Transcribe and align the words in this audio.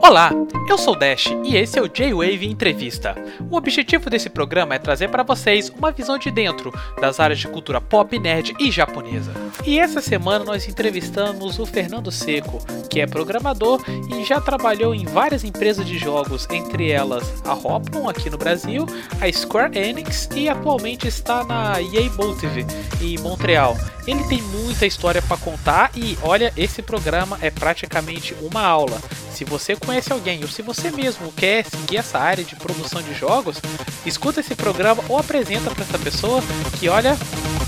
Olá, 0.00 0.30
eu 0.68 0.76
sou 0.76 0.94
Dash 0.94 1.28
e 1.44 1.56
esse 1.56 1.78
é 1.78 1.82
o 1.82 1.88
J-Wave 1.88 2.46
Entrevista. 2.46 3.14
O 3.50 3.56
objetivo 3.56 4.10
desse 4.10 4.28
programa 4.28 4.74
é 4.74 4.78
trazer 4.78 5.08
para 5.08 5.22
vocês 5.22 5.70
uma 5.70 5.90
visão 5.90 6.18
de 6.18 6.30
dentro 6.30 6.72
das 7.00 7.18
áreas 7.18 7.38
de 7.38 7.48
cultura 7.48 7.80
pop, 7.80 8.18
nerd 8.18 8.54
e 8.58 8.70
japonesa. 8.70 9.32
E 9.64 9.78
essa 9.78 10.00
semana 10.00 10.44
nós 10.44 10.68
entrevistamos 10.68 11.58
o 11.58 11.64
Fernando 11.64 12.10
Seco, 12.10 12.58
que 12.90 13.00
é 13.00 13.06
programador 13.06 13.82
e 14.10 14.24
já 14.24 14.40
trabalhou 14.40 14.94
em 14.94 15.06
várias 15.06 15.44
empresas 15.44 15.86
de 15.86 15.98
jogos, 15.98 16.46
entre 16.50 16.90
elas 16.90 17.42
a 17.46 17.54
Hoplon 17.54 18.08
aqui 18.08 18.28
no 18.28 18.36
Brasil, 18.36 18.84
a 19.20 19.32
Square 19.32 19.78
Enix 19.78 20.28
e 20.34 20.48
atualmente 20.48 21.08
está 21.08 21.42
na 21.44 21.80
EA 21.80 22.10
Motive 22.16 22.66
em 23.00 23.18
Montreal. 23.18 23.76
Ele 24.06 24.24
tem 24.24 24.42
muita 24.42 24.84
história 24.84 25.22
para 25.22 25.36
contar 25.36 25.90
e 25.94 26.18
olha, 26.22 26.52
esse 26.56 26.82
programa 26.82 27.38
é 27.40 27.50
praticamente 27.50 28.34
uma 28.40 28.62
aula. 28.62 29.00
Se 29.30 29.44
você 29.44 29.76
conhece 29.76 30.12
alguém 30.12 30.42
ou 30.42 30.48
se 30.48 30.60
você 30.60 30.90
mesmo 30.90 31.32
quer 31.32 31.64
seguir 31.64 31.98
essa 31.98 32.18
área 32.18 32.42
de 32.42 32.56
produção 32.56 33.00
de 33.00 33.14
jogos, 33.14 33.60
escuta 34.04 34.40
esse 34.40 34.56
programa 34.56 35.04
ou 35.08 35.18
apresenta 35.18 35.70
para 35.70 35.84
essa 35.84 35.98
pessoa 35.98 36.42
que 36.80 36.88
olha, 36.88 37.16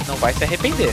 não 0.09 0.17
vai 0.17 0.33
se 0.33 0.43
arrepender. 0.43 0.93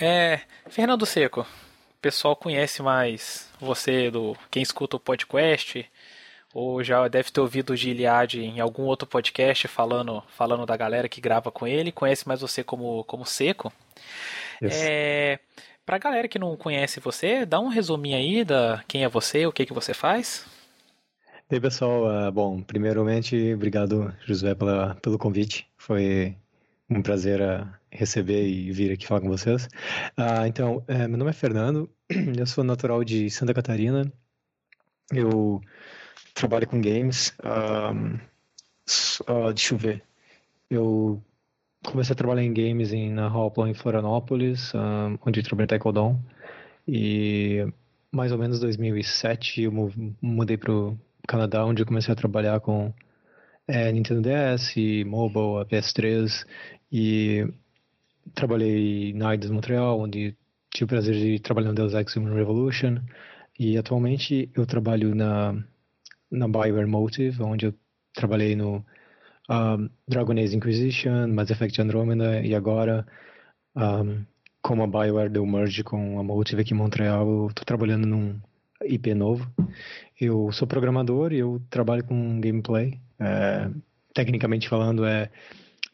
É, 0.00 0.40
Fernando 0.68 1.06
Seco, 1.06 1.40
o 1.40 2.00
pessoal 2.00 2.36
conhece 2.36 2.82
mais 2.82 3.48
você 3.58 4.10
do 4.10 4.36
quem 4.50 4.62
escuta 4.62 4.96
o 4.96 5.00
podcast 5.00 5.90
ou 6.56 6.82
já 6.82 7.06
deve 7.06 7.30
ter 7.30 7.38
ouvido 7.38 7.74
o 7.74 7.76
Giliad 7.76 8.32
em 8.36 8.60
algum 8.60 8.84
outro 8.84 9.06
podcast 9.06 9.68
falando, 9.68 10.22
falando 10.38 10.64
da 10.64 10.74
galera 10.74 11.06
que 11.06 11.20
grava 11.20 11.52
com 11.52 11.66
ele, 11.66 11.92
conhece 11.92 12.26
mais 12.26 12.40
você 12.40 12.64
como, 12.64 13.04
como 13.04 13.26
Seco. 13.26 13.70
É, 14.62 15.38
pra 15.84 15.98
galera 15.98 16.26
que 16.26 16.38
não 16.38 16.56
conhece 16.56 16.98
você, 16.98 17.44
dá 17.44 17.60
um 17.60 17.68
resuminho 17.68 18.16
aí 18.16 18.42
da 18.42 18.82
quem 18.88 19.04
é 19.04 19.08
você, 19.08 19.46
o 19.46 19.52
que, 19.52 19.66
que 19.66 19.74
você 19.74 19.92
faz. 19.92 20.46
E 21.50 21.56
aí, 21.56 21.60
pessoal, 21.60 22.06
uh, 22.06 22.32
bom, 22.32 22.62
primeiramente, 22.62 23.52
obrigado, 23.52 24.10
Josué, 24.24 24.54
pela, 24.54 24.94
pelo 25.02 25.18
convite. 25.18 25.68
Foi 25.76 26.34
um 26.88 27.02
prazer 27.02 27.38
uh, 27.38 27.68
receber 27.90 28.48
e 28.48 28.72
vir 28.72 28.92
aqui 28.92 29.06
falar 29.06 29.20
com 29.20 29.28
vocês. 29.28 29.66
Uh, 30.18 30.46
então, 30.46 30.82
é, 30.88 31.06
meu 31.06 31.18
nome 31.18 31.32
é 31.32 31.34
Fernando, 31.34 31.90
eu 32.08 32.46
sou 32.46 32.64
natural 32.64 33.04
de 33.04 33.28
Santa 33.28 33.52
Catarina. 33.52 34.10
Eu 35.12 35.60
trabalho 36.36 36.68
com 36.68 36.80
games. 36.80 37.34
Um, 37.42 38.16
uh, 39.28 39.52
deixa 39.52 39.74
eu 39.74 39.78
ver. 39.78 40.02
Eu 40.70 41.22
comecei 41.84 42.12
a 42.12 42.16
trabalhar 42.16 42.42
em 42.44 42.52
games 42.52 42.92
em, 42.92 43.10
na 43.10 43.34
Hoplon 43.34 43.68
em 43.68 43.74
Florianópolis, 43.74 44.72
um, 44.74 45.18
onde 45.26 45.40
eu 45.40 45.44
trabalhei 45.44 45.68
Taekwondo. 45.68 46.18
E 46.86 47.66
mais 48.12 48.32
ou 48.32 48.38
menos 48.38 48.60
2007 48.60 49.62
eu 49.62 49.72
mudei 50.22 50.56
para 50.56 50.72
o 50.72 50.98
Canadá, 51.26 51.64
onde 51.64 51.82
eu 51.82 51.86
comecei 51.86 52.12
a 52.12 52.16
trabalhar 52.16 52.60
com 52.60 52.92
é, 53.66 53.90
Nintendo 53.90 54.22
DS, 54.22 54.74
Mobile, 55.06 55.62
a 55.62 55.64
PS3 55.64 56.46
e 56.92 57.48
trabalhei 58.34 59.12
na 59.14 59.32
Eidos 59.32 59.50
Montreal, 59.50 60.00
onde 60.00 60.36
tive 60.70 60.84
o 60.84 60.88
prazer 60.88 61.14
de 61.14 61.38
trabalhar 61.40 61.68
no 61.68 61.74
Deus 61.74 61.94
Ex 61.94 62.14
Human 62.16 62.34
Revolution 62.34 62.98
e 63.58 63.78
atualmente 63.78 64.50
eu 64.54 64.66
trabalho 64.66 65.14
na 65.14 65.64
na 66.30 66.46
Bioware 66.48 66.86
Motive, 66.86 67.42
onde 67.42 67.66
eu 67.66 67.74
trabalhei 68.14 68.56
no 68.56 68.84
um, 69.48 69.88
Dragon 70.08 70.32
Age 70.32 70.56
Inquisition, 70.56 71.28
Mass 71.28 71.50
Effect 71.50 71.80
Andromeda 71.80 72.40
e 72.40 72.54
agora 72.54 73.06
um, 73.76 74.24
como 74.62 74.82
a 74.82 74.86
Bioware 74.86 75.30
deu 75.30 75.46
merge 75.46 75.84
com 75.84 76.18
a 76.18 76.24
Motive 76.24 76.62
aqui 76.62 76.74
em 76.74 76.76
Montreal, 76.76 77.28
eu 77.28 77.46
estou 77.48 77.64
trabalhando 77.64 78.06
num 78.06 78.40
IP 78.84 79.14
novo. 79.14 79.48
Eu 80.20 80.50
sou 80.52 80.66
programador 80.66 81.32
e 81.32 81.38
eu 81.38 81.62
trabalho 81.70 82.02
com 82.04 82.40
gameplay. 82.40 82.98
É, 83.20 83.70
tecnicamente 84.12 84.68
falando, 84.68 85.04
é 85.04 85.30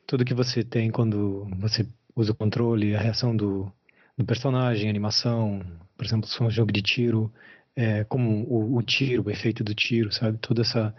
tudo 0.07 0.25
que 0.25 0.33
você 0.33 0.65
tem 0.65 0.91
quando 0.91 1.49
você 1.59 1.87
usa 2.17 2.33
o 2.33 2.35
controle, 2.35 2.95
a 2.95 3.01
reação 3.01 3.37
do, 3.37 3.71
do 4.17 4.25
personagem, 4.25 4.89
animação, 4.89 5.61
por 5.97 6.07
exemplo, 6.07 6.29
se 6.29 6.37
for 6.37 6.47
um 6.47 6.51
jogo 6.51 6.73
de 6.73 6.83
tiro, 6.83 7.33
é, 7.77 8.05
como 8.05 8.45
o, 8.45 8.77
o, 8.77 8.83
tiro, 8.83 9.25
o 9.27 9.31
efeito 9.31 9.65
do 9.65 9.75
tiro, 9.75 10.13
sabe? 10.13 10.39
Toda 10.39 10.63
essa, 10.63 10.95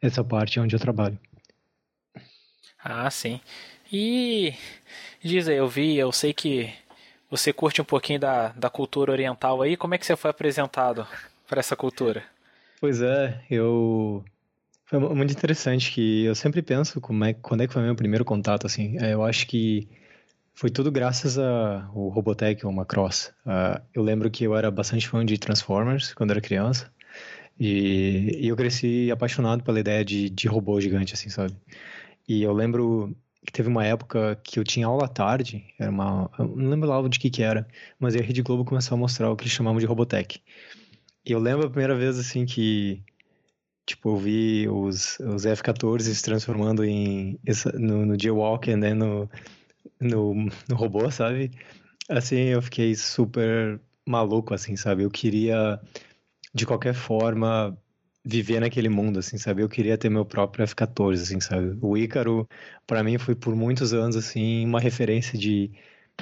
essa 0.00 0.22
parte 0.22 0.58
é 0.58 0.62
onde 0.62 0.74
eu 0.74 0.80
trabalho. 0.80 1.18
Ah, 2.82 3.10
sim. 3.10 3.40
E 3.92 4.54
diz 5.22 5.48
aí, 5.48 5.56
eu 5.56 5.68
vi, 5.68 5.96
eu 5.96 6.10
sei 6.12 6.32
que 6.32 6.72
você 7.30 7.52
curte 7.52 7.80
um 7.80 7.84
pouquinho 7.84 8.20
da, 8.20 8.48
da 8.48 8.68
cultura 8.68 9.12
oriental 9.12 9.62
aí. 9.62 9.76
Como 9.76 9.94
é 9.94 9.98
que 9.98 10.06
você 10.06 10.16
foi 10.16 10.30
apresentado 10.30 11.06
para 11.48 11.60
essa 11.60 11.76
cultura? 11.76 12.24
Pois 12.80 13.00
é, 13.00 13.40
eu 13.50 14.24
foi 14.84 14.98
muito 14.98 15.32
interessante 15.32 15.92
que 15.92 16.24
eu 16.24 16.34
sempre 16.34 16.60
penso 16.60 17.00
como 17.00 17.24
é, 17.24 17.32
quando 17.32 17.62
é 17.62 17.66
que 17.66 17.72
foi 17.72 17.82
meu 17.82 17.94
primeiro 17.94 18.24
contato 18.24 18.66
assim. 18.66 18.98
É, 19.00 19.14
eu 19.14 19.24
acho 19.24 19.46
que 19.46 19.88
foi 20.54 20.70
tudo 20.70 20.90
graças 20.90 21.38
ao 21.38 22.08
Robotech 22.08 22.64
ou 22.66 22.72
Macross. 22.72 23.32
Uh, 23.46 23.80
eu 23.94 24.02
lembro 24.02 24.30
que 24.30 24.44
eu 24.44 24.54
era 24.54 24.70
bastante 24.70 25.08
fã 25.08 25.24
de 25.24 25.38
Transformers 25.38 26.14
quando 26.14 26.30
era 26.30 26.40
criança. 26.40 26.92
E, 27.58 28.38
e 28.40 28.48
eu 28.48 28.56
cresci 28.56 29.10
apaixonado 29.10 29.62
pela 29.62 29.80
ideia 29.80 30.04
de, 30.04 30.28
de 30.30 30.48
robô 30.48 30.80
gigante, 30.80 31.14
assim, 31.14 31.28
sabe? 31.28 31.54
E 32.28 32.42
eu 32.42 32.52
lembro 32.52 33.14
que 33.44 33.52
teve 33.52 33.68
uma 33.68 33.84
época 33.84 34.38
que 34.42 34.58
eu 34.58 34.64
tinha 34.64 34.86
aula 34.86 35.06
à 35.06 35.08
tarde, 35.08 35.64
era 35.78 35.90
uma, 35.90 36.30
não 36.38 36.70
lembro 36.70 36.88
lá 36.88 37.06
de 37.08 37.18
que 37.18 37.28
que 37.28 37.42
era, 37.42 37.66
mas 37.98 38.14
a 38.14 38.20
Rede 38.20 38.42
Globo 38.42 38.64
começou 38.64 38.94
a 38.94 38.98
mostrar 38.98 39.30
o 39.30 39.36
que 39.36 39.44
eles 39.44 39.52
chamavam 39.52 39.80
de 39.80 39.86
Robotech. 39.86 40.40
E 41.24 41.32
eu 41.32 41.38
lembro 41.38 41.66
a 41.66 41.70
primeira 41.70 41.94
vez, 41.96 42.18
assim, 42.18 42.46
que, 42.46 43.02
tipo, 43.86 44.10
eu 44.10 44.16
vi 44.16 44.68
os, 44.68 45.18
os 45.20 45.44
F-14 45.44 46.00
se 46.00 46.22
transformando 46.22 46.84
em, 46.84 47.38
no, 47.74 48.06
no 48.06 48.20
G-Walker, 48.20 48.76
né, 48.76 48.94
no, 48.94 49.28
no, 50.02 50.34
no 50.68 50.76
robô, 50.76 51.10
sabe? 51.10 51.50
Assim, 52.08 52.36
eu 52.36 52.62
fiquei 52.62 52.94
super 52.94 53.80
maluco, 54.06 54.54
assim, 54.54 54.76
sabe? 54.76 55.02
Eu 55.02 55.10
queria, 55.10 55.80
de 56.54 56.66
qualquer 56.66 56.94
forma, 56.94 57.76
viver 58.24 58.60
naquele 58.60 58.88
mundo, 58.88 59.18
assim, 59.18 59.38
sabe? 59.38 59.62
Eu 59.62 59.68
queria 59.68 59.98
ter 59.98 60.08
meu 60.10 60.24
próprio 60.24 60.64
F-14, 60.64 61.22
assim, 61.22 61.40
sabe? 61.40 61.76
O 61.80 61.96
Ícaro, 61.96 62.48
para 62.86 63.02
mim, 63.02 63.18
foi 63.18 63.34
por 63.34 63.54
muitos 63.56 63.92
anos, 63.92 64.16
assim, 64.16 64.64
uma 64.66 64.80
referência 64.80 65.38
de, 65.38 65.70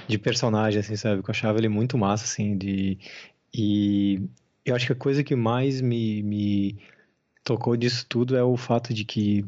de 0.08 0.18
personagem, 0.18 0.80
assim, 0.80 0.96
sabe? 0.96 1.20
Eu 1.20 1.24
achava 1.28 1.58
ele 1.58 1.68
muito 1.68 1.98
massa, 1.98 2.24
assim, 2.24 2.56
de... 2.56 2.98
E 3.52 4.22
eu 4.64 4.74
acho 4.76 4.86
que 4.86 4.92
a 4.92 4.96
coisa 4.96 5.24
que 5.24 5.34
mais 5.34 5.80
me, 5.80 6.22
me 6.22 6.78
tocou 7.44 7.76
disso 7.76 8.06
tudo 8.08 8.36
é 8.36 8.42
o 8.42 8.56
fato 8.56 8.94
de 8.94 9.04
que 9.04 9.44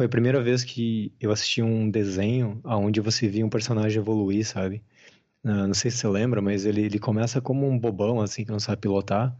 foi 0.00 0.06
a 0.06 0.08
primeira 0.08 0.42
vez 0.42 0.64
que 0.64 1.12
eu 1.20 1.30
assisti 1.30 1.60
um 1.60 1.90
desenho 1.90 2.58
onde 2.64 3.02
você 3.02 3.28
via 3.28 3.44
um 3.44 3.50
personagem 3.50 4.00
evoluir, 4.00 4.46
sabe? 4.46 4.82
Uh, 5.44 5.66
não 5.66 5.74
sei 5.74 5.90
se 5.90 5.98
você 5.98 6.08
lembra, 6.08 6.40
mas 6.40 6.64
ele, 6.64 6.80
ele 6.80 6.98
começa 6.98 7.38
como 7.38 7.68
um 7.68 7.78
bobão, 7.78 8.18
assim, 8.18 8.42
que 8.42 8.50
não 8.50 8.58
sabe 8.58 8.80
pilotar. 8.80 9.36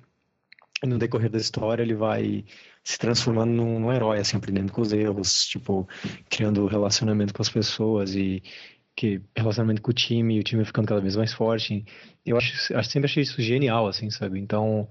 E 0.85 0.87
no 0.87 0.99
decorrer 0.99 1.31
da 1.31 1.39
história 1.39 1.83
ele 1.83 1.95
vai 1.95 2.45
se 2.85 2.99
transformando 2.99 3.53
num, 3.53 3.81
num 3.81 3.91
herói, 3.91 4.19
assim, 4.19 4.37
aprendendo 4.37 4.71
com 4.71 4.83
os 4.83 4.93
erros, 4.93 5.47
tipo, 5.47 5.89
criando 6.29 6.67
relacionamento 6.67 7.33
com 7.33 7.41
as 7.41 7.49
pessoas 7.49 8.15
e 8.15 8.43
que 8.95 9.23
relacionamento 9.35 9.81
com 9.81 9.93
o 9.93 9.95
time, 9.95 10.37
e 10.37 10.41
o 10.41 10.45
time 10.45 10.63
ficando 10.67 10.89
cada 10.89 11.01
vez 11.01 11.17
mais 11.17 11.33
forte. 11.33 11.87
Eu 12.27 12.37
acho, 12.37 12.77
acho 12.77 12.91
sempre 12.91 13.09
achei 13.09 13.23
isso 13.23 13.41
genial, 13.41 13.87
assim, 13.87 14.11
sabe? 14.11 14.39
Então, 14.39 14.87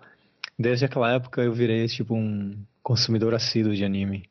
desde 0.57 0.86
aquela 0.86 1.13
época 1.13 1.44
eu 1.44 1.53
virei, 1.53 1.88
tipo, 1.88 2.16
um 2.16 2.57
consumidor 2.81 3.36
assíduo 3.36 3.75
de 3.75 3.86
anime. 3.86 4.29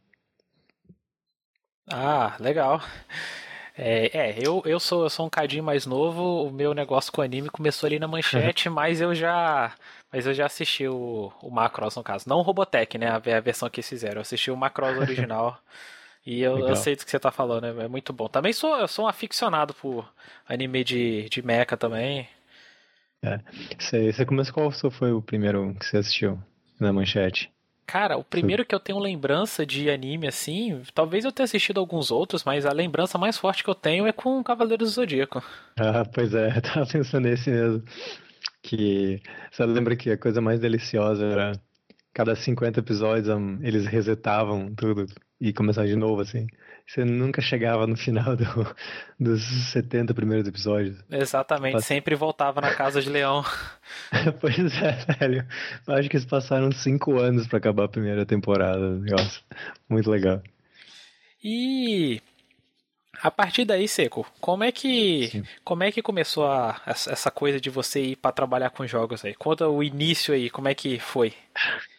Ah, 1.91 2.37
legal. 2.41 2.81
É, 3.77 4.19
é, 4.19 4.39
eu, 4.45 4.61
eu, 4.67 4.81
sou, 4.81 5.05
eu 5.05 5.11
sou 5.11 5.27
um 5.27 5.31
cadinho 5.31 5.63
mais 5.63 5.87
novo, 5.87 6.45
o 6.45 6.51
meu 6.51 6.75
negócio 6.75 7.13
com 7.13 7.23
anime 7.23 7.49
começou 7.49 7.87
ali 7.87 7.99
na 7.99 8.09
manchete, 8.09 8.69
mas 8.69 9.01
eu 9.01 9.15
já 9.15 9.73
mas 10.13 10.27
eu 10.27 10.35
já 10.35 10.47
assisti 10.47 10.89
o, 10.89 11.33
o 11.43 11.51
Macross 11.51 11.95
no 11.97 12.03
caso. 12.03 12.29
Não 12.29 12.39
o 12.39 12.43
Robotech, 12.43 12.99
né? 12.99 13.09
A, 13.09 13.17
a 13.17 13.41
versão 13.41 13.71
que 13.71 13.81
eles 13.81 13.89
fizeram. 13.89 14.17
Eu 14.17 14.23
assisti 14.23 14.51
o 14.51 14.57
Macross 14.57 14.99
original. 14.99 15.61
e 16.27 16.41
eu, 16.43 16.59
eu, 16.59 16.75
sei 16.75 16.97
do 16.97 17.05
que 17.05 17.11
você 17.11 17.19
tá 17.21 17.31
falando, 17.31 17.67
é, 17.67 17.85
é 17.85 17.89
muito 17.89 18.13
bom. 18.13 18.27
Também 18.27 18.53
sou, 18.53 18.77
eu 18.77 18.89
sou 18.89 19.05
um 19.05 19.09
aficionado 19.09 19.75
por 19.75 20.11
anime 20.49 20.83
de, 20.83 21.29
de 21.29 21.43
mecha 21.43 21.77
também. 21.77 22.29
É. 23.23 23.39
Você, 23.79 24.13
você 24.13 24.25
começou, 24.25 24.55
qual 24.55 24.73
foi 24.91 25.13
o 25.13 25.23
primeiro 25.23 25.75
que 25.75 25.85
você 25.85 25.99
assistiu 25.99 26.43
na 26.81 26.93
manchete? 26.93 27.53
Cara, 27.89 28.19
o 28.19 28.23
primeiro 28.23 28.67
que 28.67 28.75
eu 28.75 28.79
tenho 28.79 28.99
lembrança 28.99 29.65
de 29.65 29.89
anime 29.89 30.29
assim, 30.29 30.83
talvez 30.95 31.25
eu 31.25 31.33
tenha 31.33 31.45
assistido 31.45 31.81
alguns 31.81 32.11
outros, 32.11 32.45
mas 32.45 32.67
a 32.67 32.71
lembrança 32.71 33.17
mais 33.17 33.39
forte 33.39 33.65
que 33.65 33.71
eu 33.71 33.75
tenho 33.75 34.07
é 34.07 34.13
com 34.13 34.45
Cavaleiros 34.45 34.91
do 34.91 34.95
Zodíaco. 34.95 35.43
Ah, 35.81 36.05
pois 36.05 36.35
é, 36.35 36.53
eu 36.55 36.61
tava 36.61 36.87
pensando 36.87 37.25
nesse 37.25 37.51
mesmo. 37.51 37.83
Que 38.63 39.23
você 39.51 39.65
lembra 39.65 39.97
que 39.97 40.11
a 40.11 40.19
coisa 40.19 40.39
mais 40.39 40.61
deliciosa 40.61 41.25
era 41.25 41.53
cada 42.13 42.37
50 42.37 42.81
episódios 42.81 43.29
eles 43.63 43.87
resetavam 43.87 44.75
tudo. 44.75 45.07
E 45.41 45.53
começar 45.53 45.87
de 45.87 45.95
novo, 45.95 46.21
assim. 46.21 46.47
Você 46.87 47.05
nunca 47.05 47.41
chegava 47.43 47.87
no 47.87 47.97
final 47.97 48.35
do, 48.35 48.45
dos 49.21 49.43
70 49.73 50.15
primeiros 50.15 50.49
episódios. 50.49 50.97
Exatamente, 51.11 51.83
sempre 51.83 52.15
voltava 52.15 52.61
na 52.61 52.75
Casa 52.75 53.03
de 53.03 53.11
Leão. 53.11 53.45
pois 54.41 54.59
é, 54.83 54.93
velho. 55.19 55.47
Eu 55.87 55.95
acho 55.95 56.09
que 56.09 56.17
eles 56.17 56.27
passaram 56.27 56.73
cinco 56.73 57.19
anos 57.19 57.47
para 57.47 57.59
acabar 57.59 57.85
a 57.85 57.89
primeira 57.89 58.25
temporada. 58.25 58.99
Nossa, 58.99 59.41
muito 59.89 60.11
legal. 60.11 60.43
E 61.45 62.21
a 63.23 63.31
partir 63.31 63.65
daí, 63.65 63.87
Seco, 63.87 64.27
como 64.41 64.65
é 64.65 64.73
que 64.73 65.43
como 65.65 65.83
é 65.83 65.93
que 65.93 66.03
começou 66.03 66.47
a, 66.47 66.81
essa 66.87 67.31
coisa 67.31 67.61
de 67.61 67.69
você 67.69 68.01
ir 68.01 68.17
para 68.17 68.33
trabalhar 68.33 68.71
com 68.71 68.87
jogos 68.87 69.25
aí? 69.25 69.35
Conta 69.35 69.69
o 69.69 69.83
início 69.83 70.33
aí, 70.33 70.49
como 70.49 70.69
é 70.69 70.75
que 70.75 70.99
foi? 70.99 71.35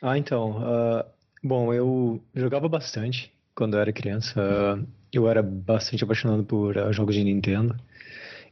Ah, 0.01 0.17
então, 0.17 0.57
uh, 0.57 1.05
bom, 1.43 1.73
eu 1.73 2.21
jogava 2.35 2.67
bastante 2.67 3.33
quando 3.55 3.75
eu 3.75 3.81
era 3.81 3.93
criança. 3.93 4.39
Uh, 4.41 4.87
eu 5.11 5.27
era 5.27 5.41
bastante 5.41 6.03
apaixonado 6.03 6.43
por 6.43 6.77
uh, 6.77 6.93
jogos 6.93 7.15
de 7.15 7.23
Nintendo. 7.23 7.75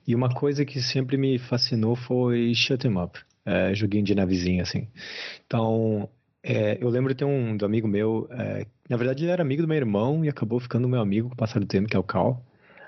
E 0.08 0.16
uma 0.16 0.34
coisa 0.34 0.66
que 0.66 0.82
sempre 0.82 1.18
me 1.18 1.38
fascinou 1.38 1.96
foi 1.96 2.54
shoot 2.56 2.88
'em 2.88 2.98
up, 2.98 3.20
é, 3.46 3.76
joguinho 3.76 4.06
de 4.06 4.16
navezinha 4.16 4.64
assim. 4.64 4.88
Então, 5.46 6.10
é, 6.42 6.78
eu 6.82 6.90
lembro 6.90 7.14
de 7.14 7.18
ter 7.20 7.26
um 7.26 7.58
do 7.58 7.66
amigo 7.66 7.90
meu, 7.90 8.26
é, 8.32 8.66
na 8.90 8.96
verdade 8.96 9.26
ele 9.26 9.32
era 9.32 9.42
amigo 9.42 9.62
do 9.62 9.68
meu 9.68 9.76
irmão 9.76 10.24
e 10.24 10.30
acabou 10.30 10.62
ficando 10.62 10.88
meu 10.88 11.02
amigo 11.02 11.28
com 11.28 11.34
o 11.34 11.38
passar 11.38 11.60
do 11.60 11.66
tempo, 11.66 11.90
que 11.90 11.98
é 11.98 12.00
o 12.00 12.04
Cal. 12.04 12.42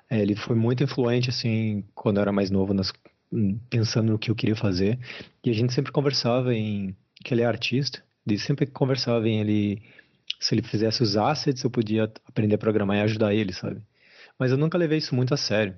É, 0.10 0.20
ele 0.22 0.36
foi 0.36 0.56
muito 0.56 0.84
influente, 0.84 1.30
assim, 1.30 1.84
quando 1.94 2.18
eu 2.18 2.22
era 2.22 2.32
mais 2.32 2.50
novo, 2.50 2.74
nas, 2.74 2.92
pensando 3.70 4.14
no 4.14 4.20
que 4.20 4.32
eu 4.32 4.36
queria 4.36 4.56
fazer. 4.56 4.98
E 5.44 5.50
a 5.50 5.54
gente 5.54 5.74
sempre 5.74 5.92
conversava 5.92 6.54
em 6.54 6.96
que 7.24 7.34
ele 7.34 7.42
é 7.42 7.46
artista, 7.46 8.02
e 8.34 8.40
sempre 8.40 8.66
conversava 8.68 9.28
em 9.28 9.40
ele, 9.42 9.82
se 10.40 10.56
ele 10.56 10.62
fizesse 10.62 11.04
os 11.04 11.18
assets, 11.18 11.64
eu 11.64 11.70
podia 11.70 12.12
aprender 12.26 12.56
a 12.56 12.58
programar 12.58 12.98
e 12.98 13.02
ajudar 13.02 13.34
ele, 13.34 13.54
sabe? 13.54 13.82
Mas 14.38 14.52
eu 14.52 14.58
nunca 14.58 14.78
levei 14.78 14.98
isso 14.98 15.16
muito 15.16 15.34
a 15.34 15.38
sério. 15.38 15.78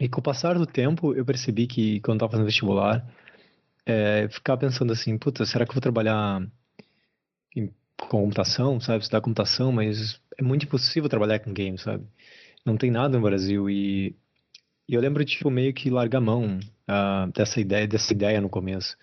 E 0.00 0.08
com 0.08 0.20
o 0.20 0.22
passar 0.22 0.58
do 0.58 0.66
tempo, 0.66 1.14
eu 1.14 1.24
percebi 1.24 1.66
que 1.66 2.00
quando 2.00 2.14
eu 2.14 2.16
estava 2.16 2.32
fazendo 2.32 2.46
vestibular, 2.46 3.06
é, 3.86 4.28
ficava 4.28 4.60
pensando 4.60 4.92
assim, 4.92 5.16
puta, 5.18 5.44
será 5.46 5.64
que 5.64 5.70
eu 5.70 5.74
vou 5.74 5.82
trabalhar 5.82 6.42
em 7.56 7.72
computação, 8.08 8.80
sabe? 8.80 9.02
Estudar 9.02 9.20
computação, 9.20 9.72
mas 9.72 10.20
é 10.38 10.42
muito 10.42 10.64
impossível 10.66 11.08
trabalhar 11.08 11.38
com 11.40 11.52
games, 11.52 11.82
sabe? 11.82 12.04
Não 12.64 12.76
tem 12.76 12.90
nada 12.90 13.16
no 13.16 13.24
Brasil 13.24 13.68
e, 13.70 14.16
eu 14.88 15.00
lembro 15.00 15.24
de 15.24 15.32
tipo, 15.32 15.50
meio 15.50 15.72
que 15.72 15.90
largar 15.90 16.20
mão 16.20 16.58
uh, 16.58 17.32
dessa 17.32 17.60
ideia, 17.60 17.86
dessa 17.86 18.12
ideia 18.12 18.40
no 18.40 18.48
começo. 18.48 18.96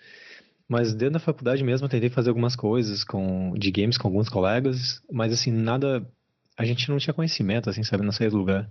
Mas 0.70 0.94
dentro 0.94 1.14
da 1.14 1.18
faculdade 1.18 1.64
mesmo 1.64 1.86
eu 1.86 1.88
tentei 1.88 2.08
fazer 2.08 2.28
algumas 2.28 2.54
coisas 2.54 3.02
com 3.02 3.52
de 3.58 3.72
games 3.72 3.98
com 3.98 4.06
alguns 4.06 4.28
colegas, 4.28 5.02
mas 5.10 5.32
assim, 5.32 5.50
nada 5.50 6.08
a 6.56 6.64
gente 6.64 6.88
não 6.88 6.96
tinha 6.96 7.12
conhecimento, 7.12 7.68
assim, 7.68 7.82
sabe, 7.82 8.04
não 8.04 8.12
saía 8.12 8.30
do 8.30 8.36
lugar. 8.36 8.70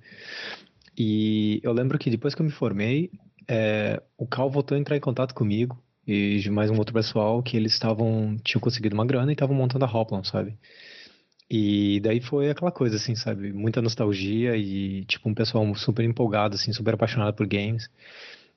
E 0.97 1.59
eu 1.61 1.73
lembro 1.73 1.99
que 1.99 2.09
depois 2.09 2.33
que 2.33 2.41
eu 2.41 2.45
me 2.45 2.53
formei, 2.53 3.11
é, 3.45 4.01
o 4.17 4.25
Cal 4.25 4.49
voltou 4.49 4.77
a 4.77 4.79
entrar 4.79 4.95
em 4.95 5.01
contato 5.01 5.35
comigo 5.35 5.77
e 6.07 6.41
mais 6.49 6.71
um 6.71 6.77
outro 6.77 6.93
pessoal 6.93 7.43
que 7.43 7.57
eles 7.57 7.73
estavam 7.73 8.37
tinham 8.45 8.61
conseguido 8.61 8.95
uma 8.95 9.05
grana 9.05 9.29
e 9.29 9.33
estavam 9.33 9.53
montando 9.53 9.83
a 9.83 9.93
Hoplon, 9.93 10.23
sabe? 10.23 10.57
E 11.49 11.99
daí 11.99 12.21
foi 12.21 12.49
aquela 12.49 12.71
coisa 12.71 12.95
assim, 12.95 13.13
sabe, 13.13 13.51
muita 13.51 13.81
nostalgia 13.81 14.55
e 14.55 15.03
tipo 15.03 15.27
um 15.27 15.33
pessoal 15.33 15.75
super 15.75 16.05
empolgado 16.05 16.55
assim, 16.55 16.71
super 16.71 16.93
apaixonado 16.93 17.33
por 17.33 17.45
games. 17.45 17.89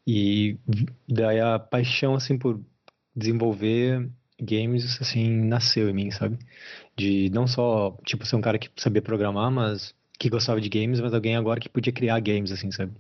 E 0.07 0.57
daí 1.09 1.41
a 1.41 1.59
paixão 1.59 2.15
assim 2.15 2.39
por 2.39 2.61
desenvolver 3.15 4.09
games 4.41 5.01
assim 5.01 5.31
nasceu 5.45 5.89
em 5.89 5.93
mim, 5.93 6.11
sabe? 6.11 6.39
De 6.97 7.31
não 7.31 7.47
só 7.47 7.97
tipo 8.05 8.27
ser 8.27 8.37
um 8.37 8.41
cara 8.41 8.59
que 8.59 8.71
sabia 8.77 9.03
programar, 9.03 9.51
mas 9.51 9.95
que 10.19 10.29
gostava 10.29 10.61
de 10.61 10.69
games, 10.69 11.01
mas 11.01 11.13
alguém 11.13 11.37
agora 11.37 11.61
que 11.61 11.69
podia 11.69 11.93
criar 11.93 12.19
games 12.21 12.53
assim, 12.53 12.71
sabe? 12.71 12.93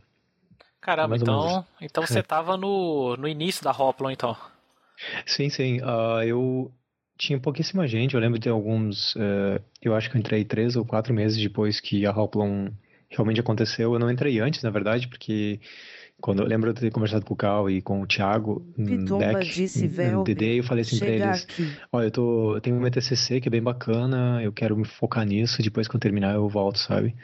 Caramba, 0.81 1.17
então, 1.17 1.65
então 1.81 2.05
você 2.05 2.23
tava 2.23 2.57
no, 2.57 3.17
no 3.17 3.29
início 3.29 3.63
da 3.63 3.71
Hoplon, 3.71 4.11
então. 4.11 4.37
Sim, 5.25 5.49
sim. 5.49 5.81
Uh, 5.81 6.23
eu 6.25 6.73
tinha 7.17 7.39
pouquíssima 7.39 7.87
gente. 7.87 8.15
Eu 8.15 8.21
lembro 8.21 8.39
de 8.39 8.49
alguns. 8.49 9.15
Uh, 9.15 9.63
eu 9.81 9.95
acho 9.95 10.11
que 10.11 10.17
eu 10.17 10.21
entrei 10.21 10.45
três 10.45 10.75
ou 10.75 10.85
quatro 10.85 11.15
meses 11.15 11.41
depois 11.41 11.81
que 11.81 12.05
a 12.05 12.11
Hoplon 12.11 12.69
realmente 13.09 13.41
aconteceu. 13.41 13.93
Eu 13.93 13.99
não 14.01 14.11
entrei 14.11 14.41
antes, 14.41 14.63
na 14.63 14.71
verdade, 14.71 15.07
porque 15.07 15.61
quando 16.23 16.41
eu 16.41 16.47
lembro 16.47 16.73
de 16.73 16.81
ter 16.81 16.91
conversado 16.91 17.25
com 17.27 17.35
o 17.35 17.37
Cal 17.37 17.69
e 17.69 17.83
com 17.83 18.01
o 18.01 18.07
Thiago 18.07 18.65
no 18.79 19.19
deck, 19.19 19.67
no 20.13 20.25
DD, 20.25 20.61
eu 20.61 20.65
falei 20.65 20.83
assim 20.83 20.99
pra 20.99 21.09
eles: 21.09 21.43
aqui. 21.43 21.71
Olha, 21.91 22.07
eu, 22.07 22.11
tô, 22.11 22.55
eu 22.55 22.61
tenho 22.61 22.77
um 22.77 22.91
TCC 22.91 23.41
que 23.41 23.49
é 23.49 23.51
bem 23.51 23.63
bacana, 23.63 24.41
eu 24.43 24.53
quero 24.53 24.77
me 24.77 24.87
focar 24.87 25.27
nisso. 25.27 25.61
Depois, 25.61 25.89
quando 25.89 26.01
terminar, 26.01 26.35
eu 26.35 26.49
volto, 26.49 26.79
sabe? 26.79 27.15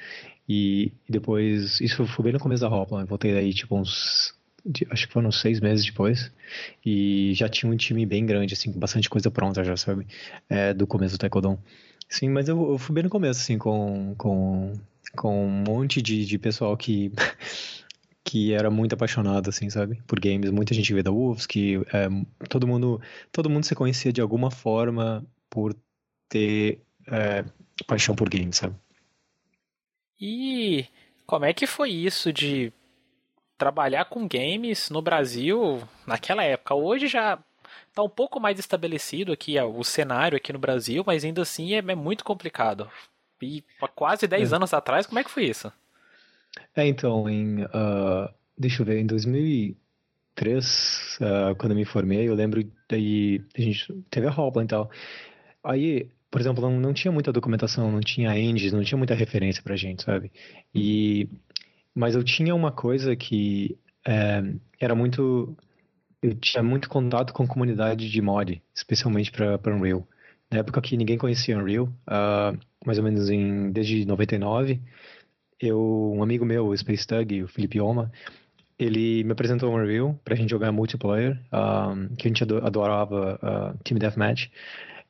E, 0.48 0.92
e 1.08 1.12
depois, 1.12 1.80
isso 1.80 2.06
foi 2.06 2.24
bem 2.24 2.32
no 2.32 2.40
começo 2.40 2.62
da 2.62 2.68
Hopla, 2.68 3.02
eu 3.02 3.06
voltei 3.06 3.32
daí 3.32 3.54
tipo 3.54 3.76
uns, 3.76 4.34
acho 4.90 5.06
que 5.06 5.12
foram 5.12 5.30
seis 5.30 5.60
meses 5.60 5.84
depois, 5.84 6.32
e 6.84 7.32
já 7.34 7.48
tinha 7.48 7.70
um 7.70 7.76
time 7.76 8.04
bem 8.04 8.26
grande, 8.26 8.54
assim, 8.54 8.72
com 8.72 8.80
bastante 8.80 9.08
coisa 9.08 9.30
pronta 9.30 9.62
já, 9.62 9.76
sabe, 9.76 10.06
é, 10.48 10.74
do 10.74 10.86
começo 10.86 11.16
do 11.16 11.18
Taekwondo. 11.18 11.58
Sim, 12.08 12.30
mas 12.30 12.48
eu, 12.48 12.72
eu, 12.72 12.78
fui 12.78 12.94
bem 12.94 13.04
no 13.04 13.10
começo, 13.10 13.40
assim, 13.40 13.58
com, 13.58 14.14
com, 14.16 14.72
com 15.14 15.46
um 15.46 15.64
monte 15.68 16.00
de, 16.00 16.24
de 16.24 16.38
pessoal 16.38 16.76
que... 16.76 17.12
que 18.28 18.52
era 18.52 18.70
muito 18.70 18.92
apaixonado, 18.92 19.48
assim, 19.48 19.70
sabe? 19.70 20.02
Por 20.06 20.20
games. 20.20 20.50
Muita 20.50 20.74
gente 20.74 20.92
veio 20.92 21.02
da 21.02 21.10
Wolves, 21.10 21.46
que 21.46 21.76
é, 21.90 22.08
todo 22.46 22.66
mundo 22.66 23.00
todo 23.32 23.48
mundo 23.48 23.64
se 23.64 23.74
conhecia 23.74 24.12
de 24.12 24.20
alguma 24.20 24.50
forma 24.50 25.24
por 25.48 25.74
ter 26.28 26.82
é, 27.06 27.42
paixão 27.86 28.14
por 28.14 28.28
games, 28.28 28.56
sabe? 28.56 28.76
E 30.20 30.84
como 31.26 31.46
é 31.46 31.54
que 31.54 31.66
foi 31.66 31.88
isso 31.88 32.30
de 32.30 32.70
trabalhar 33.56 34.04
com 34.04 34.28
games 34.28 34.90
no 34.90 35.00
Brasil 35.00 35.82
naquela 36.06 36.44
época? 36.44 36.74
Hoje 36.74 37.08
já 37.08 37.38
está 37.88 38.02
um 38.02 38.10
pouco 38.10 38.38
mais 38.38 38.58
estabelecido 38.58 39.32
aqui 39.32 39.58
o 39.58 39.82
cenário 39.82 40.36
aqui 40.36 40.52
no 40.52 40.58
Brasil, 40.58 41.02
mas 41.06 41.24
ainda 41.24 41.40
assim 41.40 41.72
é, 41.72 41.78
é 41.78 41.94
muito 41.94 42.24
complicado. 42.24 42.90
E 43.40 43.64
quase 43.94 44.26
10 44.26 44.52
é. 44.52 44.56
anos 44.56 44.74
atrás, 44.74 45.06
como 45.06 45.18
é 45.18 45.24
que 45.24 45.30
foi 45.30 45.46
isso? 45.46 45.72
É, 46.74 46.86
então, 46.86 47.28
em, 47.28 47.64
uh, 47.64 48.28
deixa 48.56 48.82
eu 48.82 48.86
ver, 48.86 48.98
em 48.98 49.06
2003, 49.06 51.18
uh, 51.20 51.24
ah, 51.24 51.54
quando 51.56 51.72
eu 51.72 51.76
me 51.76 51.84
formei, 51.84 52.28
eu 52.28 52.34
lembro 52.34 52.62
daí, 52.88 53.42
a 53.56 53.60
gente 53.60 53.92
teve 54.10 54.26
a 54.26 54.30
Hopla 54.30 54.64
e 54.64 54.66
tal. 54.66 54.90
Aí 55.64 56.08
por 56.30 56.40
exemplo, 56.40 56.62
não, 56.62 56.78
não 56.78 56.92
tinha 56.92 57.10
muita 57.10 57.32
documentação, 57.32 57.90
não 57.90 58.00
tinha 58.00 58.38
engines, 58.38 58.72
não 58.72 58.84
tinha 58.84 58.98
muita 58.98 59.14
referência 59.14 59.62
pra 59.62 59.76
gente, 59.76 60.02
sabe? 60.02 60.30
E, 60.74 61.28
mas 61.94 62.14
eu 62.14 62.22
tinha 62.22 62.54
uma 62.54 62.70
coisa 62.70 63.16
que 63.16 63.78
é, 64.06 64.42
era 64.80 64.94
muito. 64.94 65.56
Eu 66.22 66.34
tinha 66.34 66.62
muito 66.62 66.88
contato 66.88 67.32
com 67.32 67.44
a 67.44 67.46
comunidade 67.46 68.10
de 68.10 68.20
mod, 68.20 68.60
especialmente 68.74 69.30
para 69.30 69.74
Unreal. 69.74 70.06
Na 70.50 70.58
época 70.58 70.80
que 70.80 70.96
ninguém 70.96 71.16
conhecia 71.16 71.56
Unreal, 71.56 71.86
uh, 71.86 72.58
mais 72.84 72.98
ou 72.98 73.04
menos 73.04 73.30
em, 73.30 73.70
desde 73.70 74.04
99, 74.04 74.80
eu, 75.60 76.12
um 76.14 76.22
amigo 76.22 76.44
meu, 76.44 76.66
o 76.68 76.76
Space 76.76 77.06
Tug, 77.06 77.42
o 77.42 77.48
Felipe 77.48 77.80
Oma, 77.80 78.10
ele 78.78 79.24
me 79.24 79.32
apresentou 79.32 79.70
o 79.70 79.76
Unreal 79.76 80.18
pra 80.24 80.36
gente 80.36 80.50
jogar 80.50 80.70
multiplayer, 80.70 81.38
um, 81.52 82.14
que 82.14 82.26
a 82.26 82.30
gente 82.30 82.42
adorava 82.42 83.38
uh, 83.42 83.82
Team 83.82 83.98
Deathmatch. 83.98 84.48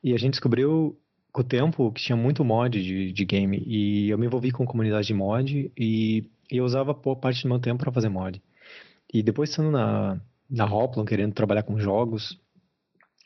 E 0.03 0.13
a 0.13 0.17
gente 0.17 0.31
descobriu 0.31 0.97
com 1.31 1.41
o 1.41 1.43
tempo 1.43 1.91
que 1.91 2.01
tinha 2.01 2.15
muito 2.15 2.43
mod 2.43 2.81
de, 2.81 3.13
de 3.13 3.25
game 3.25 3.61
e 3.67 4.09
eu 4.09 4.17
me 4.17 4.25
envolvi 4.25 4.51
com 4.51 4.65
comunidade 4.65 5.07
de 5.07 5.13
mod 5.13 5.71
e, 5.77 6.25
e 6.51 6.57
eu 6.57 6.65
usava 6.65 6.93
boa 6.93 7.15
parte 7.15 7.43
do 7.43 7.49
meu 7.49 7.59
tempo 7.59 7.83
para 7.83 7.91
fazer 7.91 8.09
mod. 8.09 8.41
E 9.13 9.21
depois 9.21 9.49
estando 9.51 9.69
na, 9.69 10.19
na 10.49 10.65
Hoplon, 10.65 11.05
querendo 11.05 11.33
trabalhar 11.33 11.63
com 11.63 11.79
jogos, 11.79 12.39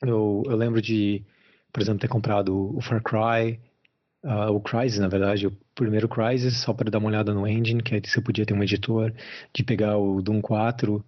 eu, 0.01 0.43
eu 0.45 0.57
lembro 0.57 0.81
de, 0.81 1.23
por 1.71 1.81
exemplo, 1.81 1.99
ter 1.99 2.09
comprado 2.09 2.75
o 2.75 2.81
Far 2.81 3.01
Cry, 3.01 3.59
uh, 4.23 4.51
o 4.51 4.59
Crysis, 4.59 4.99
na 4.99 5.07
verdade, 5.07 5.47
o 5.47 5.57
primeiro 5.75 6.07
Crysis, 6.07 6.57
só 6.57 6.73
para 6.73 6.89
dar 6.89 6.99
uma 6.99 7.07
olhada 7.09 7.33
no 7.33 7.47
engine, 7.47 7.81
que 7.81 7.95
aí 7.95 8.01
você 8.03 8.21
podia 8.21 8.45
ter 8.45 8.53
um 8.53 8.63
editor, 8.63 9.13
de 9.53 9.63
pegar 9.63 9.97
o 9.97 10.21
Doom 10.21 10.41
4 10.41 11.03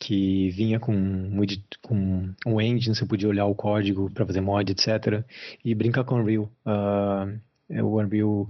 que 0.00 0.50
vinha 0.50 0.78
com 0.78 0.94
um, 0.94 1.44
com 1.82 2.34
um 2.46 2.60
engine, 2.60 2.94
você 2.94 3.04
podia 3.04 3.28
olhar 3.28 3.46
o 3.46 3.54
código 3.54 4.08
para 4.10 4.24
fazer 4.24 4.40
mod, 4.40 4.70
etc. 4.70 5.24
E 5.64 5.74
brincar 5.74 6.04
com 6.04 6.14
o 6.14 6.18
Unreal. 6.20 6.50
Uh, 6.64 7.82
o 7.82 8.00
Unreal 8.00 8.48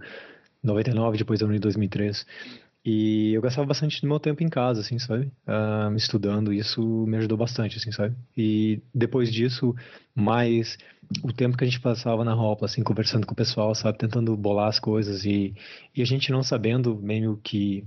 99, 0.62 1.18
depois 1.18 1.40
do 1.40 1.46
Unreal 1.46 1.60
2003. 1.60 2.26
E 2.84 3.34
eu 3.34 3.42
gastava 3.42 3.66
bastante 3.66 4.00
do 4.00 4.08
meu 4.08 4.20
tempo 4.20 4.42
em 4.42 4.48
casa, 4.48 4.80
assim, 4.80 4.98
sabe? 4.98 5.30
Uh, 5.46 5.94
estudando, 5.96 6.52
isso 6.52 6.80
me 7.06 7.16
ajudou 7.18 7.36
bastante, 7.36 7.76
assim, 7.76 7.92
sabe? 7.92 8.16
E 8.36 8.80
depois 8.94 9.32
disso, 9.32 9.74
mais 10.14 10.78
o 11.22 11.32
tempo 11.32 11.56
que 11.56 11.64
a 11.64 11.66
gente 11.66 11.80
passava 11.80 12.24
na 12.24 12.32
roupa, 12.32 12.66
assim, 12.66 12.82
conversando 12.82 13.26
com 13.26 13.32
o 13.32 13.36
pessoal, 13.36 13.74
sabe? 13.74 13.98
Tentando 13.98 14.36
bolar 14.36 14.68
as 14.68 14.78
coisas 14.78 15.24
e, 15.24 15.54
e 15.94 16.00
a 16.02 16.06
gente 16.06 16.30
não 16.32 16.42
sabendo 16.42 16.96
meio 16.96 17.38
que 17.42 17.84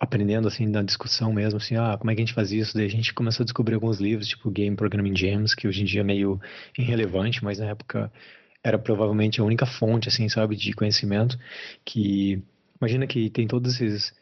aprendendo 0.00 0.46
assim 0.48 0.66
na 0.66 0.82
discussão 0.82 1.32
mesmo, 1.32 1.56
assim, 1.56 1.76
ah, 1.76 1.96
como 1.98 2.10
é 2.10 2.14
que 2.14 2.20
a 2.20 2.24
gente 2.24 2.34
faz 2.34 2.52
isso? 2.52 2.74
Daí 2.74 2.86
a 2.86 2.90
gente 2.90 3.14
começou 3.14 3.44
a 3.44 3.46
descobrir 3.46 3.74
alguns 3.74 3.98
livros, 3.98 4.28
tipo 4.28 4.50
Game 4.50 4.76
Programming 4.76 5.16
Jams, 5.16 5.54
que 5.54 5.66
hoje 5.66 5.82
em 5.82 5.84
dia 5.84 6.00
é 6.02 6.04
meio 6.04 6.40
irrelevante, 6.76 7.42
mas 7.42 7.58
na 7.58 7.66
época 7.66 8.12
era 8.62 8.78
provavelmente 8.78 9.40
a 9.40 9.44
única 9.44 9.64
fonte, 9.66 10.08
assim, 10.08 10.28
sabe, 10.28 10.56
de 10.56 10.72
conhecimento 10.72 11.38
que 11.84 12.42
imagina 12.80 13.06
que 13.06 13.30
tem 13.30 13.46
todos 13.46 13.74
esses 13.74 14.14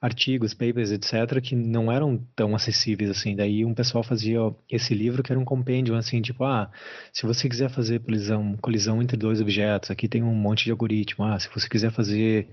artigos, 0.00 0.54
papers, 0.54 0.92
etc, 0.92 1.40
que 1.42 1.56
não 1.56 1.90
eram 1.90 2.24
tão 2.36 2.54
acessíveis 2.54 3.10
assim. 3.10 3.34
Daí 3.34 3.64
um 3.64 3.74
pessoal 3.74 4.04
fazia 4.04 4.38
esse 4.70 4.94
livro 4.94 5.22
que 5.22 5.32
era 5.32 5.40
um 5.40 5.44
compêndio 5.44 5.94
assim, 5.96 6.22
tipo, 6.22 6.44
ah, 6.44 6.70
se 7.12 7.26
você 7.26 7.48
quiser 7.48 7.68
fazer 7.68 8.00
colisão, 8.00 8.56
colisão 8.60 9.02
entre 9.02 9.16
dois 9.16 9.40
objetos, 9.40 9.90
aqui 9.90 10.06
tem 10.08 10.22
um 10.22 10.34
monte 10.34 10.64
de 10.64 10.70
algoritmo. 10.70 11.24
Ah, 11.24 11.38
se 11.38 11.48
você 11.52 11.68
quiser 11.68 11.90
fazer 11.90 12.48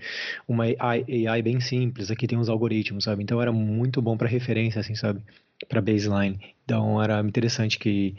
uma 0.48 0.66
AI, 0.80 1.28
AI 1.28 1.42
bem 1.42 1.60
simples, 1.60 2.10
aqui 2.10 2.25
tem 2.28 2.38
uns 2.38 2.50
algoritmos, 2.50 3.04
sabe? 3.04 3.24
Então 3.24 3.42
era 3.42 3.52
muito 3.52 4.02
bom 4.02 4.18
para 4.18 4.28
referência 4.28 4.80
assim, 4.82 4.96
sabe? 4.96 5.22
Para 5.70 5.82
baseline. 5.82 6.40
Então 6.64 7.02
era 7.02 7.20
interessante 7.22 7.78
que 7.78 8.16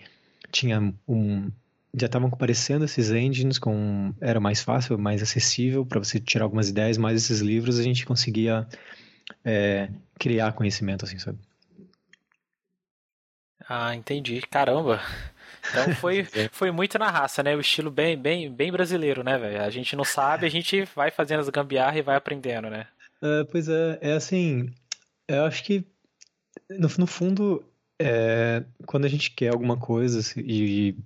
tinha 0.53 0.95
um 1.09 1.51
já 1.95 2.07
estavam 2.07 2.29
aparecendo 2.29 2.85
esses 2.85 3.11
engines 3.11 3.59
com 3.59 4.15
era 4.21 4.41
mais 4.41 4.63
fácil, 4.63 4.99
mais 4.99 5.23
acessível 5.23 5.85
para 5.85 5.99
você 5.99 6.21
tirar 6.21 6.45
algumas 6.45 6.69
ideias, 6.69 6.99
mas 6.99 7.23
esses 7.23 7.41
livros 7.41 7.79
a 7.79 7.83
gente 7.83 8.05
conseguia 8.05 8.67
é, 9.45 9.89
criar 10.19 10.53
conhecimento, 10.53 11.05
assim, 11.05 11.19
sabe? 11.19 11.39
Ah, 13.69 13.95
entendi. 13.95 14.41
Caramba. 14.43 15.01
Então 15.71 15.95
foi, 15.97 16.25
foi 16.53 16.71
muito 16.71 16.99
na 16.99 17.11
raça, 17.11 17.43
né? 17.43 17.57
O 17.57 17.61
estilo 17.61 17.91
bem, 17.91 18.17
bem, 18.17 18.53
bem 18.53 18.71
brasileiro, 18.71 19.25
né, 19.25 19.39
velho? 19.39 19.63
A 19.63 19.71
gente 19.71 19.97
não 19.97 20.05
sabe, 20.05 20.47
a 20.47 20.51
gente 20.51 20.85
vai 20.95 21.11
fazendo 21.11 21.41
as 21.41 21.49
gambiarra 21.49 21.99
e 21.99 22.03
vai 22.03 22.17
aprendendo, 22.17 22.71
né? 22.71 22.87
É, 23.23 23.45
pois 23.45 23.69
é, 23.69 23.99
é 24.01 24.13
assim, 24.13 24.71
eu 25.27 25.45
acho 25.45 25.65
que 25.65 25.85
no, 26.71 26.89
no 26.99 27.07
fundo, 27.07 27.65
é, 27.99 28.65
quando 28.87 29.05
a 29.05 29.09
gente 29.09 29.31
quer 29.31 29.53
alguma 29.53 29.79
coisa 29.79 30.21
e, 30.41 30.89
e 30.91 30.97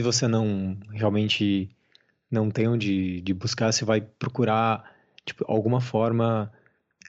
você 0.00 0.26
não 0.26 0.76
realmente 0.92 1.70
não 2.30 2.50
tem 2.50 2.66
onde 2.68 3.20
de 3.20 3.34
buscar, 3.34 3.72
você 3.72 3.84
vai 3.84 4.00
procurar 4.00 4.90
tipo, 5.24 5.44
alguma 5.46 5.80
forma 5.80 6.50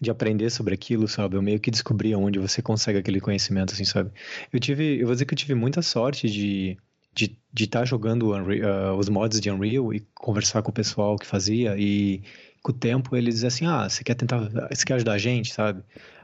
de 0.01 0.11
aprender 0.11 0.49
sobre 0.49 0.73
aquilo, 0.73 1.07
sabe? 1.07 1.37
Eu 1.37 1.41
meio 1.41 1.59
que 1.59 1.71
descobri 1.71 2.13
onde 2.15 2.39
você 2.39 2.61
consegue 2.61 2.99
aquele 2.99 3.21
conhecimento, 3.21 3.73
assim, 3.73 3.85
sabe? 3.85 4.11
Eu 4.51 4.59
tive, 4.59 4.99
eu 4.99 5.05
vou 5.05 5.15
dizer 5.15 5.25
que 5.25 5.33
eu 5.33 5.37
tive 5.37 5.55
muita 5.55 5.81
sorte 5.81 6.29
de 6.29 6.77
de 7.15 7.37
estar 7.65 7.79
tá 7.79 7.85
jogando 7.85 8.33
Unreal, 8.33 8.95
uh, 8.95 8.97
os 8.97 9.07
mods 9.07 9.39
de 9.39 9.51
Unreal 9.51 9.93
e 9.93 9.99
conversar 10.15 10.63
com 10.63 10.71
o 10.71 10.73
pessoal 10.73 11.15
que 11.15 11.27
fazia 11.27 11.75
e 11.77 12.23
com 12.63 12.71
o 12.71 12.73
tempo 12.75 13.15
eles 13.15 13.35
dizem 13.35 13.47
assim, 13.47 13.65
ah, 13.67 13.87
você 13.87 14.03
quer 14.03 14.15
tentar, 14.15 14.49
você 14.69 14.83
quer 14.83 14.95
ajudar 14.95 15.13
a 15.13 15.17
gente, 15.17 15.53
sabe? 15.53 15.83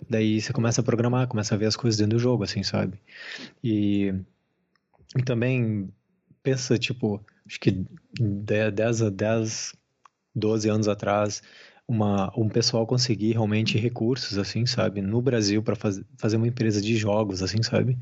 Daí 0.10 0.42
você 0.42 0.52
começa 0.52 0.82
a 0.82 0.84
programar, 0.84 1.28
começa 1.28 1.54
a 1.54 1.58
ver 1.58 1.68
as 1.68 1.76
coisas 1.76 2.00
dentro 2.00 2.18
do 2.18 2.20
jogo, 2.22 2.44
assim, 2.44 2.64
sabe? 2.64 3.00
E, 3.64 4.14
e 5.16 5.22
também 5.24 5.94
pensa, 6.44 6.78
tipo, 6.78 7.24
acho 7.46 7.60
que 7.60 7.86
10 8.20 9.02
a 9.02 9.10
10, 9.10 9.76
12 10.36 10.70
anos 10.70 10.88
atrás, 10.88 11.42
uma, 11.88 12.32
um 12.38 12.48
pessoal 12.48 12.86
conseguir 12.86 13.32
realmente 13.32 13.78
recursos, 13.78 14.38
assim, 14.38 14.66
sabe, 14.66 15.02
no 15.02 15.22
Brasil 15.22 15.64
para 15.64 15.76
faz, 15.76 16.00
fazer 16.18 16.38
uma 16.38 16.48
empresa 16.48 16.80
de 16.80 16.96
jogos, 16.96 17.42
assim, 17.42 17.64
sabe, 17.64 17.98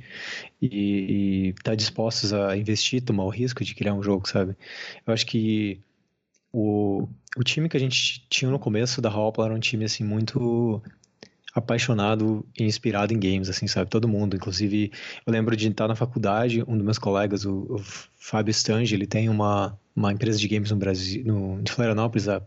e, 0.61 1.49
estar 1.49 1.71
tá 1.71 1.75
dispostos 1.75 2.33
a 2.33 2.57
investir, 2.57 3.01
tomar 3.01 3.23
o 3.23 3.29
risco 3.29 3.63
de 3.63 3.73
criar 3.73 3.93
um 3.93 4.03
jogo, 4.03 4.27
sabe. 4.27 4.57
Eu 5.05 5.13
acho 5.13 5.25
que 5.25 5.81
o, 6.51 7.07
o 7.37 7.43
time 7.43 7.69
que 7.69 7.77
a 7.77 7.79
gente 7.79 8.27
tinha 8.29 8.51
no 8.51 8.59
começo 8.59 9.01
da 9.01 9.09
Hopla 9.09 9.45
era 9.45 9.53
um 9.55 9.59
time, 9.59 9.85
assim, 9.85 10.03
muito 10.03 10.81
apaixonado 11.59 12.45
e 12.57 12.63
inspirado 12.63 13.13
em 13.13 13.19
games, 13.19 13.49
assim, 13.49 13.67
sabe? 13.67 13.89
Todo 13.89 14.07
mundo. 14.07 14.35
Inclusive, 14.35 14.91
eu 15.25 15.33
lembro 15.33 15.55
de 15.55 15.67
estar 15.67 15.87
na 15.87 15.95
faculdade, 15.95 16.63
um 16.67 16.75
dos 16.75 16.83
meus 16.83 16.97
colegas, 16.97 17.45
o, 17.45 17.75
o 17.75 17.77
Fábio 18.15 18.51
Stange, 18.51 18.95
ele 18.95 19.07
tem 19.07 19.29
uma, 19.29 19.77
uma 19.95 20.11
empresa 20.11 20.37
de 20.39 20.47
games 20.47 20.71
no 20.71 20.77
Brasil, 20.77 21.23
no, 21.25 21.61
de 21.61 21.71
Florianópolis, 21.71 22.27
a 22.27 22.41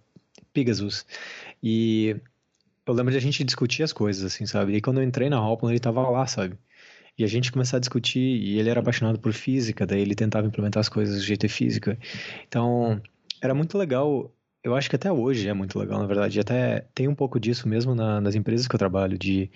Pegasus. 0.52 1.06
E 1.62 2.16
eu 2.86 2.94
lembro 2.94 3.12
de 3.12 3.18
a 3.18 3.20
gente 3.20 3.44
discutir 3.44 3.82
as 3.82 3.92
coisas, 3.92 4.24
assim, 4.24 4.46
sabe? 4.46 4.74
E 4.74 4.80
quando 4.80 5.00
eu 5.00 5.04
entrei 5.04 5.28
na 5.28 5.40
Hopland, 5.40 5.72
ele 5.72 5.80
tava 5.80 6.08
lá, 6.08 6.26
sabe? 6.26 6.56
E 7.18 7.24
a 7.24 7.26
gente 7.26 7.52
começou 7.52 7.76
a 7.76 7.80
discutir, 7.80 8.20
e 8.20 8.58
ele 8.58 8.70
era 8.70 8.80
apaixonado 8.80 9.18
por 9.18 9.32
física, 9.32 9.86
daí 9.86 10.00
ele 10.00 10.14
tentava 10.14 10.46
implementar 10.46 10.80
as 10.80 10.88
coisas 10.88 11.16
do 11.16 11.22
jeito 11.22 11.46
de 11.46 11.52
física. 11.52 11.98
Então, 12.48 13.00
era 13.42 13.54
muito 13.54 13.76
legal. 13.76 14.32
Eu 14.62 14.74
acho 14.74 14.90
que 14.90 14.96
até 14.96 15.10
hoje 15.10 15.48
é 15.48 15.54
muito 15.54 15.78
legal, 15.78 15.98
na 15.98 16.06
verdade. 16.06 16.38
Até 16.38 16.86
tem 16.94 17.08
um 17.08 17.14
pouco 17.14 17.40
disso 17.40 17.68
mesmo 17.68 17.94
na, 17.94 18.20
nas 18.20 18.34
empresas 18.34 18.68
que 18.68 18.74
eu 18.74 18.78
trabalho, 18.78 19.18
de 19.18 19.50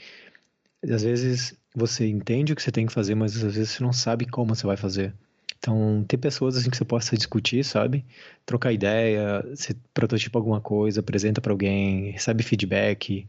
às 0.83 1.03
vezes 1.03 1.59
você 1.75 2.07
entende 2.07 2.53
o 2.53 2.57
que 2.57 2.63
você 2.63 2.73
tem 2.73 2.87
que 2.87 2.93
fazer, 2.93 3.15
mas 3.15 3.37
às 3.37 3.55
vezes 3.55 3.71
você 3.71 3.83
não 3.83 3.93
sabe 3.93 4.27
como 4.27 4.55
você 4.55 4.67
vai 4.67 4.77
fazer. 4.77 5.15
Então, 5.59 6.05
ter 6.07 6.19
pessoas 6.19 6.57
assim 6.57 6.69
que 6.69 6.77
você 6.77 6.85
possa 6.85 7.17
discutir, 7.17 7.65
sabe? 7.65 8.05
Trocar 8.45 8.73
ideia, 8.73 9.43
você 9.49 9.75
prototipa 9.95 10.39
alguma 10.39 10.61
coisa, 10.61 11.01
apresenta 11.01 11.41
para 11.41 11.53
alguém, 11.53 12.11
recebe 12.11 12.43
feedback, 12.43 13.27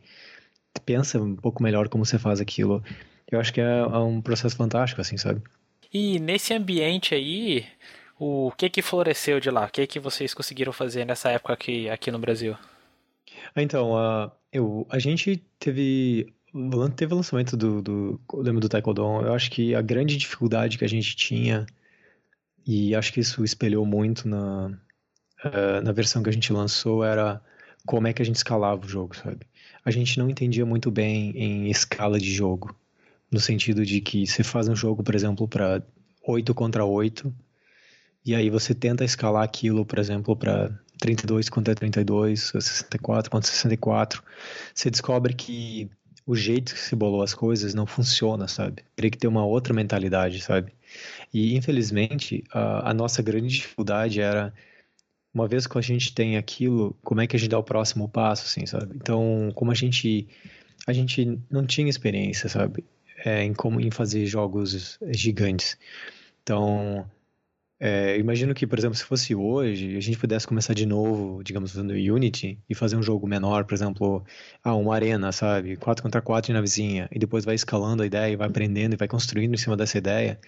pensa 0.86 1.22
um 1.22 1.36
pouco 1.36 1.64
melhor 1.64 1.88
como 1.88 2.06
você 2.06 2.20
faz 2.20 2.42
aquilo. 2.42 2.84
Eu 3.32 3.40
acho 3.40 3.54
que 3.54 3.62
é, 3.62 3.80
é 3.80 3.98
um 3.98 4.22
processo 4.22 4.56
fantástico, 4.56 5.00
assim, 5.00 5.18
sabe? 5.18 5.42
E 5.94 6.20
nesse 6.20 6.54
ambiente 6.54 7.16
aí, 7.16 7.66
o 8.20 8.52
que 8.58 8.70
que 8.70 8.82
floresceu 8.82 9.40
de 9.40 9.50
lá? 9.50 9.66
O 9.66 9.72
que 9.72 9.86
que 9.88 10.00
vocês 10.00 10.34
conseguiram 10.34 10.72
fazer 10.72 11.06
nessa 11.06 11.30
época 11.30 11.54
aqui, 11.54 11.90
aqui 11.90 12.12
no 12.12 12.20
Brasil? 12.20 12.56
Então, 13.56 13.98
a, 13.98 14.32
eu, 14.52 14.86
a 14.90 15.00
gente 15.00 15.44
teve 15.60 16.34
teve 16.96 17.14
o 17.14 17.18
lançamento 17.18 17.58
do, 17.58 17.82
do 17.82 18.22
lembro 18.34 18.62
do 18.62 18.70
Taekwondo. 18.70 19.02
Eu 19.02 19.34
acho 19.34 19.52
que 19.52 19.76
a 19.76 19.82
grande 19.82 20.16
dificuldade 20.16 20.78
que 20.78 20.86
a 20.86 20.90
gente 20.90 21.16
tinha 21.16 21.66
e 22.66 22.96
acho 22.96 23.14
que 23.14 23.20
isso 23.20 23.44
espelhou 23.44 23.86
muito 23.86 24.28
na, 24.28 24.68
uh, 25.46 25.82
na 25.84 25.92
versão 25.92 26.24
que 26.24 26.30
a 26.30 26.34
gente 26.34 26.52
lançou, 26.52 27.04
era 27.04 27.40
como 27.86 28.08
é 28.08 28.14
que 28.14 28.22
a 28.22 28.26
gente 28.26 28.38
escalava 28.38 28.84
o 28.84 28.90
jogo, 28.90 29.16
sabe? 29.16 29.46
A 29.84 29.92
gente 29.92 30.18
não 30.18 30.30
entendia 30.30 30.66
muito 30.66 30.90
bem 30.90 31.32
em 31.38 31.70
escala 31.70 32.20
de 32.20 32.34
jogo, 32.34 32.76
no 33.32 33.40
sentido 33.40 33.86
de 33.86 34.02
que 34.02 34.26
você 34.26 34.44
faz 34.44 34.68
um 34.68 34.76
jogo, 34.76 35.04
por 35.04 35.14
exemplo, 35.14 35.48
para 35.48 35.84
8 36.28 36.56
contra 36.56 36.84
8, 36.84 37.32
e 38.26 38.34
aí 38.34 38.50
você 38.50 38.74
tenta 38.74 39.04
escalar 39.04 39.44
aquilo, 39.44 39.86
por 39.86 40.00
exemplo, 40.00 40.36
para 40.36 40.72
32 41.00 41.50
contra 41.50 41.76
32, 41.76 42.54
64 42.60 43.30
contra 43.30 43.50
64, 43.50 44.24
você 44.74 44.90
descobre 44.90 45.34
que 45.34 45.90
o 46.26 46.36
jeito 46.36 46.74
que 46.74 46.80
se 46.80 46.96
bolou 46.96 47.22
as 47.22 47.34
coisas 47.34 47.74
não 47.74 47.86
funciona, 47.86 48.48
sabe? 48.48 48.84
Teria 48.96 49.12
que 49.12 49.18
ter 49.18 49.28
uma 49.28 49.46
outra 49.46 49.74
mentalidade, 49.74 50.42
sabe? 50.42 50.72
E, 51.34 51.56
infelizmente, 51.56 52.44
a, 52.52 52.90
a 52.90 52.94
nossa 52.94 53.22
grande 53.22 53.48
dificuldade 53.50 54.20
era, 54.20 54.52
uma 55.34 55.48
vez 55.48 55.68
que 55.68 55.78
a 55.78 55.82
gente 55.82 56.14
tem 56.16 56.38
aquilo, 56.38 56.96
como 57.04 57.22
é 57.22 57.28
que 57.28 57.36
a 57.36 57.40
gente 57.40 57.50
dá 57.50 57.60
o 57.60 57.64
próximo 57.64 58.10
passo, 58.10 58.46
assim, 58.46 58.66
sabe? 58.66 58.96
Então, 58.96 59.52
como 59.54 59.72
a 59.72 59.76
gente, 59.76 60.28
a 60.88 60.94
gente 60.94 61.40
não 61.50 61.66
tinha 61.66 61.90
experiência, 61.90 62.50
sabe? 62.50 62.84
É, 63.24 63.44
em 63.44 63.54
como 63.54 63.80
em 63.80 63.92
fazer 63.92 64.26
jogos 64.26 64.98
gigantes. 65.12 65.78
Então, 66.42 67.06
é, 67.80 68.18
imagino 68.18 68.54
que, 68.54 68.66
por 68.66 68.80
exemplo, 68.80 68.96
se 68.96 69.04
fosse 69.04 69.36
hoje, 69.36 69.98
a 69.98 70.00
gente 70.00 70.18
pudesse 70.18 70.48
começar 70.48 70.74
de 70.74 70.86
novo, 70.86 71.44
digamos, 71.44 71.74
usando 71.74 71.92
Unity 71.92 72.58
e 72.70 72.76
fazer 72.76 72.96
um 72.96 73.04
jogo 73.04 73.28
menor, 73.28 73.66
por 73.66 73.74
exemplo, 73.74 74.24
ah, 74.64 74.76
uma 74.76 74.96
arena, 74.96 75.32
sabe? 75.32 75.76
4 75.76 76.02
contra 76.02 76.22
4 76.22 76.54
na 76.54 76.62
vizinha, 76.62 77.10
e 77.12 77.20
depois 77.20 77.44
vai 77.44 77.56
escalando 77.56 78.04
a 78.04 78.06
ideia 78.06 78.32
e 78.32 78.36
vai 78.38 78.48
aprendendo 78.48 78.94
e 78.94 78.98
vai 78.98 79.08
construindo 79.08 79.54
em 79.54 79.58
cima 79.58 79.76
dessa 79.76 79.98
ideia, 79.98 80.40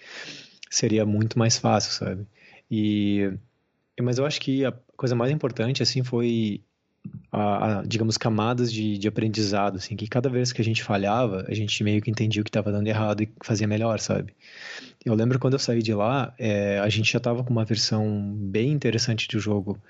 seria 0.69 1.05
muito 1.05 1.37
mais 1.37 1.57
fácil, 1.57 1.91
sabe? 1.91 2.25
E, 2.71 3.29
mas 4.01 4.17
eu 4.17 4.25
acho 4.25 4.39
que 4.39 4.63
a 4.65 4.73
coisa 4.95 5.15
mais 5.15 5.31
importante, 5.31 5.83
assim, 5.83 6.03
foi 6.03 6.61
a, 7.31 7.79
a, 7.79 7.83
digamos, 7.83 8.17
camadas 8.17 8.71
de, 8.71 8.97
de 8.97 9.07
aprendizado, 9.07 9.77
assim, 9.77 9.95
que 9.95 10.07
cada 10.07 10.29
vez 10.29 10.51
que 10.51 10.61
a 10.61 10.65
gente 10.65 10.83
falhava, 10.83 11.45
a 11.47 11.53
gente 11.53 11.83
meio 11.83 12.01
que 12.01 12.09
entendia 12.09 12.41
o 12.41 12.45
que 12.45 12.49
estava 12.49 12.71
dando 12.71 12.87
errado 12.87 13.23
e 13.23 13.29
fazia 13.43 13.67
melhor, 13.67 13.99
sabe? 13.99 14.33
Eu 15.07 15.15
lembro 15.15 15.39
quando 15.39 15.53
eu 15.53 15.59
saí 15.59 15.81
de 15.81 15.93
lá, 15.93 16.33
é, 16.37 16.79
a 16.79 16.89
gente 16.89 17.11
já 17.11 17.17
estava 17.17 17.41
com 17.41 17.49
uma 17.49 17.63
versão 17.63 18.35
bem 18.37 18.71
interessante 18.71 19.25
do 19.29 19.39
jogo, 19.39 19.81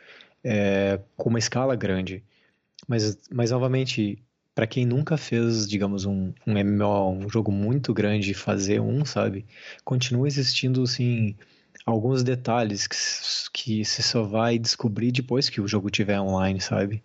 é, 0.44 1.00
com 1.16 1.30
uma 1.30 1.40
escala 1.40 1.76
grande, 1.76 2.24
mas, 2.88 3.18
mas 3.32 3.50
novamente, 3.50 4.24
para 4.54 4.68
quem 4.68 4.86
nunca 4.86 5.18
fez, 5.18 5.68
digamos, 5.68 6.06
um, 6.06 6.32
um 6.46 6.54
MMO, 6.54 7.26
um 7.26 7.30
jogo 7.30 7.52
muito 7.52 7.96
grande, 7.96 8.34
fazer 8.36 8.80
um, 8.80 9.04
sabe? 9.06 9.44
Continua 9.84 10.28
existindo, 10.28 10.84
assim 10.84 11.36
alguns 11.86 12.22
detalhes 12.22 12.86
que, 12.86 12.98
que 13.54 13.86
você 13.86 14.04
só 14.04 14.22
vai 14.22 14.60
descobrir 14.60 15.12
depois 15.12 15.50
que 15.50 15.62
o 15.62 15.68
jogo 15.68 15.90
tiver 15.90 16.20
online, 16.20 16.60
sabe? 16.60 17.02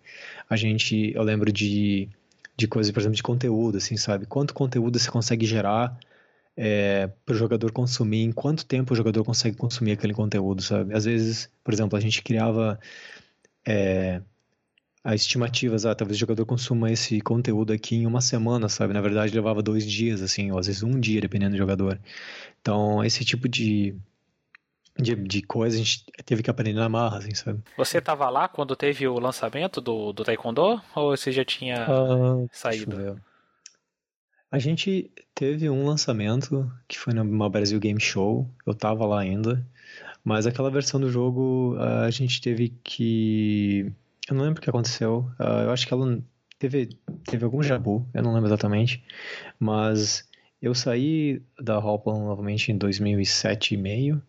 A 0.49 0.55
gente, 0.55 1.13
eu 1.15 1.23
lembro 1.23 1.51
de, 1.51 2.09
de 2.55 2.67
coisas, 2.67 2.91
por 2.91 2.99
exemplo, 2.99 3.15
de 3.15 3.23
conteúdo, 3.23 3.77
assim, 3.77 3.97
sabe? 3.97 4.25
Quanto 4.25 4.53
conteúdo 4.53 4.99
você 4.99 5.09
consegue 5.09 5.45
gerar 5.45 5.97
é, 6.55 7.07
para 7.25 7.33
o 7.33 7.37
jogador 7.37 7.71
consumir, 7.71 8.23
em 8.23 8.31
quanto 8.31 8.65
tempo 8.65 8.93
o 8.93 8.97
jogador 8.97 9.23
consegue 9.23 9.57
consumir 9.57 9.93
aquele 9.93 10.13
conteúdo, 10.13 10.61
sabe? 10.61 10.93
Às 10.93 11.05
vezes, 11.05 11.49
por 11.63 11.73
exemplo, 11.73 11.97
a 11.97 12.01
gente 12.01 12.21
criava 12.21 12.79
é, 13.65 14.21
as 15.03 15.21
estimativas, 15.21 15.85
ah, 15.85 15.93
talvez 15.95 16.15
o 16.17 16.19
jogador 16.19 16.45
consuma 16.45 16.91
esse 16.91 17.19
conteúdo 17.21 17.73
aqui 17.73 17.95
em 17.95 18.05
uma 18.05 18.21
semana, 18.21 18.69
sabe? 18.69 18.93
Na 18.93 19.01
verdade, 19.01 19.35
levava 19.35 19.61
dois 19.61 19.85
dias, 19.85 20.21
assim, 20.21 20.51
ou 20.51 20.59
às 20.59 20.67
vezes 20.67 20.83
um 20.83 20.99
dia, 20.99 21.19
dependendo 21.19 21.51
do 21.51 21.57
jogador. 21.57 21.99
Então, 22.61 23.03
esse 23.03 23.25
tipo 23.25 23.49
de, 23.49 23.95
de, 24.97 25.15
de 25.15 25.41
coisas, 25.41 25.79
a 25.79 25.83
gente 25.83 26.05
teve 26.23 26.43
que 26.43 26.49
aprender 26.49 26.73
na 26.73 26.87
marra, 26.87 27.17
assim, 27.17 27.33
sabe? 27.35 27.61
Você 27.75 27.99
tava 27.99 28.29
lá 28.29 28.47
quando 28.47 28.75
teve 28.75 29.07
o 29.07 29.19
lançamento 29.19 29.81
do, 29.81 30.13
do 30.13 30.23
Taekwondo? 30.23 30.81
Ou 30.95 31.17
você 31.17 31.31
já 31.31 31.43
tinha 31.43 31.85
uh, 31.89 32.47
saído? 32.53 33.19
A 34.53 34.59
gente 34.59 35.09
teve 35.33 35.67
um 35.67 35.83
lançamento 35.83 36.71
que 36.87 36.99
foi 36.99 37.11
no 37.11 37.49
Brasil 37.49 37.79
Game 37.79 37.99
Show, 37.99 38.47
eu 38.67 38.75
tava 38.75 39.03
lá 39.03 39.19
ainda, 39.19 39.65
mas 40.23 40.45
aquela 40.45 40.69
versão 40.69 40.99
do 40.99 41.09
jogo 41.09 41.75
a 41.79 42.11
gente 42.11 42.39
teve 42.39 42.69
que. 42.83 43.91
Eu 44.29 44.35
não 44.35 44.43
lembro 44.43 44.59
o 44.59 44.61
que 44.61 44.69
aconteceu, 44.69 45.27
eu 45.39 45.71
acho 45.71 45.87
que 45.87 45.93
ela 45.95 46.21
teve, 46.59 46.89
teve 47.25 47.43
algum 47.43 47.63
jabu, 47.63 48.07
eu 48.13 48.21
não 48.21 48.31
lembro 48.31 48.47
exatamente, 48.47 49.03
mas 49.59 50.29
eu 50.61 50.75
saí 50.75 51.41
da 51.59 51.79
Hoplon 51.79 52.23
novamente 52.23 52.71
em 52.71 52.77
2007 52.77 53.73
e 53.73 53.77
meio, 53.77 54.21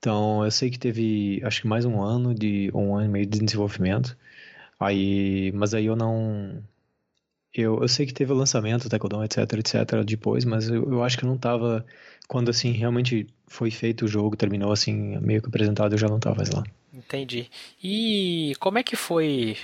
então 0.00 0.44
eu 0.44 0.50
sei 0.50 0.68
que 0.68 0.80
teve 0.80 1.40
acho 1.44 1.62
que 1.62 1.68
mais 1.68 1.84
um 1.84 2.02
ano 2.02 2.34
de 2.34 2.72
um 2.74 2.96
ano 2.96 3.06
e 3.06 3.08
meio 3.08 3.26
de 3.26 3.38
desenvolvimento, 3.38 4.18
aí, 4.80 5.52
mas 5.54 5.74
aí 5.74 5.86
eu 5.86 5.94
não 5.94 6.60
eu, 7.54 7.80
eu 7.80 7.88
sei 7.88 8.04
que 8.04 8.12
teve 8.12 8.32
o 8.32 8.36
lançamento, 8.36 8.88
Taekwondo, 8.88 9.22
etc, 9.22 9.38
etc, 9.54 10.04
depois, 10.04 10.44
mas 10.44 10.68
eu, 10.68 10.90
eu 10.90 11.04
acho 11.04 11.16
que 11.16 11.24
eu 11.24 11.28
não 11.28 11.38
tava. 11.38 11.86
Quando 12.26 12.48
assim, 12.48 12.72
realmente 12.72 13.26
foi 13.46 13.70
feito 13.70 14.06
o 14.06 14.08
jogo, 14.08 14.36
terminou 14.36 14.72
assim, 14.72 15.18
meio 15.20 15.40
que 15.40 15.48
apresentado, 15.48 15.92
eu 15.92 15.98
já 15.98 16.08
não 16.08 16.18
tava 16.18 16.36
mais 16.36 16.50
lá. 16.50 16.64
Entendi. 16.92 17.50
E 17.82 18.54
como 18.58 18.78
é 18.78 18.82
que 18.82 18.96
foi 18.96 19.56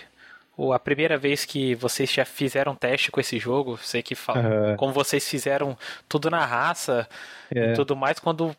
a 0.73 0.79
primeira 0.79 1.17
vez 1.17 1.45
que 1.45 1.75
vocês 1.75 2.13
já 2.13 2.25
fizeram 2.25 2.75
teste 2.75 3.11
com 3.11 3.19
esse 3.19 3.39
jogo? 3.39 3.79
Sei 3.79 4.03
que 4.03 4.15
fala, 4.15 4.77
como 4.77 4.93
vocês 4.93 5.27
fizeram 5.27 5.77
tudo 6.09 6.29
na 6.29 6.45
raça 6.45 7.09
é. 7.55 7.73
e 7.73 7.75
tudo 7.75 7.97
mais, 7.97 8.19
quando 8.19 8.55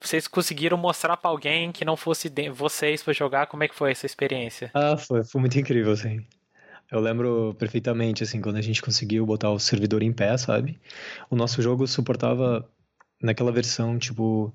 vocês 0.00 0.28
conseguiram 0.28 0.76
mostrar 0.76 1.16
para 1.16 1.30
alguém 1.30 1.72
que 1.72 1.84
não 1.84 1.96
fosse 1.96 2.30
vocês 2.52 3.02
para 3.02 3.12
jogar, 3.14 3.46
como 3.46 3.64
é 3.64 3.68
que 3.68 3.74
foi 3.74 3.90
essa 3.90 4.04
experiência? 4.04 4.70
Ah, 4.74 4.96
foi, 4.96 5.24
foi 5.24 5.40
muito 5.40 5.58
incrível, 5.58 5.92
assim. 5.92 6.24
Eu 6.94 7.00
lembro 7.00 7.54
perfeitamente, 7.58 8.22
assim, 8.22 8.40
quando 8.40 8.54
a 8.54 8.62
gente 8.62 8.80
conseguiu 8.80 9.26
botar 9.26 9.50
o 9.50 9.58
servidor 9.58 10.00
em 10.00 10.12
pé, 10.12 10.36
sabe? 10.36 10.80
O 11.28 11.34
nosso 11.34 11.60
jogo 11.60 11.88
suportava, 11.88 12.70
naquela 13.20 13.50
versão, 13.50 13.98
tipo, 13.98 14.54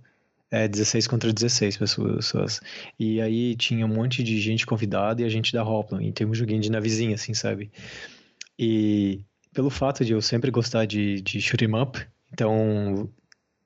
é, 0.49 0.65
16 0.65 1.05
contra 1.05 1.33
16 1.33 1.75
pessoas. 1.75 2.61
E 2.97 3.19
aí 3.19 3.57
tinha 3.57 3.85
um 3.85 3.89
monte 3.89 4.23
de 4.23 4.39
gente 4.39 4.65
convidada 4.65 5.21
e 5.21 5.25
a 5.25 5.29
gente 5.29 5.51
da 5.51 5.65
Hoplan. 5.65 6.01
E 6.01 6.13
tem 6.13 6.25
um 6.25 6.33
joguinho 6.33 6.61
de 6.61 6.71
navezinha, 6.71 7.15
assim, 7.15 7.33
sabe? 7.33 7.69
E 8.57 9.25
pelo 9.53 9.69
fato 9.69 10.05
de 10.05 10.13
eu 10.13 10.21
sempre 10.21 10.49
gostar 10.49 10.85
de, 10.85 11.21
de 11.21 11.41
shoot 11.41 11.61
'em 11.65 11.75
up, 11.75 11.99
então 12.31 13.09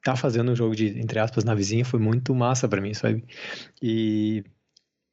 tá 0.03 0.15
fazendo 0.15 0.51
um 0.51 0.56
jogo 0.56 0.75
de, 0.75 1.00
entre 1.00 1.20
aspas, 1.20 1.44
navezinha 1.44 1.86
foi 1.86 2.00
muito 2.00 2.34
massa 2.34 2.68
para 2.68 2.82
mim, 2.82 2.96
sabe? 2.96 3.24
E 3.82 4.44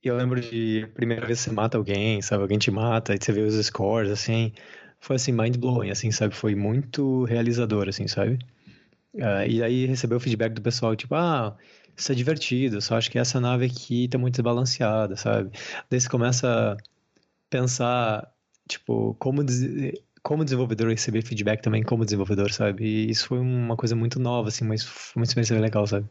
eu 0.09 0.17
lembro 0.17 0.41
de 0.41 0.89
primeira 0.95 1.27
vez 1.27 1.39
que 1.41 1.45
você 1.45 1.53
mata 1.53 1.77
alguém, 1.77 2.23
sabe? 2.23 2.43
Alguém 2.43 2.59
te 2.59 2.71
mata, 2.71 3.15
e 3.15 3.19
você 3.21 3.33
vê 3.33 3.41
os 3.43 3.55
scores, 3.67 4.11
assim. 4.11 4.53
Foi 4.99 5.17
assim, 5.17 5.33
mind 5.33 5.57
blowing, 5.57 5.91
assim, 5.91 6.11
sabe? 6.11 6.35
Foi 6.35 6.55
muito 6.55 7.25
realizador, 7.25 7.89
assim, 7.89 8.07
sabe? 8.09 8.39
Uh, 9.15 9.47
e 9.49 9.63
aí 9.63 9.87
recebeu 9.87 10.19
o 10.19 10.21
feedback 10.21 10.53
do 10.53 10.63
pessoal, 10.63 10.95
tipo, 10.95 11.15
ah, 11.15 11.57
isso 11.97 12.13
é 12.13 12.15
divertido, 12.15 12.81
só 12.81 12.97
acho 12.97 13.11
que 13.11 13.19
essa 13.19 13.41
nave 13.41 13.67
aqui 13.67 14.09
tá 14.09 14.17
muito 14.17 14.35
desbalanceada, 14.35 15.17
sabe? 15.17 15.51
Daí 15.91 16.01
você 16.01 16.09
começa 16.09 16.73
a 16.73 16.77
pensar, 17.51 18.33
tipo, 18.69 19.15
como, 19.19 19.45
como 20.23 20.45
desenvolvedor 20.45 20.89
receber 20.89 21.23
feedback 21.23 21.61
também 21.61 21.83
como 21.83 22.05
desenvolvedor, 22.05 22.53
sabe? 22.53 22.85
E 22.85 23.11
isso 23.11 23.27
foi 23.27 23.39
uma 23.39 23.77
coisa 23.77 23.97
muito 23.97 24.21
nova, 24.21 24.49
assim, 24.49 24.65
mas 24.65 24.85
foi 24.85 25.21
uma 25.21 25.25
experiência 25.25 25.59
legal, 25.59 25.87
sabe? 25.87 26.07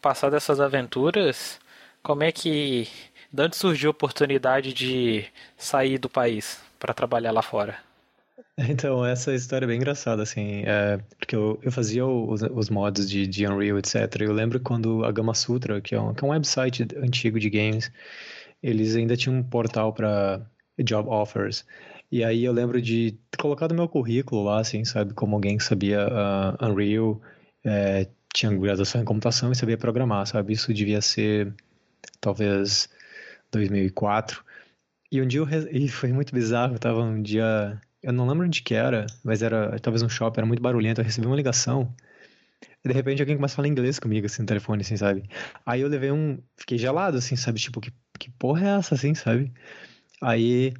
Passar 0.00 0.30
dessas 0.30 0.58
aventuras, 0.58 1.60
como 2.02 2.22
é 2.22 2.32
que 2.32 2.88
de 3.32 3.42
onde 3.42 3.56
surgiu 3.56 3.90
a 3.90 3.92
oportunidade 3.92 4.72
de 4.72 5.24
sair 5.56 5.98
do 5.98 6.08
país 6.08 6.60
para 6.78 6.92
trabalhar 6.92 7.32
lá 7.32 7.42
fora? 7.42 7.78
Então, 8.58 9.04
essa 9.04 9.34
história 9.34 9.64
é 9.64 9.68
bem 9.68 9.76
engraçada, 9.76 10.22
assim, 10.22 10.62
é, 10.66 10.98
porque 11.18 11.34
eu, 11.34 11.58
eu 11.62 11.72
fazia 11.72 12.04
os, 12.04 12.42
os 12.42 12.68
mods 12.68 13.08
de, 13.08 13.26
de 13.26 13.46
Unreal, 13.46 13.78
etc. 13.78 14.20
Eu 14.20 14.32
lembro 14.32 14.60
quando 14.60 15.04
a 15.04 15.10
Gama 15.10 15.32
Sutra, 15.32 15.80
que 15.80 15.94
é, 15.94 16.00
um, 16.00 16.12
que 16.12 16.22
é 16.22 16.26
um 16.26 16.30
website 16.30 16.86
antigo 16.96 17.40
de 17.40 17.48
games, 17.48 17.90
eles 18.62 18.94
ainda 18.94 19.16
tinham 19.16 19.38
um 19.38 19.42
portal 19.42 19.92
para 19.94 20.42
job 20.78 21.08
offers. 21.08 21.64
E 22.10 22.22
aí 22.22 22.44
eu 22.44 22.52
lembro 22.52 22.80
de 22.82 23.12
ter 23.30 23.38
colocado 23.38 23.74
meu 23.74 23.88
currículo 23.88 24.44
lá, 24.44 24.60
assim, 24.60 24.84
sabe, 24.84 25.14
como 25.14 25.34
alguém 25.34 25.56
que 25.56 25.64
sabia 25.64 26.06
uh, 26.06 26.64
Unreal, 26.64 27.20
é, 27.64 28.06
tinha 28.34 28.52
graduação 28.54 29.00
em 29.00 29.04
computação 29.04 29.50
e 29.50 29.56
sabia 29.56 29.78
programar, 29.78 30.26
sabe? 30.26 30.52
Isso 30.52 30.74
devia 30.74 31.00
ser, 31.00 31.54
talvez, 32.20 32.88
2004. 33.52 34.44
E 35.10 35.20
um 35.20 35.26
dia 35.26 35.40
eu, 35.40 35.48
e 35.70 35.88
foi 35.88 36.12
muito 36.12 36.34
bizarro, 36.34 36.74
eu 36.74 36.78
tava 36.78 37.02
um 37.02 37.22
dia, 37.22 37.80
eu 38.02 38.12
não 38.12 38.26
lembro 38.26 38.46
onde 38.46 38.62
que 38.62 38.74
era, 38.74 39.06
mas 39.22 39.42
era 39.42 39.78
talvez 39.78 40.02
um 40.02 40.08
shopping, 40.08 40.40
era 40.40 40.46
muito 40.46 40.62
barulhento, 40.62 41.00
eu 41.00 41.04
recebi 41.04 41.26
uma 41.26 41.36
ligação. 41.36 41.94
E 42.84 42.88
de 42.88 42.94
repente 42.94 43.22
alguém 43.22 43.36
começa 43.36 43.54
a 43.54 43.56
falar 43.56 43.68
inglês 43.68 43.98
comigo, 43.98 44.26
assim, 44.26 44.42
no 44.42 44.48
telefone, 44.48 44.82
assim, 44.82 44.96
sabe? 44.96 45.28
Aí 45.66 45.80
eu 45.80 45.88
levei 45.88 46.10
um. 46.10 46.38
Fiquei 46.56 46.78
gelado, 46.78 47.18
assim, 47.18 47.36
sabe? 47.36 47.60
Tipo, 47.60 47.80
que, 47.80 47.92
que 48.18 48.30
porra 48.30 48.66
é 48.66 48.78
essa, 48.78 48.94
assim, 48.94 49.14
sabe? 49.14 49.52
Aí. 50.20 50.72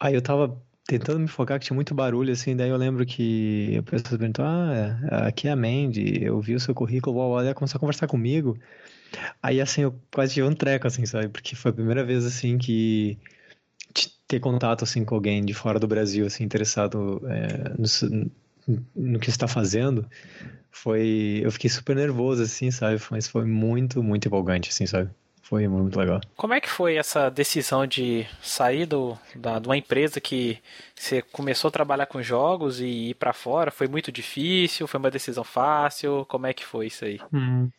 Aí 0.00 0.14
eu 0.14 0.22
tava 0.22 0.62
tentando 0.86 1.18
me 1.20 1.28
focar, 1.28 1.58
que 1.58 1.66
tinha 1.66 1.74
muito 1.74 1.94
barulho, 1.94 2.32
assim, 2.32 2.54
daí 2.56 2.68
eu 2.70 2.76
lembro 2.76 3.04
que 3.04 3.76
a 3.78 3.82
pessoa 3.82 4.18
perguntou, 4.18 4.44
ah, 4.44 5.26
aqui 5.26 5.48
é 5.48 5.50
a 5.50 5.56
Mandy, 5.56 6.22
eu 6.22 6.40
vi 6.40 6.54
o 6.54 6.60
seu 6.60 6.74
currículo, 6.74 7.40
ela 7.40 7.54
começou 7.54 7.78
a 7.78 7.80
conversar 7.80 8.06
comigo. 8.06 8.56
Aí, 9.42 9.60
assim, 9.60 9.82
eu 9.82 9.94
quase 10.12 10.34
tive 10.34 10.46
um 10.46 10.54
treco, 10.54 10.86
assim, 10.86 11.06
sabe? 11.06 11.28
Porque 11.28 11.56
foi 11.56 11.70
a 11.70 11.74
primeira 11.74 12.04
vez, 12.04 12.24
assim, 12.24 12.58
que 12.58 13.18
ter 14.28 14.40
contato, 14.40 14.84
assim, 14.84 15.04
com 15.04 15.14
alguém 15.14 15.44
de 15.44 15.54
fora 15.54 15.78
do 15.78 15.86
Brasil, 15.86 16.26
assim, 16.26 16.44
interessado 16.44 17.22
é, 17.28 17.74
no, 17.78 18.30
no 18.94 19.18
que 19.20 19.30
está 19.30 19.46
fazendo, 19.48 20.06
foi... 20.70 21.40
Eu 21.42 21.50
fiquei 21.52 21.70
super 21.70 21.96
nervoso, 21.96 22.42
assim, 22.42 22.70
sabe? 22.70 23.00
Mas 23.10 23.28
foi 23.28 23.44
muito, 23.44 24.02
muito 24.02 24.26
empolgante, 24.26 24.70
assim, 24.70 24.86
sabe? 24.86 25.10
Foi 25.48 25.68
muito 25.68 25.96
legal. 25.96 26.20
Como 26.36 26.54
é 26.54 26.60
que 26.60 26.68
foi 26.68 26.96
essa 26.96 27.30
decisão 27.30 27.86
de 27.86 28.26
sair 28.42 28.84
do, 28.84 29.16
da, 29.36 29.60
de 29.60 29.68
uma 29.68 29.76
empresa 29.76 30.20
que 30.20 30.58
você 30.92 31.22
começou 31.22 31.68
a 31.68 31.70
trabalhar 31.70 32.06
com 32.06 32.20
jogos 32.20 32.80
e 32.80 33.10
ir 33.10 33.14
para 33.14 33.32
fora? 33.32 33.70
Foi 33.70 33.86
muito 33.86 34.10
difícil? 34.10 34.88
Foi 34.88 34.98
uma 34.98 35.10
decisão 35.10 35.44
fácil? 35.44 36.26
Como 36.28 36.48
é 36.48 36.52
que 36.52 36.64
foi 36.64 36.88
isso 36.88 37.04
aí? 37.04 37.20
Hum. 37.32 37.70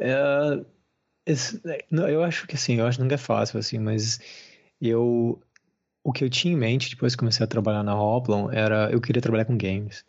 É, 0.00 0.64
esse, 1.26 1.60
eu 1.90 2.24
acho 2.24 2.46
que 2.46 2.54
assim, 2.54 2.76
eu 2.76 2.86
acho 2.86 2.96
que 2.96 3.02
nunca 3.02 3.16
é 3.16 3.18
fácil, 3.18 3.58
assim, 3.58 3.78
mas 3.78 4.18
eu. 4.80 5.38
O 6.02 6.12
que 6.12 6.24
eu 6.24 6.30
tinha 6.30 6.54
em 6.54 6.56
mente 6.56 6.88
depois 6.88 7.14
que 7.14 7.20
comecei 7.20 7.44
a 7.44 7.46
trabalhar 7.46 7.82
na 7.82 7.94
Hoplon 7.94 8.50
era 8.50 8.90
eu 8.90 9.02
queria 9.02 9.20
trabalhar 9.20 9.44
com 9.44 9.58
games. 9.58 10.02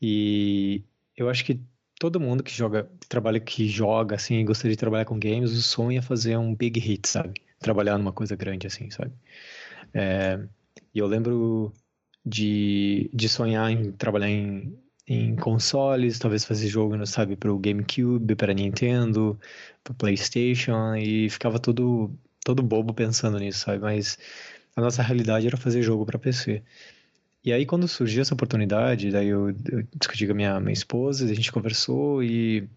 E 0.00 0.84
eu 1.16 1.28
acho 1.28 1.44
que 1.44 1.60
todo 1.98 2.20
mundo 2.20 2.42
que 2.42 2.52
joga, 2.52 2.90
trabalha, 3.08 3.40
que 3.40 3.68
joga, 3.68 4.16
assim, 4.16 4.44
gostaria 4.44 4.72
de 4.74 4.78
trabalhar 4.78 5.04
com 5.04 5.18
games, 5.18 5.52
o 5.52 5.62
sonho 5.62 5.98
é 5.98 6.02
fazer 6.02 6.36
um 6.36 6.54
big 6.54 6.78
hit, 6.80 7.08
sabe? 7.08 7.34
Trabalhar 7.58 7.98
numa 7.98 8.12
coisa 8.12 8.36
grande, 8.36 8.66
assim, 8.66 8.90
sabe? 8.90 9.12
É, 9.94 10.38
e 10.94 10.98
eu 10.98 11.06
lembro 11.06 11.72
de, 12.24 13.10
de 13.14 13.28
sonhar 13.28 13.70
em 13.70 13.92
trabalhar 13.92 14.28
em, 14.28 14.78
em 15.06 15.36
consoles, 15.36 16.18
talvez 16.18 16.44
fazer 16.44 16.68
jogo, 16.68 17.04
sabe, 17.06 17.36
para 17.36 17.52
o 17.52 17.58
GameCube, 17.58 18.34
para 18.36 18.54
Nintendo, 18.54 19.38
para 19.84 19.94
PlayStation, 19.94 20.94
e 20.96 21.30
ficava 21.30 21.58
todo, 21.58 22.10
todo 22.44 22.62
bobo 22.62 22.92
pensando 22.94 23.38
nisso, 23.38 23.60
sabe? 23.60 23.78
Mas 23.80 24.18
a 24.76 24.80
nossa 24.80 25.02
realidade 25.02 25.46
era 25.46 25.56
fazer 25.56 25.82
jogo 25.82 26.04
para 26.04 26.18
PC. 26.18 26.62
E 27.46 27.52
aí, 27.52 27.64
quando 27.64 27.86
surgiu 27.86 28.22
essa 28.22 28.34
oportunidade, 28.34 29.12
daí 29.12 29.28
eu, 29.28 29.50
eu 29.50 29.86
discuti 29.94 30.26
com 30.26 30.32
a 30.32 30.34
minha, 30.34 30.58
minha 30.58 30.72
esposa, 30.72 31.24
a 31.24 31.32
gente 31.32 31.52
conversou 31.52 32.20
e, 32.20 32.68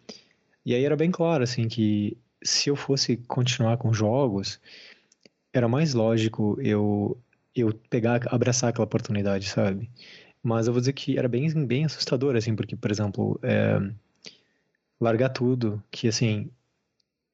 e 0.63 0.75
aí 0.75 0.83
era 0.85 0.95
bem 0.95 1.09
claro, 1.09 1.43
assim, 1.43 1.67
que 1.67 2.15
se 2.43 2.69
eu 2.69 2.75
fosse 2.75 3.17
continuar 3.17 3.77
com 3.77 3.91
jogos, 3.91 4.61
era 5.51 5.67
mais 5.67 5.95
lógico 5.95 6.55
eu, 6.61 7.17
eu 7.55 7.73
pegar, 7.89 8.21
abraçar 8.31 8.69
aquela 8.69 8.85
oportunidade, 8.85 9.49
sabe? 9.49 9.89
Mas 10.43 10.67
eu 10.67 10.73
vou 10.73 10.79
dizer 10.79 10.93
que 10.93 11.17
era 11.17 11.27
bem, 11.27 11.51
bem 11.65 11.85
assustador, 11.85 12.35
assim, 12.35 12.55
porque, 12.55 12.75
por 12.75 12.91
exemplo, 12.91 13.39
é, 13.41 13.81
largar 15.01 15.29
tudo, 15.29 15.83
que, 15.89 16.07
assim, 16.07 16.47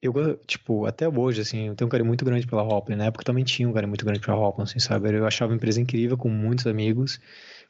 eu, 0.06 0.36
tipo, 0.46 0.86
até 0.86 1.08
hoje, 1.08 1.40
assim, 1.40 1.68
eu 1.68 1.74
tenho 1.74 1.86
um 1.86 1.90
carinho 1.90 2.06
muito 2.06 2.24
grande 2.24 2.46
pela 2.46 2.62
Hoplin. 2.62 2.96
Na 2.96 3.06
época 3.06 3.24
também 3.24 3.44
tinha 3.44 3.68
um 3.68 3.72
carinho 3.72 3.88
muito 3.88 4.04
grande 4.04 4.20
pela 4.20 4.36
Hoplin, 4.36 4.64
assim, 4.64 4.78
sabe? 4.78 5.12
Eu 5.14 5.26
achava 5.26 5.52
a 5.52 5.56
empresa 5.56 5.80
incrível, 5.80 6.16
com 6.16 6.28
muitos 6.28 6.66
amigos, 6.66 7.20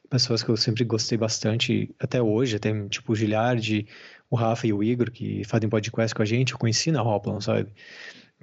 pessoas 0.09 0.43
que 0.43 0.49
eu 0.49 0.57
sempre 0.57 0.83
gostei 0.83 1.17
bastante, 1.17 1.93
até 1.99 2.21
hoje, 2.21 2.55
até, 2.55 2.71
tipo, 2.89 3.11
o 3.13 3.15
Giliard, 3.15 3.87
o 4.29 4.35
Rafa 4.35 4.67
e 4.67 4.73
o 4.73 4.83
Igor, 4.83 5.11
que 5.11 5.43
fazem 5.45 5.69
podcast 5.69 6.15
com 6.15 6.21
a 6.21 6.25
gente, 6.25 6.53
eu 6.53 6.57
conheci 6.59 6.91
na 6.91 7.03
Hoplin, 7.03 7.39
sabe? 7.41 7.69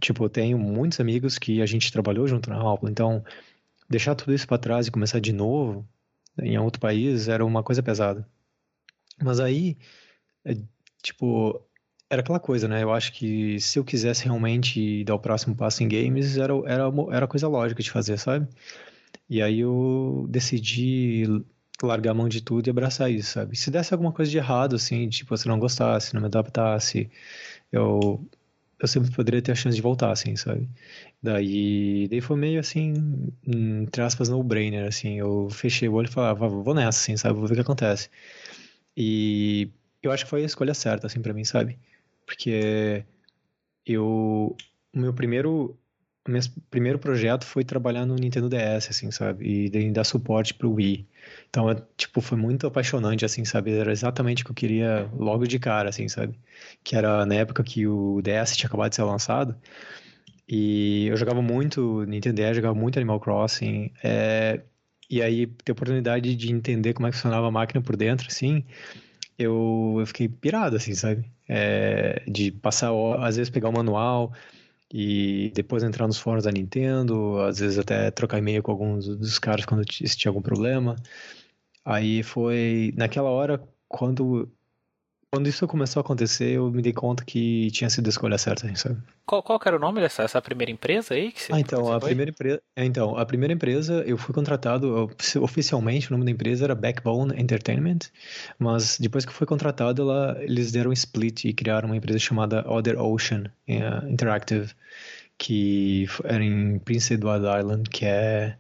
Tipo, 0.00 0.24
eu 0.24 0.28
tenho 0.28 0.58
muitos 0.58 1.00
amigos 1.00 1.38
que 1.38 1.62
a 1.62 1.66
gente 1.66 1.92
trabalhou 1.92 2.26
junto 2.26 2.50
na 2.50 2.62
Hoplin, 2.62 2.90
então, 2.90 3.24
deixar 3.88 4.14
tudo 4.14 4.34
isso 4.34 4.46
para 4.46 4.58
trás 4.58 4.86
e 4.86 4.90
começar 4.90 5.20
de 5.20 5.32
novo, 5.32 5.86
em 6.38 6.58
outro 6.58 6.80
país, 6.80 7.28
era 7.28 7.44
uma 7.44 7.62
coisa 7.62 7.82
pesada. 7.82 8.26
Mas 9.22 9.40
aí, 9.40 9.76
é, 10.44 10.56
tipo, 11.02 11.60
era 12.10 12.20
aquela 12.22 12.40
coisa, 12.40 12.68
né? 12.68 12.82
Eu 12.82 12.92
acho 12.92 13.12
que 13.12 13.58
se 13.60 13.78
eu 13.78 13.84
quisesse 13.84 14.24
realmente 14.24 15.04
dar 15.04 15.14
o 15.14 15.18
próximo 15.18 15.54
passo 15.56 15.82
em 15.82 15.88
games, 15.88 16.36
era, 16.36 16.52
era, 16.66 16.84
era 17.10 17.26
coisa 17.26 17.48
lógica 17.48 17.82
de 17.82 17.90
fazer, 17.90 18.18
sabe? 18.18 18.48
E 19.28 19.42
aí 19.42 19.60
eu 19.60 20.26
decidi 20.28 21.24
largar 21.82 22.12
a 22.12 22.14
mão 22.14 22.28
de 22.28 22.40
tudo 22.42 22.66
e 22.68 22.70
abraçar 22.70 23.10
isso, 23.10 23.32
sabe? 23.32 23.56
Se 23.56 23.70
desse 23.70 23.92
alguma 23.94 24.12
coisa 24.12 24.30
de 24.30 24.38
errado, 24.38 24.76
assim, 24.76 25.08
tipo, 25.08 25.36
se 25.36 25.48
não 25.48 25.58
gostasse, 25.58 26.14
não 26.14 26.20
me 26.20 26.26
adaptasse, 26.28 27.10
eu, 27.72 28.24
eu 28.80 28.88
sempre 28.88 29.10
poderia 29.12 29.42
ter 29.42 29.52
a 29.52 29.54
chance 29.54 29.76
de 29.76 29.82
voltar, 29.82 30.12
assim, 30.12 30.36
sabe? 30.36 30.68
Daí, 31.22 32.08
daí 32.08 32.20
foi 32.20 32.36
meio 32.36 32.60
assim, 32.60 32.94
entre 33.46 34.02
aspas, 34.02 34.28
no-brainer, 34.28 34.86
assim, 34.88 35.18
eu 35.18 35.48
fechei 35.50 35.88
o 35.88 35.94
olho 35.94 36.08
e 36.08 36.12
falava, 36.12 36.48
vou 36.48 36.74
nessa, 36.74 37.00
assim, 37.00 37.16
sabe? 37.16 37.38
Vou 37.38 37.46
ver 37.46 37.54
o 37.54 37.56
que 37.56 37.62
acontece. 37.62 38.10
E 38.96 39.70
eu 40.02 40.12
acho 40.12 40.24
que 40.24 40.30
foi 40.30 40.42
a 40.42 40.46
escolha 40.46 40.74
certa, 40.74 41.06
assim, 41.06 41.20
para 41.22 41.32
mim, 41.34 41.44
sabe? 41.44 41.78
Porque 42.26 43.04
eu, 43.86 44.56
o 44.94 44.98
meu 44.98 45.12
primeiro 45.14 45.78
o 46.26 46.30
meu 46.30 46.40
primeiro 46.70 46.98
projeto 46.98 47.44
foi 47.44 47.64
trabalhar 47.64 48.06
no 48.06 48.14
Nintendo 48.16 48.48
DS, 48.48 48.88
assim, 48.88 49.10
sabe? 49.10 49.68
E 49.68 49.90
dar 49.90 50.04
suporte 50.04 50.54
pro 50.54 50.72
Wii. 50.72 51.06
Então, 51.50 51.68
eu, 51.68 51.76
tipo, 51.96 52.20
foi 52.22 52.38
muito 52.38 52.66
apaixonante, 52.66 53.24
assim, 53.26 53.44
sabe? 53.44 53.72
Era 53.72 53.92
exatamente 53.92 54.42
o 54.42 54.46
que 54.46 54.50
eu 54.52 54.54
queria 54.54 55.10
logo 55.14 55.46
de 55.46 55.58
cara, 55.58 55.90
assim, 55.90 56.08
sabe? 56.08 56.38
Que 56.82 56.96
era 56.96 57.26
na 57.26 57.34
época 57.34 57.62
que 57.62 57.86
o 57.86 58.22
DS 58.22 58.56
tinha 58.56 58.68
acabado 58.68 58.90
de 58.90 58.96
ser 58.96 59.02
lançado. 59.02 59.54
E 60.48 61.06
eu 61.08 61.16
jogava 61.16 61.42
muito 61.42 62.04
Nintendo 62.06 62.36
DS, 62.36 62.56
jogava 62.56 62.74
muito 62.74 62.98
Animal 62.98 63.20
Crossing. 63.20 63.90
É... 64.02 64.62
E 65.10 65.22
aí, 65.22 65.46
ter 65.46 65.72
oportunidade 65.72 66.34
de 66.34 66.52
entender 66.52 66.94
como 66.94 67.06
é 67.06 67.10
que 67.10 67.16
funcionava 67.16 67.48
a 67.48 67.50
máquina 67.50 67.82
por 67.82 67.96
dentro, 67.96 68.28
assim, 68.28 68.64
eu, 69.38 69.96
eu 70.00 70.06
fiquei 70.06 70.28
pirado, 70.28 70.76
assim, 70.76 70.94
sabe? 70.94 71.24
É... 71.48 72.22
De 72.26 72.50
passar, 72.52 72.92
às 73.20 73.36
vezes, 73.36 73.50
pegar 73.50 73.68
o 73.68 73.72
manual 73.72 74.32
e 74.92 75.50
depois 75.54 75.82
entrar 75.82 76.06
nos 76.06 76.18
fóruns 76.18 76.44
da 76.44 76.52
Nintendo, 76.52 77.40
às 77.40 77.58
vezes 77.58 77.78
até 77.78 78.10
trocar 78.10 78.38
e-mail 78.38 78.62
com 78.62 78.70
alguns 78.72 79.06
dos 79.06 79.38
caras 79.38 79.64
quando 79.64 79.84
tinha 79.84 80.30
algum 80.30 80.42
problema. 80.42 80.96
Aí 81.84 82.22
foi 82.22 82.94
naquela 82.96 83.28
hora 83.30 83.60
quando 83.88 84.50
quando 85.34 85.48
isso 85.48 85.66
começou 85.66 86.00
a 86.00 86.02
acontecer, 86.02 86.52
eu 86.52 86.70
me 86.70 86.80
dei 86.80 86.92
conta 86.92 87.24
que 87.24 87.68
tinha 87.72 87.90
sido 87.90 88.06
a 88.06 88.10
escolha 88.10 88.38
certa, 88.38 88.66
assim, 88.66 88.76
sabe? 88.76 89.02
Qual, 89.26 89.42
qual 89.42 89.60
era 89.66 89.76
o 89.76 89.80
nome 89.80 90.00
dessa 90.00 90.22
essa 90.22 90.40
primeira 90.40 90.70
empresa 90.70 91.14
aí? 91.14 91.32
Que 91.32 91.42
você, 91.42 91.52
ah, 91.52 91.58
então, 91.58 91.92
a 91.92 91.98
primeira 91.98 92.30
empresa, 92.30 92.62
é, 92.76 92.84
então, 92.84 93.16
a 93.16 93.26
primeira 93.26 93.52
empresa, 93.52 94.04
eu 94.06 94.16
fui 94.16 94.32
contratado, 94.32 95.10
oficialmente 95.40 96.08
o 96.08 96.12
nome 96.12 96.24
da 96.24 96.30
empresa 96.30 96.64
era 96.64 96.74
Backbone 96.74 97.34
Entertainment, 97.40 97.98
mas 98.58 98.96
depois 98.98 99.24
que 99.24 99.30
eu 99.30 99.34
fui 99.34 99.46
contratado, 99.46 100.02
ela, 100.02 100.36
eles 100.40 100.70
deram 100.70 100.90
um 100.90 100.92
split 100.92 101.46
e 101.46 101.52
criaram 101.52 101.88
uma 101.88 101.96
empresa 101.96 102.18
chamada 102.20 102.64
Other 102.70 103.00
Ocean 103.00 103.50
uh, 103.68 104.08
Interactive, 104.08 104.72
que 105.36 106.06
era 106.22 106.44
em 106.44 106.78
Prince 106.78 107.14
Edward 107.14 107.44
Island, 107.44 107.90
que 107.90 108.04
é 108.04 108.56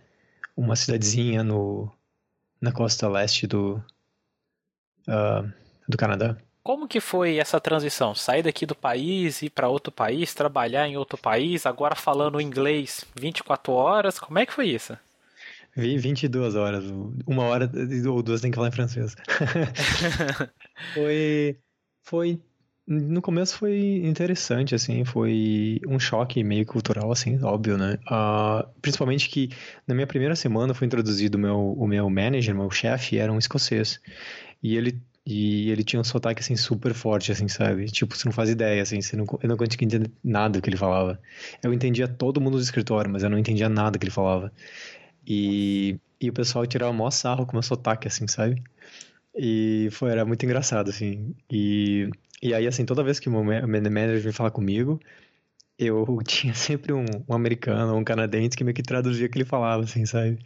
uma 0.56 0.74
cidadezinha 0.74 1.44
no, 1.44 1.90
na 2.60 2.72
costa 2.72 3.08
leste 3.08 3.46
do, 3.46 3.76
uh, 5.08 5.52
do 5.88 5.96
Canadá. 5.96 6.36
Como 6.64 6.88
que 6.88 6.98
foi 6.98 7.36
essa 7.36 7.60
transição? 7.60 8.14
Sair 8.14 8.42
daqui 8.42 8.64
do 8.64 8.74
país, 8.74 9.42
ir 9.42 9.50
para 9.50 9.68
outro 9.68 9.92
país, 9.92 10.32
trabalhar 10.32 10.88
em 10.88 10.96
outro 10.96 11.18
país, 11.18 11.66
agora 11.66 11.94
falando 11.94 12.40
inglês 12.40 13.04
24 13.14 13.70
horas, 13.74 14.18
como 14.18 14.38
é 14.38 14.46
que 14.46 14.52
foi 14.54 14.68
isso? 14.70 14.96
22 15.76 16.54
horas, 16.54 16.84
uma 17.26 17.42
hora 17.42 17.70
ou 18.08 18.22
duas 18.22 18.40
tem 18.40 18.50
que 18.50 18.54
falar 18.54 18.68
em 18.68 18.72
francês. 18.72 19.14
foi, 20.94 21.58
foi, 22.02 22.40
no 22.86 23.20
começo 23.20 23.58
foi 23.58 24.00
interessante, 24.02 24.74
assim, 24.74 25.04
foi 25.04 25.82
um 25.86 25.98
choque 25.98 26.42
meio 26.42 26.64
cultural, 26.64 27.12
assim, 27.12 27.38
óbvio, 27.42 27.76
né? 27.76 27.98
Uh, 28.10 28.66
principalmente 28.80 29.28
que 29.28 29.50
na 29.86 29.94
minha 29.94 30.06
primeira 30.06 30.34
semana 30.34 30.72
foi 30.72 30.86
introduzido 30.86 31.36
o 31.36 31.40
meu, 31.40 31.72
o 31.72 31.86
meu 31.86 32.08
manager, 32.08 32.54
meu 32.54 32.70
chefe, 32.70 33.18
era 33.18 33.30
um 33.30 33.38
escocês. 33.38 34.00
E 34.62 34.78
ele 34.78 34.98
e 35.26 35.70
ele 35.70 35.82
tinha 35.82 36.00
um 36.00 36.04
sotaque, 36.04 36.40
assim, 36.40 36.56
super 36.56 36.92
forte, 36.92 37.32
assim, 37.32 37.48
sabe? 37.48 37.86
Tipo, 37.86 38.14
você 38.16 38.26
não 38.26 38.32
faz 38.32 38.50
ideia, 38.50 38.82
assim, 38.82 39.00
você 39.00 39.16
não, 39.16 39.24
eu 39.42 39.48
não 39.48 39.56
conseguia 39.56 39.86
entender 39.86 40.10
nada 40.22 40.58
do 40.58 40.62
que 40.62 40.68
ele 40.68 40.76
falava. 40.76 41.18
Eu 41.62 41.72
entendia 41.72 42.06
todo 42.06 42.40
mundo 42.40 42.58
do 42.58 42.62
escritório, 42.62 43.10
mas 43.10 43.22
eu 43.22 43.30
não 43.30 43.38
entendia 43.38 43.68
nada 43.68 43.98
que 43.98 44.04
ele 44.04 44.10
falava. 44.10 44.52
E, 45.26 45.98
e 46.20 46.30
o 46.30 46.32
pessoal 46.32 46.66
tirava 46.66 46.92
o 46.92 46.94
maior 46.94 47.10
sarro 47.10 47.46
com 47.46 47.52
o 47.52 47.56
meu 47.56 47.62
sotaque, 47.62 48.06
assim, 48.08 48.26
sabe? 48.26 48.62
E 49.36 49.88
foi, 49.92 50.10
era 50.10 50.24
muito 50.24 50.44
engraçado, 50.44 50.90
assim. 50.90 51.34
E, 51.50 52.10
e 52.42 52.54
aí, 52.54 52.66
assim, 52.66 52.84
toda 52.84 53.02
vez 53.02 53.18
que 53.18 53.28
o 53.28 53.32
meu 53.32 53.44
manager 53.44 54.20
vem 54.20 54.32
falar 54.32 54.50
comigo, 54.50 55.00
eu 55.78 56.18
tinha 56.26 56.54
sempre 56.54 56.92
um, 56.92 57.04
um 57.28 57.34
americano, 57.34 57.96
um 57.96 58.04
canadense 58.04 58.56
que 58.56 58.64
meio 58.64 58.74
que 58.74 58.82
traduzia 58.82 59.26
o 59.26 59.30
que 59.30 59.38
ele 59.38 59.44
falava, 59.44 59.84
assim, 59.84 60.06
sabe? 60.06 60.38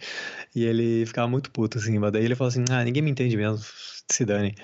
E 0.54 0.64
ele 0.64 1.06
ficava 1.06 1.28
muito 1.28 1.50
puto, 1.50 1.78
assim, 1.78 1.98
mas 1.98 2.12
daí 2.12 2.24
ele 2.24 2.34
falou 2.34 2.48
assim, 2.48 2.64
ah, 2.70 2.84
ninguém 2.84 3.02
me 3.02 3.10
entende 3.10 3.36
mesmo, 3.36 3.58
se 4.10 4.24
dane. 4.24 4.54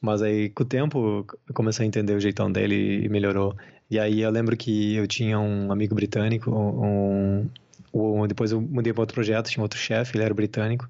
Mas 0.00 0.22
aí, 0.22 0.50
com 0.50 0.62
o 0.62 0.66
tempo, 0.66 1.26
eu 1.48 1.54
comecei 1.54 1.84
a 1.84 1.88
entender 1.88 2.14
o 2.14 2.20
jeitão 2.20 2.50
dele 2.50 3.04
e 3.04 3.08
melhorou. 3.08 3.56
E 3.90 3.98
aí 3.98 4.20
eu 4.20 4.30
lembro 4.30 4.56
que 4.56 4.94
eu 4.94 5.06
tinha 5.06 5.38
um 5.38 5.72
amigo 5.72 5.94
britânico, 5.94 6.50
um, 6.50 7.48
um 7.94 8.26
depois 8.26 8.52
eu 8.52 8.60
mudei 8.60 8.92
para 8.92 9.02
outro 9.02 9.14
projeto, 9.14 9.48
tinha 9.50 9.62
outro 9.62 9.78
chefe, 9.78 10.16
ele 10.16 10.24
era 10.24 10.34
britânico. 10.34 10.88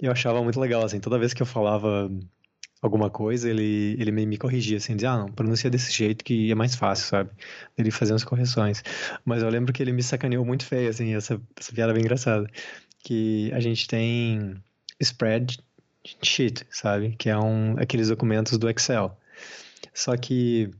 E 0.00 0.06
eu 0.06 0.12
achava 0.12 0.42
muito 0.42 0.60
legal, 0.60 0.84
assim, 0.84 1.00
toda 1.00 1.18
vez 1.18 1.32
que 1.34 1.42
eu 1.42 1.46
falava 1.46 2.10
alguma 2.84 3.08
coisa, 3.08 3.48
ele, 3.48 3.96
ele 3.98 4.12
me, 4.12 4.26
me 4.26 4.36
corrigia, 4.36 4.76
assim, 4.76 4.94
dizia, 4.94 5.12
ah, 5.12 5.18
não, 5.20 5.28
pronuncia 5.32 5.70
desse 5.70 5.90
jeito 5.90 6.22
que 6.22 6.50
é 6.50 6.54
mais 6.54 6.74
fácil, 6.74 7.06
sabe? 7.06 7.30
Ele 7.78 7.90
fazia 7.90 8.12
umas 8.12 8.24
correções. 8.24 8.82
Mas 9.24 9.42
eu 9.42 9.48
lembro 9.48 9.72
que 9.72 9.82
ele 9.82 9.90
me 9.90 10.02
sacaneou 10.02 10.44
muito 10.44 10.66
feio, 10.66 10.90
assim, 10.90 11.14
essa, 11.14 11.40
essa 11.58 11.72
piada 11.72 11.94
bem 11.94 12.02
engraçada. 12.02 12.46
Que 13.02 13.50
a 13.54 13.60
gente 13.60 13.88
tem 13.88 14.54
spread 15.00 15.58
sheet, 16.22 16.66
sabe? 16.68 17.16
Que 17.18 17.30
é 17.30 17.38
um, 17.38 17.74
aqueles 17.78 18.08
documentos 18.08 18.58
do 18.58 18.68
Excel. 18.68 19.16
Só 19.94 20.14
que 20.14 20.70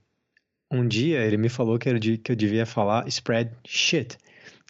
um 0.70 0.86
dia 0.86 1.20
ele 1.24 1.38
me 1.38 1.48
falou 1.48 1.78
que 1.78 1.88
eu, 1.88 1.98
que 1.98 2.32
eu 2.32 2.36
devia 2.36 2.66
falar 2.66 3.08
spreadsheet, 3.08 4.18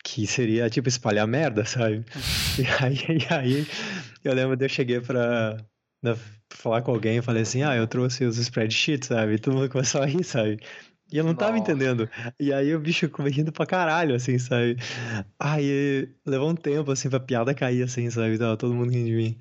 que 0.04 0.24
seria 0.24 0.70
tipo 0.70 0.88
espalhar 0.88 1.26
merda, 1.26 1.64
sabe? 1.64 2.04
e, 2.58 2.84
aí, 2.84 3.18
e 3.18 3.34
aí 3.34 3.66
eu 4.22 4.34
lembro 4.34 4.56
de 4.56 4.66
eu 4.66 4.68
cheguei 4.68 5.00
pra, 5.00 5.56
falar 6.50 6.82
com 6.82 6.92
alguém 6.92 7.18
e 7.18 7.22
falei 7.22 7.42
assim: 7.42 7.62
ah, 7.62 7.74
eu 7.76 7.86
trouxe 7.86 8.24
os 8.24 8.38
spreadsheets, 8.38 9.08
sabe? 9.08 9.34
E 9.34 9.38
todo 9.38 9.54
mundo 9.54 9.68
começou 9.68 10.02
a 10.02 10.06
rir, 10.06 10.24
sabe? 10.24 10.58
E 11.12 11.18
eu 11.18 11.24
não 11.24 11.34
tava 11.34 11.56
Nossa. 11.56 11.70
entendendo. 11.70 12.08
E 12.40 12.52
aí 12.52 12.74
o 12.74 12.80
bicho 12.80 13.10
rindo 13.30 13.52
pra 13.52 13.66
caralho, 13.66 14.14
assim, 14.14 14.38
sabe? 14.38 14.76
Aí 15.38 16.08
levou 16.26 16.50
um 16.50 16.56
tempo, 16.56 16.90
assim, 16.90 17.08
pra 17.08 17.20
piada 17.20 17.54
cair, 17.54 17.82
assim, 17.82 18.10
sabe? 18.10 18.38
Tava 18.38 18.56
todo 18.56 18.74
mundo 18.74 18.90
rindo 18.90 19.06
de 19.06 19.14
mim. 19.14 19.38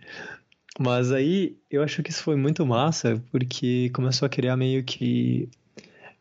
Mas 0.80 1.12
aí 1.12 1.58
eu 1.69 1.84
acho 1.84 2.02
que 2.04 2.10
isso 2.12 2.23
foi 2.23 2.36
muito 2.36 2.65
massa, 2.65 3.23
porque 3.32 3.89
começou 3.91 4.26
a 4.26 4.30
criar 4.30 4.58
meio 4.58 4.84
que 4.84 5.49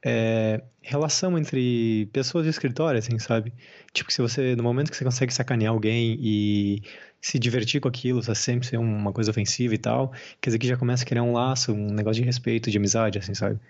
é, 0.04 0.62
relação 0.80 1.38
entre 1.38 2.06
pessoas 2.12 2.44
de 2.44 2.50
escritório, 2.50 2.98
assim, 2.98 3.18
sabe? 3.18 3.52
Tipo, 3.92 4.12
se 4.12 4.20
você, 4.20 4.56
no 4.56 4.62
momento 4.62 4.90
que 4.90 4.96
você 4.96 5.04
consegue 5.04 5.32
sacanear 5.32 5.72
alguém 5.72 6.18
e 6.20 6.82
se 7.20 7.38
divertir 7.38 7.80
com 7.80 7.88
aquilo, 7.88 8.22
você 8.22 8.34
sempre 8.34 8.66
ser 8.66 8.78
uma 8.78 9.12
coisa 9.12 9.30
ofensiva 9.30 9.74
e 9.74 9.78
tal, 9.78 10.12
quer 10.40 10.50
dizer 10.50 10.58
que 10.58 10.66
já 10.66 10.76
começa 10.76 11.04
a 11.04 11.06
criar 11.06 11.22
um 11.22 11.32
laço, 11.32 11.72
um 11.72 11.86
negócio 11.86 12.20
de 12.20 12.26
respeito, 12.26 12.70
de 12.70 12.78
amizade, 12.78 13.18
assim, 13.18 13.34
sabe? 13.34 13.60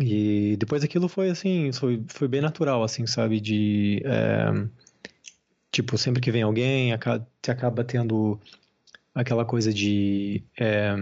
E 0.00 0.56
depois 0.58 0.82
daquilo 0.82 1.08
foi, 1.08 1.30
assim, 1.30 1.72
foi, 1.72 2.02
foi 2.08 2.28
bem 2.28 2.40
natural, 2.40 2.82
assim, 2.84 3.06
sabe? 3.06 3.40
De, 3.40 4.02
é, 4.04 4.68
tipo, 5.70 5.98
sempre 5.98 6.20
que 6.20 6.30
vem 6.30 6.42
alguém, 6.42 6.92
você 7.42 7.50
acaba 7.50 7.82
tendo 7.84 8.40
aquela 9.14 9.44
coisa 9.44 9.72
de 9.72 10.42
é, 10.58 10.94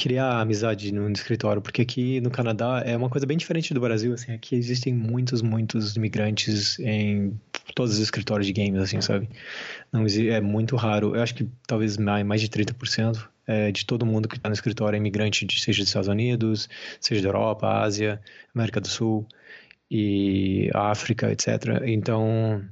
criar 0.00 0.40
amizade 0.40 0.92
no, 0.92 1.10
escritório, 1.10 1.60
porque 1.60 1.82
aqui 1.82 2.22
no 2.22 2.30
Canadá 2.30 2.82
é 2.86 2.96
uma 2.96 3.10
coisa 3.10 3.26
bem 3.26 3.36
diferente 3.36 3.74
do 3.74 3.80
Brasil, 3.80 4.14
assim, 4.14 4.32
aqui 4.32 4.56
existem 4.56 4.94
muitos, 4.94 5.42
muitos 5.42 5.94
imigrantes 5.94 6.78
em 6.78 7.38
todos 7.74 7.92
os 7.92 7.98
escritórios 8.00 8.46
de 8.46 8.52
games, 8.54 8.80
assim, 8.80 9.02
sabe? 9.02 9.28
Não 9.92 10.06
é 10.06 10.40
muito 10.40 10.74
raro, 10.74 11.14
eu 11.14 11.22
acho 11.22 11.34
que 11.34 11.46
talvez 11.66 11.98
mais 11.98 12.40
de 12.40 12.48
30% 12.48 13.28
é, 13.46 13.70
de 13.70 13.84
todo 13.84 14.06
mundo 14.06 14.26
que 14.26 14.38
está 14.38 14.48
no 14.48 14.54
escritório 14.54 14.96
é 14.96 14.98
imigrante, 14.98 15.46
seja 15.60 15.80
dos 15.80 15.88
Estados 15.88 16.08
Unidos, 16.08 16.66
seja 16.98 17.20
da 17.20 17.28
Europa, 17.28 17.68
Ásia, 17.68 18.22
América 18.54 18.80
do 18.80 18.88
Sul 18.88 19.28
e 19.90 20.70
África, 20.72 21.30
etc. 21.30 21.82
Então, 21.84 22.64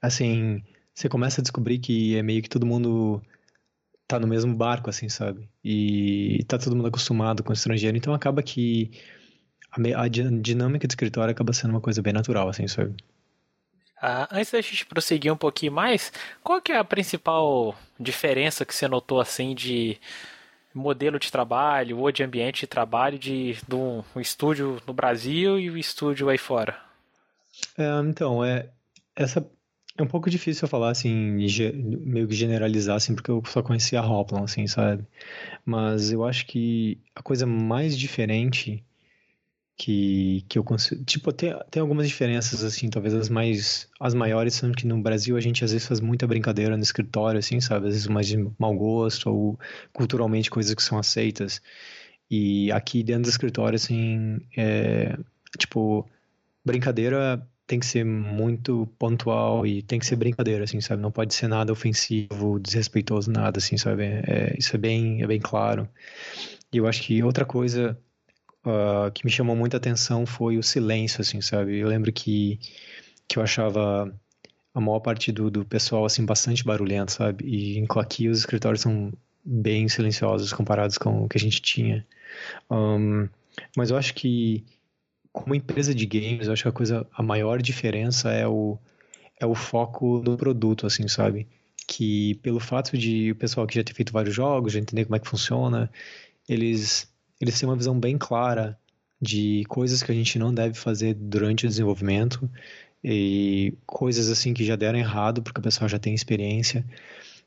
assim, 0.00 0.62
você 0.94 1.08
começa 1.08 1.40
a 1.40 1.42
descobrir 1.42 1.80
que 1.80 2.16
é 2.16 2.22
meio 2.22 2.40
que 2.40 2.48
todo 2.48 2.64
mundo 2.64 3.20
tá 4.12 4.20
no 4.20 4.26
mesmo 4.26 4.54
barco, 4.54 4.90
assim, 4.90 5.08
sabe? 5.08 5.48
E 5.64 6.44
tá 6.46 6.58
todo 6.58 6.76
mundo 6.76 6.88
acostumado 6.88 7.42
com 7.42 7.50
o 7.50 7.54
estrangeiro, 7.54 7.96
então 7.96 8.12
acaba 8.12 8.42
que 8.42 8.90
a, 9.70 10.02
a 10.02 10.08
dinâmica 10.08 10.86
do 10.86 10.90
escritório 10.90 11.32
acaba 11.32 11.52
sendo 11.54 11.70
uma 11.70 11.80
coisa 11.80 12.02
bem 12.02 12.12
natural, 12.12 12.48
assim, 12.48 12.68
sabe? 12.68 12.94
Ah, 14.00 14.28
antes 14.30 14.52
da 14.52 14.60
gente 14.60 14.84
prosseguir 14.84 15.32
um 15.32 15.36
pouquinho 15.36 15.72
mais, 15.72 16.12
qual 16.42 16.60
que 16.60 16.72
é 16.72 16.78
a 16.78 16.84
principal 16.84 17.74
diferença 17.98 18.66
que 18.66 18.74
você 18.74 18.86
notou, 18.86 19.18
assim, 19.18 19.54
de 19.54 19.98
modelo 20.74 21.18
de 21.18 21.30
trabalho 21.32 21.98
ou 21.98 22.12
de 22.12 22.22
ambiente 22.22 22.60
de 22.60 22.66
trabalho 22.66 23.18
de, 23.18 23.56
de 23.66 23.74
um, 23.74 24.02
um 24.14 24.20
estúdio 24.20 24.82
no 24.86 24.92
Brasil 24.92 25.58
e 25.58 25.70
o 25.70 25.74
um 25.74 25.76
estúdio 25.76 26.28
aí 26.28 26.38
fora? 26.38 26.78
É, 27.78 28.00
então, 28.00 28.44
é, 28.44 28.68
essa 29.16 29.46
é 29.96 30.02
um 30.02 30.06
pouco 30.06 30.30
difícil 30.30 30.64
eu 30.64 30.68
falar 30.68 30.90
assim, 30.90 31.12
meio 31.12 32.26
que 32.28 32.34
generalizar, 32.34 32.96
assim, 32.96 33.14
porque 33.14 33.30
eu 33.30 33.42
só 33.46 33.62
conhecia 33.62 34.00
a 34.00 34.06
Hoplon, 34.06 34.44
assim, 34.44 34.66
sabe? 34.66 35.04
Mas 35.64 36.10
eu 36.12 36.24
acho 36.24 36.46
que 36.46 36.98
a 37.14 37.22
coisa 37.22 37.46
mais 37.46 37.96
diferente 37.98 38.84
que, 39.76 40.44
que 40.48 40.58
eu 40.58 40.64
consigo. 40.64 41.04
Tipo, 41.04 41.32
tem, 41.32 41.54
tem 41.70 41.80
algumas 41.80 42.08
diferenças, 42.08 42.64
assim, 42.64 42.88
talvez 42.88 43.14
as 43.14 43.28
mais. 43.28 43.88
As 44.00 44.14
maiores 44.14 44.54
são 44.54 44.72
que 44.72 44.86
no 44.86 45.00
Brasil 45.02 45.36
a 45.36 45.40
gente 45.40 45.64
às 45.64 45.72
vezes 45.72 45.86
faz 45.86 46.00
muita 46.00 46.26
brincadeira 46.26 46.76
no 46.76 46.82
escritório, 46.82 47.38
assim, 47.38 47.60
sabe? 47.60 47.88
Às 47.88 47.94
vezes 47.94 48.06
mais 48.08 48.26
de 48.26 48.36
mau 48.58 48.74
gosto 48.74 49.30
ou 49.30 49.58
culturalmente 49.92 50.50
coisas 50.50 50.74
que 50.74 50.82
são 50.82 50.98
aceitas. 50.98 51.60
E 52.30 52.70
aqui 52.72 53.02
dentro 53.02 53.24
do 53.24 53.28
escritório, 53.28 53.76
assim, 53.76 54.40
é. 54.56 55.16
Tipo, 55.58 56.08
brincadeira 56.64 57.46
tem 57.72 57.80
que 57.80 57.86
ser 57.86 58.04
muito 58.04 58.86
pontual 58.98 59.66
e 59.66 59.80
tem 59.80 59.98
que 59.98 60.04
ser 60.04 60.16
brincadeira, 60.16 60.64
assim, 60.64 60.78
sabe? 60.82 61.00
Não 61.00 61.10
pode 61.10 61.32
ser 61.32 61.48
nada 61.48 61.72
ofensivo, 61.72 62.60
desrespeitoso, 62.60 63.30
nada, 63.30 63.58
assim, 63.58 63.78
sabe? 63.78 64.02
É, 64.04 64.54
isso 64.58 64.76
é 64.76 64.78
bem, 64.78 65.22
é 65.22 65.26
bem 65.26 65.40
claro. 65.40 65.88
E 66.70 66.76
eu 66.76 66.86
acho 66.86 67.02
que 67.02 67.22
outra 67.22 67.46
coisa 67.46 67.98
uh, 68.66 69.10
que 69.12 69.24
me 69.24 69.30
chamou 69.30 69.56
muita 69.56 69.78
atenção 69.78 70.26
foi 70.26 70.58
o 70.58 70.62
silêncio, 70.62 71.22
assim, 71.22 71.40
sabe? 71.40 71.78
Eu 71.78 71.88
lembro 71.88 72.12
que, 72.12 72.60
que 73.26 73.38
eu 73.38 73.42
achava 73.42 74.14
a 74.74 74.80
maior 74.80 75.00
parte 75.00 75.32
do, 75.32 75.50
do 75.50 75.64
pessoal, 75.64 76.04
assim, 76.04 76.26
bastante 76.26 76.62
barulhento, 76.62 77.12
sabe? 77.12 77.42
E 77.46 77.86
aqui 77.98 78.28
os 78.28 78.40
escritórios 78.40 78.82
são 78.82 79.10
bem 79.42 79.88
silenciosos 79.88 80.52
comparados 80.52 80.98
com 80.98 81.24
o 81.24 81.28
que 81.28 81.38
a 81.38 81.40
gente 81.40 81.62
tinha. 81.62 82.06
Um, 82.70 83.26
mas 83.74 83.90
eu 83.90 83.96
acho 83.96 84.12
que, 84.12 84.62
como 85.32 85.54
empresa 85.54 85.94
de 85.94 86.06
games, 86.06 86.46
eu 86.46 86.52
acho 86.52 86.62
que 86.62 86.68
a 86.68 86.72
coisa, 86.72 87.06
a 87.12 87.22
maior 87.22 87.62
diferença 87.62 88.30
é 88.30 88.46
o, 88.46 88.78
é 89.40 89.46
o 89.46 89.54
foco 89.54 90.22
no 90.24 90.36
produto, 90.36 90.86
assim, 90.86 91.08
sabe? 91.08 91.48
Que 91.86 92.34
pelo 92.36 92.60
fato 92.60 92.96
de 92.96 93.32
o 93.32 93.36
pessoal 93.36 93.66
que 93.66 93.74
já 93.74 93.82
ter 93.82 93.94
feito 93.94 94.12
vários 94.12 94.34
jogos, 94.34 94.72
já 94.72 94.78
entender 94.78 95.04
como 95.04 95.16
é 95.16 95.18
que 95.18 95.28
funciona, 95.28 95.90
eles 96.48 97.10
eles 97.40 97.58
têm 97.58 97.68
uma 97.68 97.76
visão 97.76 97.98
bem 97.98 98.16
clara 98.16 98.78
de 99.20 99.64
coisas 99.68 100.02
que 100.02 100.12
a 100.12 100.14
gente 100.14 100.38
não 100.38 100.54
deve 100.54 100.74
fazer 100.74 101.14
durante 101.14 101.66
o 101.66 101.68
desenvolvimento 101.68 102.48
e 103.02 103.74
coisas 103.84 104.30
assim 104.30 104.54
que 104.54 104.64
já 104.64 104.76
deram 104.76 104.98
errado 104.98 105.42
porque 105.42 105.58
o 105.58 105.62
pessoal 105.62 105.88
já 105.88 105.98
tem 105.98 106.14
experiência. 106.14 106.84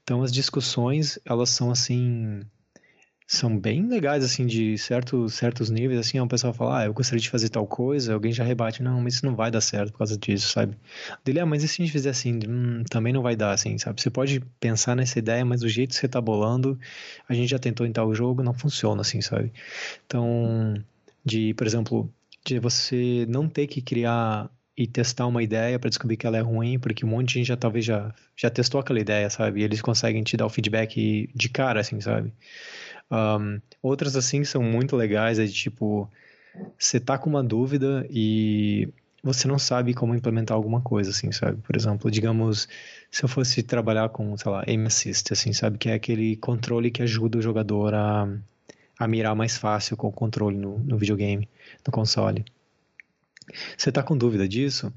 Então 0.04 0.21
as 0.21 0.32
discussões, 0.32 1.17
elas 1.26 1.50
são 1.50 1.71
assim 1.71 2.41
são 3.28 3.58
bem 3.58 3.88
legais, 3.88 4.24
assim, 4.24 4.46
de 4.46 4.78
certos, 4.78 5.34
certos 5.34 5.70
níveis, 5.72 6.00
assim, 6.00 6.20
o 6.20 6.28
pessoal 6.28 6.54
fala, 6.54 6.82
ah, 6.82 6.86
eu 6.86 6.94
gostaria 6.94 7.20
de 7.20 7.30
fazer 7.30 7.50
tal 7.50 7.66
coisa, 7.66 8.14
alguém 8.14 8.32
já 8.32 8.44
rebate, 8.44 8.84
não, 8.84 9.02
mas 9.02 9.16
isso 9.16 9.26
não 9.26 9.36
vai 9.36 9.50
dar 9.50 9.62
certo 9.62 9.92
por 9.92 10.00
causa 10.00 10.16
disso, 10.18 10.50
sabe? 10.50 10.78
Dele, 11.24 11.40
ah, 11.40 11.46
mas 11.46 11.64
e 11.64 11.68
se 11.68 11.82
a 11.82 11.86
gente 11.86 11.92
fizer 11.92 12.12
assim? 12.12 12.40
Hum, 12.48 12.84
também 12.90 13.12
não 13.12 13.24
vai 13.24 13.36
dar, 13.36 13.52
assim, 13.52 13.78
sabe? 13.80 14.00
Você 14.00 14.12
pode 14.12 14.40
pensar 14.60 14.96
nessa 14.96 15.18
ideia, 15.18 15.44
mas 15.44 15.64
o 15.64 15.70
jeito 15.70 15.90
que 15.90 15.96
você 15.96 16.08
tá 16.08 16.22
bolando, 16.22 16.80
a 17.28 17.34
gente 17.34 17.50
já 17.50 17.58
tentou 17.58 17.86
em 17.86 17.92
tal 17.92 18.14
jogo, 18.14 18.44
não 18.44 18.54
funciona, 18.54 19.02
assim, 19.02 19.22
sabe? 19.22 19.52
Então, 20.06 20.76
de, 21.26 21.54
por 21.56 21.66
exemplo, 21.66 22.14
de 22.46 22.60
você 22.60 23.26
não 23.28 23.50
ter 23.50 23.66
que 23.66 23.82
criar 23.82 24.50
e 24.78 24.86
testar 24.86 25.26
uma 25.26 25.42
ideia 25.42 25.80
para 25.80 25.90
descobrir 25.90 26.18
que 26.18 26.28
ela 26.28 26.38
é 26.38 26.42
ruim, 26.42 26.78
porque 26.78 27.06
um 27.06 27.10
monte 27.10 27.30
de 27.30 27.34
gente 27.36 27.48
já 27.48 27.58
talvez 27.58 27.86
já, 27.86 28.14
já 28.36 28.50
testou 28.50 28.80
aquela 28.80 29.00
ideia, 29.00 29.30
sabe? 29.30 29.62
E 29.62 29.64
eles 29.64 29.82
conseguem 29.82 30.22
te 30.24 30.36
dar 30.36 30.46
o 30.46 30.50
feedback 30.50 31.30
de 31.34 31.50
cara, 31.50 31.80
assim, 31.80 32.00
sabe? 32.02 32.34
Um, 33.12 33.62
outras, 33.82 34.15
assim, 34.15 34.44
são 34.44 34.63
muito 34.63 34.96
legais, 34.96 35.39
é 35.39 35.46
de 35.46 35.54
tipo, 35.54 36.10
você 36.78 37.00
tá 37.00 37.18
com 37.18 37.30
uma 37.30 37.44
dúvida 37.44 38.06
e 38.10 38.89
você 39.24 39.48
não 39.48 39.58
sabe 39.58 39.94
como 39.94 40.13
implementar 40.15 40.56
alguma 40.56 40.82
coisa, 40.82 41.10
assim, 41.10 41.32
sabe? 41.32 41.60
Por 41.62 41.76
exemplo, 41.76 42.12
digamos, 42.12 42.68
se 43.10 43.24
eu 43.24 43.30
fosse 43.30 43.63
trabalhar 43.63 44.10
com, 44.10 44.38
sei 44.38 44.52
lá, 44.52 44.63
aim 44.68 44.86
assist, 44.86 45.34
assim, 45.34 45.52
sabe? 45.54 45.78
Que 45.78 45.89
é 45.89 45.94
aquele 45.94 46.36
controle 46.36 46.91
que 46.91 47.02
ajuda 47.02 47.39
o 47.39 47.41
jogador 47.41 47.94
a, 47.94 48.30
a 49.00 49.08
mirar 49.08 49.36
mais 49.36 49.58
fácil 49.58 49.98
com 49.98 50.08
o 50.08 50.12
controle 50.12 50.58
no, 50.58 50.78
no 50.80 50.98
videogame, 50.98 51.50
no 51.86 51.91
console. 51.91 52.46
Você 53.78 53.91
tá 53.91 54.04
com 54.04 54.18
dúvida 54.18 54.48
disso? 54.48 54.94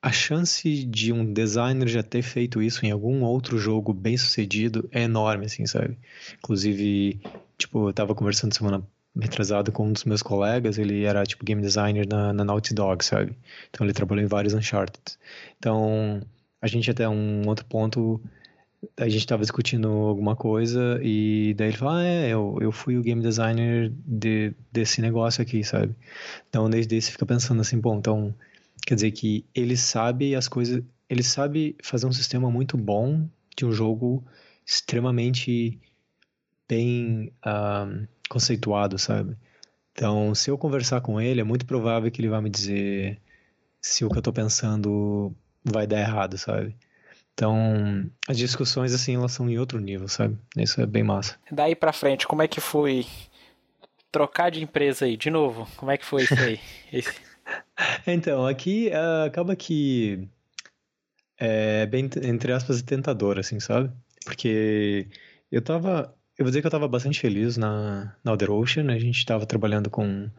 A 0.00 0.12
chance 0.12 0.84
de 0.84 1.12
um 1.12 1.32
designer 1.32 1.88
já 1.88 2.02
ter 2.02 2.22
feito 2.22 2.62
isso 2.62 2.86
em 2.86 2.90
algum 2.90 3.22
outro 3.22 3.58
jogo 3.58 3.92
bem 3.92 4.16
sucedido 4.16 4.88
é 4.92 5.02
enorme, 5.02 5.46
assim, 5.46 5.66
sabe? 5.66 5.98
Inclusive, 6.38 7.20
tipo, 7.56 7.88
eu 7.88 7.92
tava 7.92 8.14
conversando 8.14 8.54
semana 8.54 8.86
retrasada 9.20 9.72
com 9.72 9.88
um 9.88 9.92
dos 9.92 10.04
meus 10.04 10.22
colegas, 10.22 10.78
ele 10.78 11.04
era, 11.04 11.24
tipo, 11.24 11.44
game 11.44 11.60
designer 11.60 12.06
na, 12.06 12.32
na 12.32 12.44
Naughty 12.44 12.74
Dog, 12.74 13.04
sabe? 13.04 13.36
Então 13.70 13.84
ele 13.84 13.92
trabalhou 13.92 14.24
em 14.24 14.28
vários 14.28 14.54
Uncharted. 14.54 15.02
Então, 15.58 16.20
a 16.62 16.66
gente 16.68 16.88
até 16.90 17.08
um 17.08 17.46
outro 17.48 17.64
ponto, 17.64 18.20
a 18.96 19.08
gente 19.08 19.26
tava 19.26 19.42
discutindo 19.42 19.88
alguma 19.88 20.36
coisa 20.36 21.00
e 21.02 21.54
daí 21.56 21.68
ele 21.68 21.76
falou, 21.76 21.94
ah, 21.94 22.04
é, 22.04 22.28
eu, 22.28 22.56
eu 22.60 22.70
fui 22.70 22.96
o 22.96 23.02
game 23.02 23.20
designer 23.20 23.92
de, 24.06 24.54
desse 24.70 25.00
negócio 25.00 25.42
aqui, 25.42 25.64
sabe? 25.64 25.92
Então, 26.48 26.70
desde 26.70 26.94
esse 26.96 27.10
fica 27.10 27.26
pensando 27.26 27.60
assim, 27.60 27.80
bom, 27.80 27.98
então 27.98 28.32
Quer 28.86 28.94
dizer 28.94 29.10
que 29.12 29.44
ele 29.54 29.76
sabe 29.76 30.34
as 30.34 30.48
coisas, 30.48 30.82
ele 31.08 31.22
sabe 31.22 31.76
fazer 31.82 32.06
um 32.06 32.12
sistema 32.12 32.50
muito 32.50 32.76
bom 32.76 33.28
de 33.56 33.64
um 33.64 33.72
jogo 33.72 34.24
extremamente 34.64 35.80
bem 36.68 37.32
um, 37.46 38.06
conceituado, 38.28 38.98
sabe? 38.98 39.36
Então, 39.92 40.34
se 40.34 40.50
eu 40.50 40.58
conversar 40.58 41.00
com 41.00 41.20
ele, 41.20 41.40
é 41.40 41.44
muito 41.44 41.66
provável 41.66 42.10
que 42.10 42.20
ele 42.20 42.28
vai 42.28 42.40
me 42.40 42.50
dizer 42.50 43.20
se 43.80 44.04
o 44.04 44.10
que 44.10 44.18
eu 44.18 44.22
tô 44.22 44.32
pensando 44.32 45.34
vai 45.64 45.86
dar 45.86 46.00
errado, 46.00 46.36
sabe? 46.38 46.76
Então, 47.32 48.10
as 48.28 48.36
discussões, 48.36 48.92
assim, 48.92 49.14
elas 49.14 49.32
são 49.32 49.48
em 49.48 49.58
outro 49.58 49.78
nível, 49.80 50.08
sabe? 50.08 50.36
Isso 50.56 50.80
é 50.80 50.86
bem 50.86 51.02
massa. 51.02 51.36
Daí 51.50 51.74
pra 51.74 51.92
frente, 51.92 52.26
como 52.26 52.42
é 52.42 52.48
que 52.48 52.60
foi 52.60 53.06
trocar 54.10 54.50
de 54.50 54.62
empresa 54.62 55.04
aí? 55.04 55.16
De 55.16 55.30
novo, 55.30 55.68
como 55.76 55.90
é 55.90 55.96
que 55.96 56.04
foi 56.04 56.24
isso 56.24 56.34
aí? 56.34 56.60
Então, 58.06 58.46
aqui 58.46 58.88
uh, 58.88 59.26
acaba 59.26 59.54
que 59.56 60.28
é 61.38 61.86
bem, 61.86 62.10
entre 62.22 62.52
aspas, 62.52 62.82
tentador, 62.82 63.38
assim, 63.38 63.60
sabe? 63.60 63.92
Porque 64.24 65.08
eu 65.50 65.62
tava. 65.62 66.14
Eu 66.36 66.44
vou 66.44 66.50
dizer 66.50 66.60
que 66.60 66.66
eu 66.66 66.70
tava 66.70 66.88
bastante 66.88 67.20
feliz 67.20 67.56
na, 67.56 68.16
na 68.24 68.32
Other 68.32 68.50
Ocean. 68.50 68.92
A 68.92 68.98
gente 68.98 69.24
tava 69.26 69.46
trabalhando 69.46 69.90
com 69.90 70.30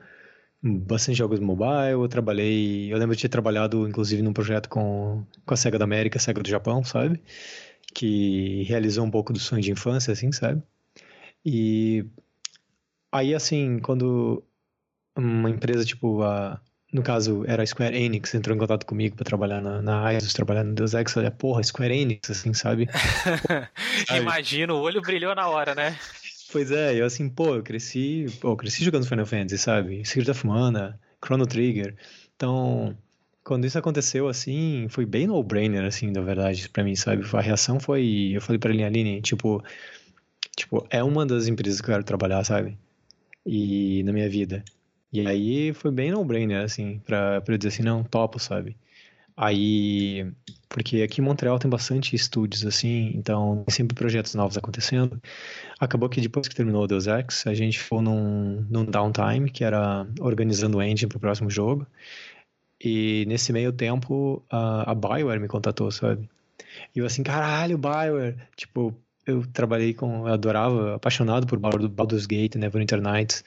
bastante 0.62 1.17
jogos 1.17 1.39
mobile. 1.39 1.91
Eu 1.93 2.08
trabalhei. 2.08 2.91
Eu 2.93 2.98
lembro 2.98 3.15
de 3.15 3.22
ter 3.22 3.30
trabalhado, 3.30 3.88
inclusive, 3.88 4.22
num 4.22 4.34
projeto 4.34 4.69
com, 4.69 5.26
com 5.45 5.54
a 5.54 5.58
SEGA 5.58 5.80
da 5.80 5.86
América, 5.86 6.17
a 6.17 6.22
SEGA 6.22 6.41
do 6.43 6.50
Japão, 6.50 6.84
sabe? 6.84 7.22
Que 7.93 8.63
realizou 8.63 9.06
um 9.06 9.12
pouco 9.12 9.34
do 9.34 9.39
sonho 9.39 9.62
de 9.62 9.72
infância, 9.72 10.13
assim, 10.13 10.32
sabe? 10.32 10.62
E 11.45 12.06
aí, 13.12 13.34
assim, 13.34 13.80
quando 13.80 14.43
uma 15.15 15.50
empresa 15.50 15.86
tipo 15.86 16.22
a 16.24 16.62
no 16.91 17.04
caso, 17.04 17.43
era 17.47 17.62
a 17.62 17.65
Square 17.65 17.95
Enix, 17.95 18.34
entrou 18.34 18.56
em 18.56 18.60
contato 18.60 18.86
comigo 18.86 19.15
para 19.15 19.25
trabalhar 19.25 19.62
na, 19.62 19.82
na 19.82 20.13
ISOS, 20.13 20.34
trabalhar 20.34 20.63
no 20.63 20.73
Deus 20.73 20.93
Ex, 20.93 21.15
olha, 21.17 21.30
porra, 21.30 21.63
Square 21.63 21.95
Enix, 21.95 22.30
assim, 22.30 22.54
sabe? 22.54 22.88
Imagina, 24.15 24.73
o 24.73 24.82
olho 24.82 25.02
brilhou 25.02 25.36
na 25.36 25.47
hora, 25.47 25.75
né? 25.75 25.97
Pois 26.52 26.71
é, 26.71 26.95
eu 26.95 27.06
assim, 27.06 27.30
pô, 27.30 27.56
eu 27.56 27.63
cresci, 27.63 28.25
pô, 28.41 28.49
eu 28.49 28.58
cresci 28.58 28.84
jogando 28.84 29.06
Final 29.06 29.25
Fantasy, 29.25 29.60
sabe? 29.60 30.04
Secret 30.04 30.32
of 30.32 30.47
Mana, 30.47 30.99
Chrono 31.23 31.45
Trigger. 31.45 31.95
Então, 32.36 32.97
quando 33.43 33.65
isso 33.65 33.78
aconteceu, 33.78 34.28
assim, 34.28 34.88
foi 34.89 35.06
bem 35.06 35.28
no-brainer, 35.28 35.86
assim, 35.86 36.10
na 36.10 36.21
verdade, 36.21 36.69
para 36.69 36.84
mim, 36.84 36.95
sabe? 36.95 37.23
A 37.34 37.41
reação 37.41 37.80
foi, 37.80 38.32
eu 38.34 38.41
falei 38.41 38.58
pra 38.58 38.71
Aline, 38.71 38.84
Aline, 38.84 39.21
tipo, 39.21 39.63
tipo, 40.56 40.86
é 40.89 41.04
uma 41.04 41.23
das 41.25 41.47
empresas 41.47 41.82
que 41.82 41.89
eu 41.89 41.93
quero 41.93 42.04
trabalhar, 42.04 42.43
sabe? 42.43 42.75
E 43.45 44.02
na 44.04 44.12
minha 44.12 44.30
vida. 44.30 44.63
E 45.12 45.26
aí 45.26 45.74
foi 45.74 45.91
bem 45.91 46.12
no-brainer, 46.12 46.63
assim, 46.63 47.00
pra, 47.00 47.41
pra 47.41 47.54
eu 47.54 47.58
dizer 47.58 47.69
assim, 47.69 47.84
não, 47.84 48.04
topo, 48.04 48.39
sabe? 48.39 48.78
Aí, 49.36 50.30
porque 50.67 51.02
aqui 51.02 51.22
em 51.22 51.24
Montreal 51.24 51.58
tem 51.58 51.69
bastante 51.69 52.15
estúdios, 52.15 52.65
assim, 52.65 53.12
então 53.15 53.63
tem 53.65 53.74
sempre 53.74 53.95
projetos 53.95 54.36
novos 54.36 54.58
acontecendo. 54.58 55.19
Acabou 55.80 56.10
que 56.10 56.19
depois 56.22 56.48
que 56.48 56.56
terminou 56.56 56.84
o 56.84 56.88
Deus 56.88 57.08
Ex, 57.08 57.48
a 57.48 57.54
gente 57.54 57.80
foi 57.80 58.02
num, 58.02 58.65
num 58.69 58.86
downtime, 58.86 59.50
que 59.50 59.63
era 59.63 60.06
organizando 60.19 60.78
o 60.78 60.84
engine 60.84 61.08
pro 61.10 61.19
próximo 61.19 61.50
jogo. 61.50 61.88
E 62.84 63.26
nesse 63.28 63.52
meio 63.54 63.72
tempo, 63.74 64.43
a, 64.50 64.91
a 64.91 64.95
Bioware 64.95 65.39
me 65.39 65.48
contatou, 65.48 65.91
sabe? 65.91 66.30
E 66.95 67.00
eu 67.00 67.06
assim, 67.06 67.24
caralho, 67.24 67.78
Bioware! 67.78 68.38
Tipo, 68.56 68.95
eu 69.26 69.45
trabalhei 69.48 69.93
com, 69.93 70.28
eu 70.28 70.34
adorava, 70.34 70.95
apaixonado 70.95 71.48
por 71.48 71.60
Baldur's 71.60 72.26
Gate, 72.26 72.56
Neverwinter 72.56 73.02
Nights. 73.02 73.43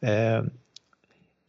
É, 0.00 0.44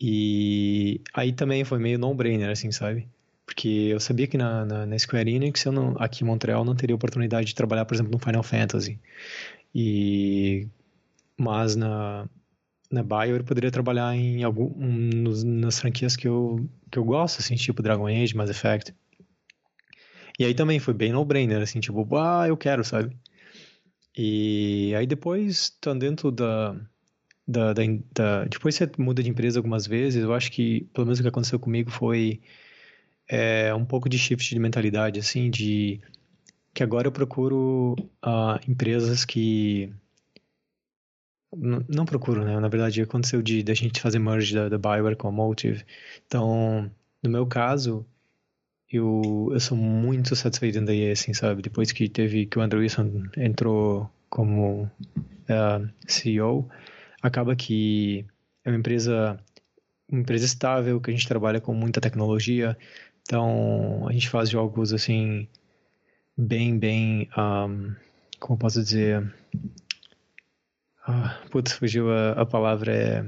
e 0.05 0.99
aí 1.13 1.31
também 1.31 1.63
foi 1.63 1.79
meio 1.79 1.97
no-brainer, 1.97 2.49
assim, 2.49 2.73
sabe? 2.73 3.07
Porque 3.45 3.69
eu 3.89 4.01
sabia 4.01 4.27
que 4.27 4.37
na, 4.37 4.65
na, 4.65 4.85
na, 4.85 4.99
Square 4.99 5.31
Enix, 5.33 5.63
eu 5.63 5.71
não, 5.71 5.95
aqui 5.97 6.25
em 6.25 6.27
Montreal, 6.27 6.65
não 6.65 6.75
teria 6.75 6.93
oportunidade 6.93 7.47
de 7.47 7.55
trabalhar, 7.55 7.85
por 7.85 7.93
exemplo, 7.93 8.11
no 8.11 8.19
Final 8.19 8.43
Fantasy. 8.43 8.99
E 9.73 10.67
mas 11.37 11.77
na, 11.77 12.27
na 12.91 13.01
Bio 13.01 13.37
eu 13.37 13.43
poderia 13.45 13.71
trabalhar 13.71 14.13
em 14.13 14.43
algum, 14.43 14.73
um, 14.75 14.91
nos, 14.91 15.41
nas 15.43 15.79
franquias 15.79 16.17
que 16.17 16.27
eu, 16.27 16.69
que 16.91 16.99
eu 16.99 17.05
gosto, 17.05 17.39
assim, 17.39 17.55
tipo 17.55 17.81
Dragon 17.81 18.07
Age, 18.07 18.35
Mass 18.35 18.49
Effect. 18.49 18.93
E 20.37 20.43
aí 20.43 20.53
também 20.53 20.79
foi 20.79 20.93
bem 20.93 21.13
no-brainer, 21.13 21.61
assim, 21.61 21.79
tipo, 21.79 22.05
ah, 22.17 22.45
eu 22.45 22.57
quero, 22.57 22.83
sabe? 22.83 23.15
E 24.17 24.93
aí 24.97 25.07
depois, 25.07 25.49
estando 25.61 26.01
dentro 26.01 26.29
da, 26.29 26.75
da, 27.47 27.73
da, 27.73 27.81
da, 28.13 28.45
Depois 28.45 28.75
você 28.75 28.89
muda 28.97 29.21
de 29.21 29.29
empresa 29.29 29.59
algumas 29.59 29.85
vezes, 29.85 30.23
eu 30.23 30.33
acho 30.33 30.51
que, 30.51 30.87
pelo 30.93 31.05
menos 31.05 31.19
o 31.19 31.21
que 31.21 31.27
aconteceu 31.27 31.59
comigo 31.59 31.91
foi 31.91 32.41
é, 33.27 33.73
um 33.73 33.85
pouco 33.85 34.09
de 34.09 34.17
shift 34.17 34.53
de 34.53 34.59
mentalidade, 34.59 35.19
assim, 35.19 35.49
de 35.49 36.01
que 36.73 36.83
agora 36.83 37.07
eu 37.07 37.11
procuro 37.11 37.95
uh, 38.25 38.59
empresas 38.67 39.25
que 39.25 39.93
não 41.55 42.05
procuro, 42.05 42.43
né? 42.43 42.59
Na 42.59 42.67
verdade, 42.67 43.01
aconteceu 43.01 43.41
de 43.41 43.61
da 43.63 43.73
gente 43.73 44.01
fazer 44.01 44.17
merge 44.19 44.55
da, 44.55 44.69
da 44.69 44.77
Bioware 44.77 45.15
com 45.15 45.27
a 45.27 45.31
Motive. 45.31 45.85
Então, 46.25 46.89
no 47.21 47.29
meu 47.29 47.45
caso, 47.45 48.05
eu, 48.89 49.49
eu 49.51 49.59
sou 49.59 49.77
muito 49.77 50.35
satisfeito 50.35 50.81
da 50.81 50.93
EA, 50.93 51.13
assim, 51.13 51.33
sabe? 51.33 51.61
Depois 51.61 51.91
que 51.91 52.09
teve 52.09 52.45
que 52.45 52.57
o 52.57 52.61
Andrew 52.61 52.81
Wilson 52.81 53.23
entrou 53.37 54.09
como 54.29 54.83
uh, 54.83 55.89
CEO, 56.07 56.67
acaba 57.23 57.55
que 57.55 58.25
é 58.63 58.69
uma 58.69 58.77
empresa 58.77 59.39
uma 60.09 60.21
empresa 60.21 60.45
estável, 60.45 61.01
que 61.01 61.09
a 61.09 61.13
gente 61.13 61.27
trabalha 61.27 61.59
com 61.59 61.73
muita 61.73 61.99
tecnologia. 61.99 62.77
Então, 63.23 64.07
a 64.07 64.11
gente 64.11 64.29
faz 64.29 64.49
jogos 64.49 64.93
assim 64.93 65.47
bem, 66.37 66.77
bem, 66.77 67.29
um, 67.37 67.95
como 68.39 68.59
posso 68.59 68.83
dizer, 68.83 69.33
ah, 71.05 71.41
putz, 71.49 71.73
fugiu 71.73 72.11
a, 72.11 72.31
a 72.33 72.45
palavra. 72.45 72.93
É... 72.93 73.25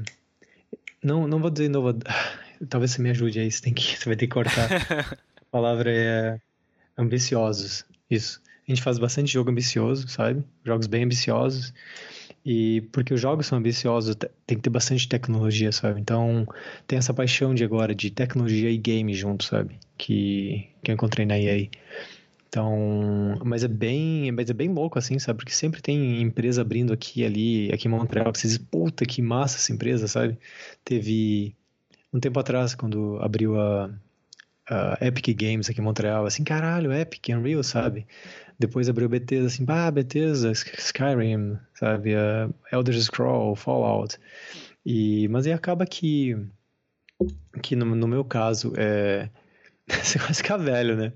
Não, 1.04 1.28
não 1.28 1.40
vou 1.40 1.50
dizer 1.50 1.66
inovador. 1.66 2.04
Talvez 2.70 2.92
você 2.92 3.02
me 3.02 3.10
ajude 3.10 3.40
aí, 3.40 3.52
você, 3.52 3.62
tem 3.62 3.74
que, 3.74 3.84
você 3.98 4.06
vai 4.06 4.16
ter 4.16 4.28
que 4.28 4.34
cortar. 4.34 4.70
a 5.42 5.46
palavra 5.50 5.92
é 5.92 6.40
ambiciosos. 6.98 7.86
Isso. 8.10 8.42
A 8.68 8.72
gente 8.72 8.82
faz 8.82 8.98
bastante 8.98 9.32
jogo 9.32 9.52
ambicioso, 9.52 10.08
sabe? 10.08 10.44
Jogos 10.64 10.88
bem 10.88 11.04
ambiciosos. 11.04 11.74
E 12.46 12.82
porque 12.92 13.14
os 13.14 13.20
jogos 13.20 13.48
são 13.48 13.58
ambiciosos, 13.58 14.16
tem 14.46 14.58
que 14.58 14.64
ter 14.64 14.70
bastante 14.70 15.10
tecnologia, 15.10 15.72
sabe? 15.72 16.00
Então, 16.00 16.46
tem 16.86 17.00
essa 17.00 17.14
paixão 17.14 17.56
de 17.56 17.64
agora 17.64 17.96
de 17.96 18.12
tecnologia 18.12 18.70
e 18.70 18.78
game 18.78 19.14
junto, 19.16 19.44
sabe? 19.44 19.80
Que, 19.98 20.70
que 20.84 20.92
eu 20.92 20.94
encontrei 20.94 21.26
na 21.26 21.40
EA. 21.40 21.68
Então, 22.48 23.38
mas 23.44 23.64
é 23.64 23.68
bem, 23.68 24.32
mas 24.32 24.50
é 24.50 24.54
bem 24.54 24.70
louco 24.70 25.00
assim, 25.00 25.18
sabe? 25.20 25.40
Porque 25.40 25.54
sempre 25.54 25.82
tem 25.82 26.22
empresa 26.22 26.62
abrindo 26.62 26.94
aqui 26.94 27.22
e 27.22 27.26
ali, 27.26 27.74
aqui 27.74 27.88
em 27.88 27.92
Montreal, 27.92 28.32
que 28.32 28.40
você 28.40 28.48
diz, 28.48 28.58
puta, 28.60 29.06
que 29.06 29.22
massa 29.22 29.58
essa 29.58 29.74
empresa, 29.74 30.08
sabe? 30.08 30.38
Teve 30.84 31.56
um 32.14 32.20
tempo 32.20 32.40
atrás, 32.40 32.76
quando 32.76 33.18
abriu 33.22 33.60
a, 33.60 33.90
a 34.70 34.98
Epic 35.02 35.36
Games 35.36 35.70
aqui 35.70 35.82
em 35.82 35.84
Montreal, 35.84 36.26
assim, 36.26 36.44
caralho, 36.44 36.94
Epic, 36.94 37.28
Unreal, 37.30 37.64
sabe? 37.64 38.08
Depois 38.58 38.88
abriu 38.88 39.10
Bethesda, 39.10 39.48
assim, 39.48 39.66
ah, 39.68 39.92
Bethesda, 39.92 40.52
Skyrim, 40.52 41.58
sabe? 41.74 42.16
Uh, 42.16 42.54
Elder 42.72 43.02
Scroll, 43.02 43.56
Fallout. 43.56 44.18
E, 44.86 45.28
mas 45.30 45.46
aí 45.46 45.54
acaba 45.54 45.86
que, 45.86 46.38
que 47.62 47.76
no, 47.76 47.86
no 47.86 48.08
meu 48.08 48.24
caso, 48.24 48.74
é 48.78 49.30
você 50.04 50.18
vai 50.18 50.34
ficar 50.34 50.58
velho, 50.58 50.96
né? 50.96 51.14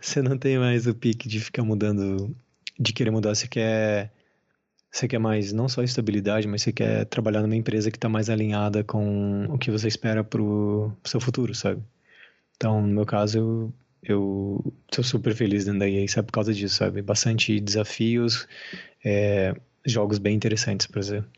Você 0.00 0.22
não 0.22 0.38
tem 0.38 0.58
mais 0.58 0.86
o 0.86 0.94
pique 0.94 1.28
de 1.28 1.40
ficar 1.40 1.62
mudando, 1.62 2.34
de 2.78 2.92
querer 2.92 3.10
mudar. 3.10 3.34
Você 3.34 3.48
quer, 3.48 4.12
você 4.90 5.08
quer 5.08 5.18
mais, 5.18 5.52
não 5.52 5.68
só 5.68 5.82
estabilidade, 5.82 6.46
mas 6.46 6.62
você 6.62 6.72
quer 6.72 7.06
trabalhar 7.06 7.42
numa 7.42 7.56
empresa 7.56 7.90
que 7.90 7.96
está 7.96 8.08
mais 8.08 8.30
alinhada 8.30 8.84
com 8.84 9.46
o 9.46 9.58
que 9.58 9.70
você 9.70 9.88
espera 9.88 10.22
pro, 10.22 10.92
pro 11.02 11.10
seu 11.10 11.20
futuro, 11.20 11.54
sabe? 11.54 11.82
Então, 12.56 12.80
no 12.80 12.88
meu 12.88 13.06
caso, 13.06 13.38
eu, 13.38 13.74
eu 14.04 14.72
sou 14.92 15.02
super 15.02 15.34
feliz 15.34 15.64
dentro 15.64 15.80
da 15.80 15.88
EA, 15.88 16.06
sabe? 16.08 16.26
Por 16.26 16.32
causa 16.32 16.52
disso, 16.52 16.76
sabe? 16.76 17.02
Bastante 17.02 17.58
desafios, 17.58 18.46
é, 19.04 19.54
jogos 19.84 20.18
bem 20.18 20.34
interessantes, 20.34 20.86
por 20.86 20.98
exemplo. 20.98 21.30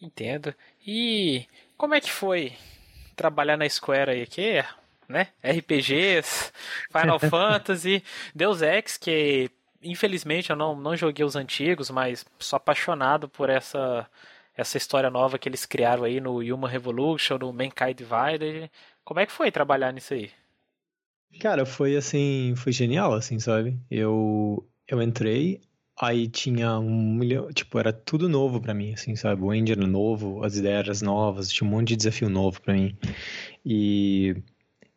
Entendo. 0.00 0.54
E 0.86 1.46
como 1.76 1.94
é 1.94 2.00
que 2.00 2.10
foi 2.10 2.52
trabalhar 3.16 3.56
na 3.56 3.68
Square 3.68 4.10
aí? 4.10 4.26
Que 4.26 4.62
né? 5.08 5.28
RPGs, 5.42 6.52
Final 6.92 7.18
Fantasy, 7.30 8.04
Deus 8.34 8.60
Ex, 8.60 8.96
que 8.98 9.50
infelizmente 9.82 10.50
eu 10.50 10.56
não, 10.56 10.76
não 10.76 10.94
joguei 10.94 11.24
os 11.24 11.34
antigos, 11.34 11.88
mas 11.90 12.26
sou 12.38 12.56
apaixonado 12.58 13.28
por 13.28 13.48
essa 13.48 14.08
essa 14.56 14.76
história 14.76 15.08
nova 15.08 15.38
que 15.38 15.48
eles 15.48 15.64
criaram 15.64 16.02
aí 16.02 16.20
no 16.20 16.38
Human 16.40 16.68
Revolution, 16.68 17.38
no 17.38 17.52
Mankind 17.52 17.96
Divided. 17.96 18.68
Como 19.04 19.20
é 19.20 19.24
que 19.24 19.30
foi 19.30 19.52
trabalhar 19.52 19.92
nisso 19.92 20.14
aí? 20.14 20.32
Cara, 21.40 21.64
foi 21.64 21.96
assim, 21.96 22.54
foi 22.56 22.72
genial, 22.72 23.12
assim, 23.14 23.38
sabe? 23.38 23.78
Eu 23.90 24.68
eu 24.88 25.02
entrei, 25.02 25.60
aí 26.00 26.28
tinha 26.28 26.78
um 26.78 27.14
milhão, 27.14 27.52
tipo, 27.52 27.78
era 27.78 27.92
tudo 27.92 28.28
novo 28.28 28.60
para 28.60 28.72
mim, 28.74 28.94
assim, 28.94 29.14
sabe? 29.16 29.42
O 29.42 29.52
engine 29.52 29.86
novo, 29.86 30.42
as 30.44 30.56
ideias 30.56 31.02
novas, 31.02 31.50
tinha 31.52 31.68
um 31.68 31.70
monte 31.70 31.88
de 31.88 31.96
desafio 31.96 32.28
novo 32.30 32.60
para 32.62 32.74
mim. 32.74 32.96
E 33.64 34.36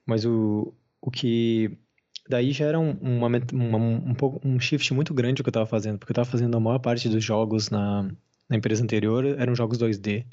mas 0.06 0.26
o, 0.26 0.74
o 1.02 1.12
que. 1.12 1.78
Daí 2.30 2.52
já 2.52 2.66
era 2.66 2.80
um, 2.80 2.92
uma, 3.02 3.28
uma, 3.28 3.78
um, 3.78 4.14
pouco, 4.14 4.48
um 4.48 4.60
shift 4.60 4.94
muito 4.94 5.14
grande 5.14 5.42
o 5.42 5.44
que 5.44 5.50
eu 5.50 5.52
estava 5.52 5.66
fazendo, 5.66 5.98
porque 6.00 6.12
eu 6.12 6.14
estava 6.14 6.30
fazendo 6.30 6.56
a 6.56 6.60
maior 6.60 6.80
parte 6.80 7.10
dos 7.10 7.24
jogos 7.24 7.70
na, 7.70 8.04
na 8.50 8.58
empresa 8.58 8.84
anterior 8.84 9.26
eram 9.26 9.56
jogos 9.56 9.78
2D. 9.78 10.26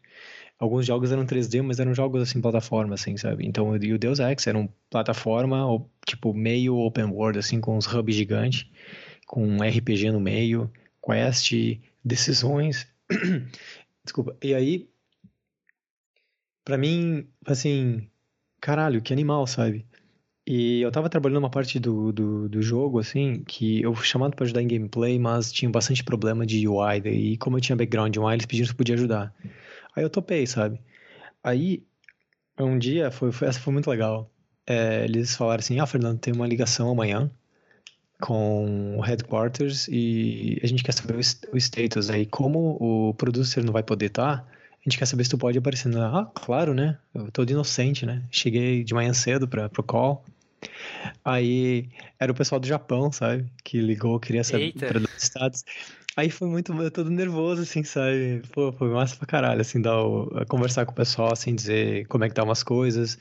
Alguns 0.58 0.84
jogos 0.84 1.12
eram 1.12 1.24
3D, 1.24 1.62
mas 1.62 1.78
eram 1.78 1.94
jogos 1.94 2.20
assim, 2.22 2.40
plataforma, 2.40 2.94
assim, 2.94 3.16
sabe? 3.16 3.46
Então, 3.46 3.76
e 3.76 3.92
o 3.92 3.98
Deus 3.98 4.18
Ex 4.18 4.46
era 4.46 4.58
uma 4.58 4.68
plataforma, 4.90 5.64
tipo, 6.04 6.34
meio 6.34 6.76
open 6.76 7.04
world, 7.04 7.38
assim, 7.38 7.60
com 7.60 7.76
uns 7.76 7.86
hubs 7.86 8.16
gigantes, 8.16 8.66
com 9.26 9.46
um 9.46 9.62
RPG 9.62 10.10
no 10.10 10.18
meio, 10.18 10.70
quest, 11.00 11.52
decisões. 12.04 12.88
Desculpa. 14.04 14.36
E 14.42 14.52
aí, 14.52 14.88
para 16.64 16.76
mim, 16.76 17.28
assim, 17.46 18.08
caralho, 18.60 19.00
que 19.00 19.12
animal, 19.12 19.46
sabe? 19.46 19.86
E 20.46 20.80
eu 20.80 20.90
tava 20.90 21.10
trabalhando 21.10 21.40
uma 21.40 21.50
parte 21.50 21.78
do, 21.78 22.10
do, 22.10 22.48
do 22.48 22.62
jogo, 22.62 22.98
assim, 22.98 23.44
que 23.46 23.82
eu 23.82 23.94
fui 23.94 24.06
chamado 24.06 24.34
para 24.34 24.44
ajudar 24.44 24.62
em 24.62 24.66
gameplay, 24.66 25.18
mas 25.18 25.52
tinha 25.52 25.70
bastante 25.70 26.02
problema 26.02 26.46
de 26.46 26.66
UI, 26.66 27.00
daí 27.02 27.36
como 27.36 27.58
eu 27.58 27.60
tinha 27.60 27.76
background 27.76 28.16
UI, 28.16 28.32
eles 28.32 28.46
pediram 28.46 28.66
se 28.66 28.74
podia 28.74 28.94
ajudar. 28.94 29.32
Aí 29.98 30.04
eu 30.04 30.10
topei, 30.10 30.46
sabe? 30.46 30.80
Aí, 31.42 31.84
um 32.56 32.78
dia, 32.78 33.10
foi, 33.10 33.32
foi 33.32 33.48
essa 33.48 33.58
foi 33.58 33.72
muito 33.72 33.90
legal. 33.90 34.30
É, 34.64 35.04
eles 35.04 35.34
falaram 35.34 35.58
assim, 35.58 35.80
ah, 35.80 35.86
Fernando, 35.86 36.20
tem 36.20 36.32
uma 36.32 36.46
ligação 36.46 36.88
amanhã 36.88 37.28
com 38.20 38.96
o 38.96 39.00
headquarters 39.00 39.88
e 39.88 40.60
a 40.62 40.68
gente 40.68 40.84
quer 40.84 40.92
saber 40.92 41.16
o, 41.16 41.18
o 41.52 41.56
status. 41.56 42.10
Aí, 42.10 42.26
como 42.26 42.76
o 42.80 43.12
producer 43.14 43.64
não 43.64 43.72
vai 43.72 43.82
poder 43.82 44.06
estar, 44.06 44.42
tá, 44.42 44.48
a 44.48 44.88
gente 44.88 44.96
quer 44.96 45.06
saber 45.06 45.24
se 45.24 45.30
tu 45.30 45.38
pode 45.38 45.58
aparecer. 45.58 45.92
Ah, 45.96 46.30
claro, 46.32 46.72
né? 46.72 46.96
Eu 47.12 47.32
tô 47.32 47.44
de 47.44 47.52
inocente, 47.52 48.06
né? 48.06 48.22
Cheguei 48.30 48.84
de 48.84 48.94
manhã 48.94 49.12
cedo 49.12 49.48
pra, 49.48 49.68
pro 49.68 49.82
call. 49.82 50.24
Aí 51.24 51.88
era 52.20 52.30
o 52.30 52.34
pessoal 52.36 52.60
do 52.60 52.68
Japão, 52.68 53.10
sabe? 53.10 53.50
Que 53.64 53.80
ligou, 53.80 54.20
queria 54.20 54.44
saber 54.44 54.72
para 54.74 55.00
dar 55.00 55.10
status. 55.18 55.64
Aí 56.18 56.30
foi 56.30 56.48
muito, 56.48 56.72
eu 56.72 56.90
todo 56.90 57.10
nervoso, 57.10 57.62
assim, 57.62 57.84
sabe? 57.84 58.42
Pô, 58.52 58.72
foi 58.72 58.88
massa 58.88 59.14
pra 59.16 59.24
caralho, 59.24 59.60
assim, 59.60 59.80
dar 59.80 60.02
o, 60.02 60.28
conversar 60.48 60.84
com 60.84 60.90
o 60.90 60.94
pessoal, 60.94 61.32
assim, 61.32 61.54
dizer 61.54 62.08
como 62.08 62.24
é 62.24 62.28
que 62.28 62.34
tá 62.34 62.42
umas 62.42 62.64
coisas. 62.64 63.16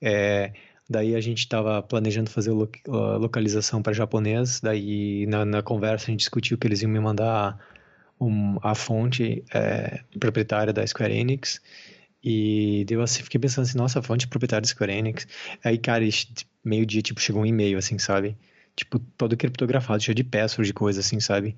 É, 0.00 0.52
daí 0.90 1.14
a 1.14 1.20
gente 1.20 1.48
tava 1.48 1.80
planejando 1.84 2.30
fazer 2.30 2.50
a 2.50 3.16
localização 3.16 3.80
para 3.80 3.92
japonês, 3.92 4.60
daí 4.60 5.24
na, 5.28 5.44
na 5.44 5.62
conversa 5.62 6.06
a 6.06 6.10
gente 6.10 6.18
discutiu 6.18 6.58
que 6.58 6.66
eles 6.66 6.82
iam 6.82 6.90
me 6.90 6.98
mandar 6.98 7.56
um, 8.20 8.58
a 8.60 8.74
fonte 8.74 9.44
é, 9.54 10.00
proprietária 10.18 10.72
da 10.72 10.84
Square 10.84 11.16
Enix. 11.16 11.60
E 12.24 12.84
deu 12.88 13.02
assim, 13.02 13.22
fiquei 13.22 13.38
pensando 13.38 13.66
assim, 13.66 13.78
nossa, 13.78 14.02
fonte 14.02 14.26
proprietária 14.26 14.62
da 14.62 14.68
Square 14.68 14.92
Enix. 14.92 15.28
Aí, 15.62 15.78
cara, 15.78 16.02
meio-dia, 16.64 17.02
tipo, 17.02 17.20
chegou 17.20 17.42
um 17.42 17.46
e-mail, 17.46 17.78
assim, 17.78 18.00
sabe? 18.00 18.36
Tipo, 18.74 18.98
todo 19.16 19.36
criptografado, 19.36 20.02
cheio 20.02 20.14
de 20.14 20.24
password, 20.24 20.66
de 20.66 20.74
coisa, 20.74 21.00
assim, 21.00 21.20
sabe? 21.20 21.56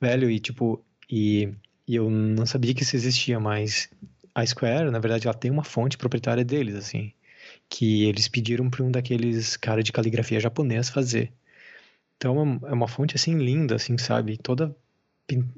Velho, 0.00 0.30
e 0.30 0.40
tipo, 0.40 0.84
e, 1.08 1.48
e 1.86 1.94
eu 1.96 2.10
não 2.10 2.44
sabia 2.44 2.74
que 2.74 2.82
isso 2.82 2.96
existia, 2.96 3.38
mas 3.38 3.88
a 4.34 4.44
Square, 4.44 4.90
na 4.90 4.98
verdade, 4.98 5.26
ela 5.26 5.34
tem 5.34 5.50
uma 5.50 5.64
fonte 5.64 5.96
proprietária 5.96 6.44
deles, 6.44 6.74
assim, 6.74 7.12
que 7.68 8.04
eles 8.04 8.28
pediram 8.28 8.68
para 8.68 8.84
um 8.84 8.90
daqueles 8.90 9.56
cara 9.56 9.82
de 9.82 9.92
caligrafia 9.92 10.40
japonês 10.40 10.90
fazer. 10.90 11.32
Então, 12.16 12.38
é 12.38 12.72
uma, 12.72 12.84
é 12.84 12.88
fonte, 12.88 13.14
assim, 13.16 13.36
linda, 13.38 13.76
assim, 13.76 13.96
sabe? 13.96 14.36
Toda 14.36 14.74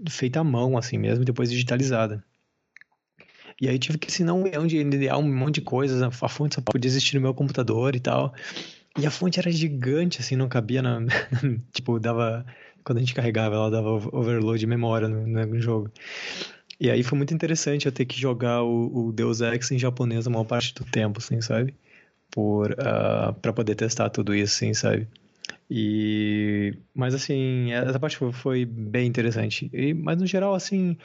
feita 0.08 0.40
à 0.40 0.44
mão, 0.44 0.76
assim 0.76 0.98
mesmo, 0.98 1.24
depois 1.24 1.50
digitalizada. 1.50 2.24
E 3.60 3.68
aí 3.68 3.78
tive 3.78 3.98
que 3.98 4.06
ensinar 4.08 4.34
um 4.34 4.42
milhão 4.42 4.66
de 4.66 4.82
NDA, 4.82 5.18
um 5.18 5.34
monte 5.34 5.56
de 5.56 5.62
coisas, 5.62 6.00
a 6.00 6.28
fonte 6.28 6.54
só 6.54 6.60
podia 6.60 6.88
existir 6.88 7.16
no 7.16 7.20
meu 7.20 7.34
computador 7.34 7.96
e 7.96 8.00
tal. 8.00 8.32
E 8.98 9.06
a 9.06 9.10
fonte 9.10 9.38
era 9.38 9.50
gigante, 9.50 10.20
assim, 10.20 10.36
não 10.36 10.48
cabia 10.48 10.82
na. 10.82 11.00
tipo, 11.72 11.98
dava. 11.98 12.44
Quando 12.84 12.98
a 12.98 13.00
gente 13.00 13.14
carregava, 13.14 13.54
ela 13.54 13.70
dava 13.70 13.90
overload 13.90 14.58
de 14.58 14.66
memória 14.66 15.08
no, 15.08 15.26
no 15.26 15.60
jogo. 15.60 15.90
E 16.80 16.90
aí 16.90 17.02
foi 17.02 17.18
muito 17.18 17.34
interessante 17.34 17.86
eu 17.86 17.92
ter 17.92 18.06
que 18.06 18.18
jogar 18.18 18.62
o, 18.62 19.08
o 19.08 19.12
Deus 19.12 19.40
Ex 19.40 19.70
em 19.72 19.78
japonês 19.78 20.26
a 20.26 20.30
maior 20.30 20.44
parte 20.44 20.74
do 20.74 20.84
tempo, 20.84 21.18
assim, 21.18 21.40
sabe? 21.40 21.74
Por, 22.30 22.72
uh, 22.72 23.34
pra 23.42 23.52
poder 23.52 23.74
testar 23.74 24.08
tudo 24.10 24.34
isso, 24.34 24.54
assim, 24.54 24.72
sabe? 24.74 25.08
E, 25.70 26.74
mas 26.94 27.14
assim, 27.14 27.72
essa 27.72 27.98
parte 27.98 28.16
foi, 28.32 28.64
bem 28.64 29.06
interessante. 29.06 29.68
E, 29.72 29.92
mas 29.92 30.18
no 30.18 30.26
geral, 30.26 30.54
assim, 30.54 30.96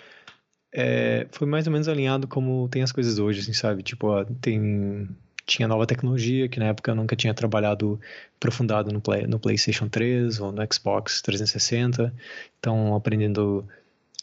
é, 0.72 1.28
foi 1.32 1.48
mais 1.48 1.68
ou 1.68 1.74
menos 1.74 1.88
alinhado 1.88 2.28
como 2.28 2.68
tem 2.70 2.84
as 2.84 2.92
coisas 2.92 3.20
hoje, 3.20 3.42
assim, 3.42 3.54
sabe? 3.54 3.84
Tipo, 3.84 4.08
ó, 4.08 4.26
tem 4.42 5.10
tinha 5.46 5.68
nova 5.68 5.86
tecnologia 5.86 6.48
que 6.48 6.60
na 6.60 6.68
época 6.68 6.92
eu 6.92 6.96
nunca 6.96 7.16
tinha 7.16 7.34
trabalhado 7.34 8.00
aprofundado 8.38 8.92
no, 8.92 9.02
Play, 9.02 9.28
no 9.28 9.40
PlayStation 9.40 9.90
3 9.90 10.40
ou 10.40 10.52
no 10.52 10.62
Xbox 10.72 11.22
360. 11.22 12.14
Então, 12.60 12.96
aprendendo 12.96 13.68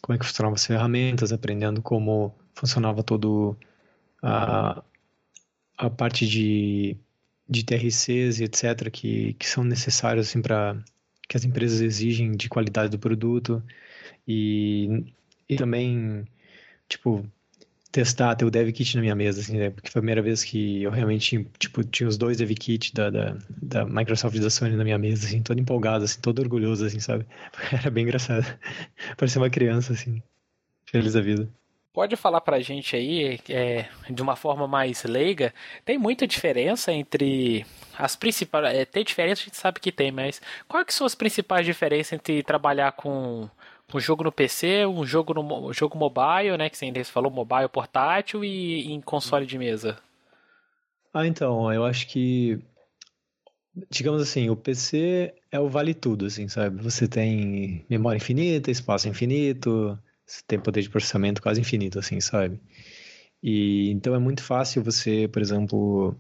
como 0.01 0.17
é 0.17 0.19
que 0.19 0.27
funcionavam 0.27 0.55
as 0.55 0.67
ferramentas, 0.67 1.33
aprendendo 1.33 1.83
como 1.83 2.35
funcionava 2.55 3.03
todo 3.03 3.57
a, 4.23 4.83
a 5.77 5.91
parte 5.91 6.27
de, 6.27 6.97
de 7.49 7.65
TRCs 7.65 8.41
e 8.41 8.45
etc. 8.45 8.91
que, 8.91 9.35
que 9.35 9.49
são 9.49 9.65
necessários 9.65 10.29
assim, 10.29 10.43
para 10.43 10.77
que 11.29 11.37
as 11.37 11.45
empresas 11.45 11.81
exigem 11.81 12.33
de 12.33 12.49
qualidade 12.49 12.91
do 12.91 12.99
produto 12.99 13.63
e, 14.27 15.05
e 15.49 15.57
também 15.57 16.27
tipo 16.89 17.25
testar, 17.93 18.35
ter 18.37 18.45
o 18.45 18.51
dev 18.51 18.71
kit 18.73 18.95
na 18.95 19.03
minha 19.03 19.15
mesa, 19.15 19.41
assim, 19.41 19.59
né? 19.59 19.71
Porque 19.71 19.91
foi 19.91 19.99
a 19.99 20.03
primeira 20.03 20.23
vez 20.23 20.45
que 20.45 20.83
eu 20.83 20.91
realmente, 20.91 21.47
tipo, 21.59 21.83
tinha 21.85 22.09
os 22.09 22.17
dois 22.17 22.37
dev 22.37 22.51
kit 22.53 22.95
da, 22.95 23.11
da, 23.11 23.37
da 23.49 23.85
Microsoft 23.85 24.37
e 24.37 24.41
da 24.41 24.51
Sony 24.51 24.77
na 24.77 24.85
minha 24.85 24.99
mesa, 24.99 25.27
assim, 25.27 25.43
todo 25.43 25.61
empolgado, 25.61 26.05
assim, 26.05 26.21
todo 26.21 26.41
orgulhoso, 26.41 26.85
assim, 26.87 27.01
sabe? 27.01 27.27
Era 27.73 27.91
bem 27.91 28.05
engraçado. 28.05 28.47
Parecia 29.17 29.41
uma 29.41 29.51
criança, 29.51 29.93
assim, 29.93 30.23
feliz 30.87 31.15
da 31.15 31.21
vida. 31.21 31.49
Pode 31.93 32.15
falar 32.15 32.41
pra 32.41 32.61
gente 32.61 32.95
aí, 32.95 33.41
é, 33.49 33.89
de 34.09 34.23
uma 34.23 34.37
forma 34.37 34.69
mais 34.69 35.03
leiga, 35.03 35.53
tem 35.85 35.99
muita 35.99 36.25
diferença 36.25 36.93
entre 36.93 37.67
as 37.99 38.15
principais. 38.15 38.73
É, 38.73 38.85
tem 38.85 39.03
diferença, 39.03 39.43
a 39.43 39.45
gente 39.47 39.57
sabe 39.57 39.81
que 39.81 39.91
tem, 39.91 40.13
mas 40.13 40.41
quais 40.69 40.87
que 40.87 40.95
são 40.95 41.05
as 41.05 41.17
principais 41.17 41.67
diferenças 41.67 42.13
entre 42.13 42.45
trabalhar 42.45 42.93
com 42.93 43.51
um 43.93 44.01
jogo 44.01 44.25
no 44.25 44.33
PC, 44.33 44.87
um 44.87 45.05
jogo 45.05 45.35
no 45.35 45.69
um 45.69 45.73
jogo 45.73 45.99
mobile, 45.99 46.57
né? 46.57 46.69
Que 46.71 46.77
você 46.77 47.05
falou 47.05 47.31
mobile 47.31 47.69
portátil 47.69 48.45
e 48.45 48.93
em 48.93 49.01
console 49.01 49.47
de 49.47 49.59
mesa. 49.59 49.99
Ah, 51.13 51.27
então, 51.27 51.73
eu 51.73 51.85
acho 51.85 52.07
que 52.07 52.63
digamos 53.91 54.21
assim, 54.21 54.51
o 54.51 54.57
PC 54.57 55.35
é 55.51 55.61
o 55.61 55.69
vale 55.69 55.95
tudo, 55.95 56.27
assim, 56.27 56.49
sabe? 56.49 56.83
Você 56.83 57.07
tem 57.07 57.85
memória 57.89 58.17
infinita, 58.17 58.71
espaço 58.71 59.09
infinito, 59.09 59.99
você 60.27 60.43
tem 60.47 60.59
poder 60.59 60.83
de 60.83 60.91
processamento 60.91 61.43
quase 61.43 61.61
infinito, 61.61 61.99
assim, 61.99 62.21
sabe? 62.21 62.61
E 63.43 63.91
então 63.91 64.15
é 64.15 64.19
muito 64.19 64.43
fácil 64.43 64.83
você, 64.83 65.29
por 65.29 65.41
exemplo, 65.41 66.15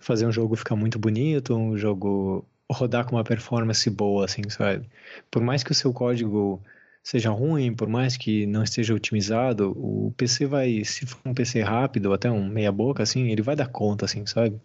fazer 0.00 0.26
um 0.26 0.32
jogo 0.32 0.56
ficar 0.56 0.76
muito 0.76 0.98
bonito, 0.98 1.54
um 1.54 1.76
jogo 1.76 2.44
rodar 2.70 3.04
com 3.06 3.16
uma 3.16 3.24
performance 3.24 3.88
boa, 3.90 4.24
assim, 4.24 4.48
sabe? 4.48 4.88
Por 5.30 5.42
mais 5.42 5.62
que 5.64 5.72
o 5.72 5.74
seu 5.74 5.92
código 5.92 6.62
seja 7.02 7.30
ruim, 7.30 7.74
por 7.74 7.88
mais 7.88 8.16
que 8.16 8.46
não 8.46 8.62
esteja 8.62 8.94
otimizado, 8.94 9.72
o 9.76 10.12
PC 10.16 10.46
vai, 10.46 10.84
se 10.84 11.06
for 11.06 11.20
um 11.24 11.34
PC 11.34 11.62
rápido, 11.62 12.12
até 12.12 12.30
um 12.30 12.46
meia 12.48 12.70
boca, 12.70 13.02
assim, 13.02 13.30
ele 13.30 13.42
vai 13.42 13.56
dar 13.56 13.68
conta, 13.68 14.04
assim, 14.04 14.26
sabe? 14.26 14.60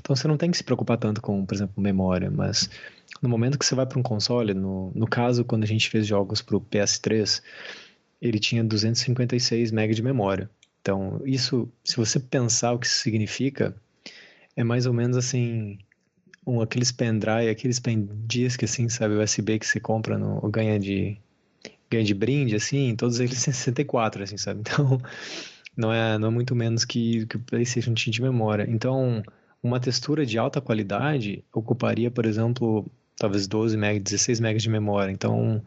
Então 0.00 0.14
você 0.14 0.28
não 0.28 0.36
tem 0.36 0.50
que 0.50 0.56
se 0.56 0.64
preocupar 0.64 0.98
tanto 0.98 1.22
com, 1.22 1.44
por 1.46 1.54
exemplo, 1.54 1.82
memória, 1.82 2.30
mas 2.30 2.68
no 3.22 3.28
momento 3.28 3.58
que 3.58 3.64
você 3.64 3.74
vai 3.74 3.86
para 3.86 3.98
um 3.98 4.02
console, 4.02 4.52
no, 4.54 4.92
no 4.94 5.06
caso, 5.06 5.44
quando 5.44 5.64
a 5.64 5.66
gente 5.66 5.88
fez 5.88 6.06
jogos 6.06 6.42
para 6.42 6.56
o 6.56 6.60
PS3, 6.60 7.42
ele 8.20 8.38
tinha 8.38 8.62
256 8.64 9.72
MB 9.72 9.94
de 9.94 10.02
memória. 10.02 10.50
Então, 10.80 11.22
isso, 11.24 11.68
se 11.82 11.96
você 11.96 12.20
pensar 12.20 12.72
o 12.72 12.78
que 12.78 12.86
isso 12.86 13.00
significa, 13.00 13.74
é 14.56 14.62
mais 14.62 14.86
ou 14.86 14.92
menos 14.92 15.16
assim, 15.16 15.78
um, 16.46 16.60
aqueles 16.60 16.92
pendrive, 16.92 17.48
aqueles 17.48 17.80
pen 17.80 18.08
disk, 18.26 18.64
assim, 18.64 18.88
sabe, 18.88 19.14
USB 19.14 19.58
que 19.58 19.66
você 19.66 19.80
compra 19.80 20.18
no, 20.18 20.40
ou 20.42 20.50
ganha 20.50 20.78
de, 20.78 21.16
ganha 21.90 22.04
de 22.04 22.14
brinde, 22.14 22.56
assim, 22.56 22.94
todos 22.96 23.20
eles 23.20 23.38
64, 23.38 24.22
assim, 24.22 24.36
sabe? 24.36 24.60
Então, 24.66 25.00
não 25.76 25.92
é, 25.92 26.18
não 26.18 26.28
é 26.28 26.30
muito 26.30 26.54
menos 26.54 26.84
que, 26.84 27.26
que 27.26 27.36
o 27.36 27.40
PlayStation 27.40 27.94
tinha 27.94 28.12
de 28.12 28.22
memória. 28.22 28.64
Então, 28.68 29.22
uma 29.62 29.80
textura 29.80 30.24
de 30.24 30.38
alta 30.38 30.60
qualidade 30.60 31.44
ocuparia, 31.52 32.10
por 32.10 32.26
exemplo, 32.26 32.86
talvez 33.16 33.46
12 33.46 33.76
MB, 33.76 34.00
16 34.00 34.40
MB 34.40 34.58
de 34.58 34.70
memória. 34.70 35.10
Então, 35.10 35.62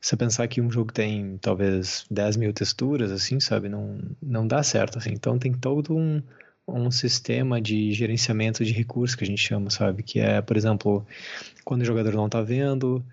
você 0.00 0.16
pensar 0.16 0.46
que 0.48 0.60
um 0.60 0.70
jogo 0.70 0.92
tem 0.92 1.38
talvez 1.38 2.04
10 2.10 2.36
mil 2.36 2.52
texturas, 2.52 3.10
assim, 3.10 3.40
sabe? 3.40 3.68
Não, 3.68 3.98
não 4.22 4.46
dá 4.46 4.62
certo, 4.62 4.98
assim. 4.98 5.10
Então, 5.12 5.38
tem 5.38 5.52
todo 5.52 5.96
um, 5.96 6.22
um 6.66 6.90
sistema 6.90 7.60
de 7.60 7.92
gerenciamento 7.92 8.64
de 8.64 8.72
recursos 8.72 9.14
que 9.16 9.24
a 9.24 9.26
gente 9.26 9.40
chama, 9.40 9.70
sabe? 9.70 10.02
Que 10.02 10.20
é, 10.20 10.40
por 10.40 10.56
exemplo, 10.56 11.06
quando 11.64 11.82
o 11.82 11.84
jogador 11.84 12.14
não 12.14 12.26
está 12.26 12.42
vendo, 12.42 13.04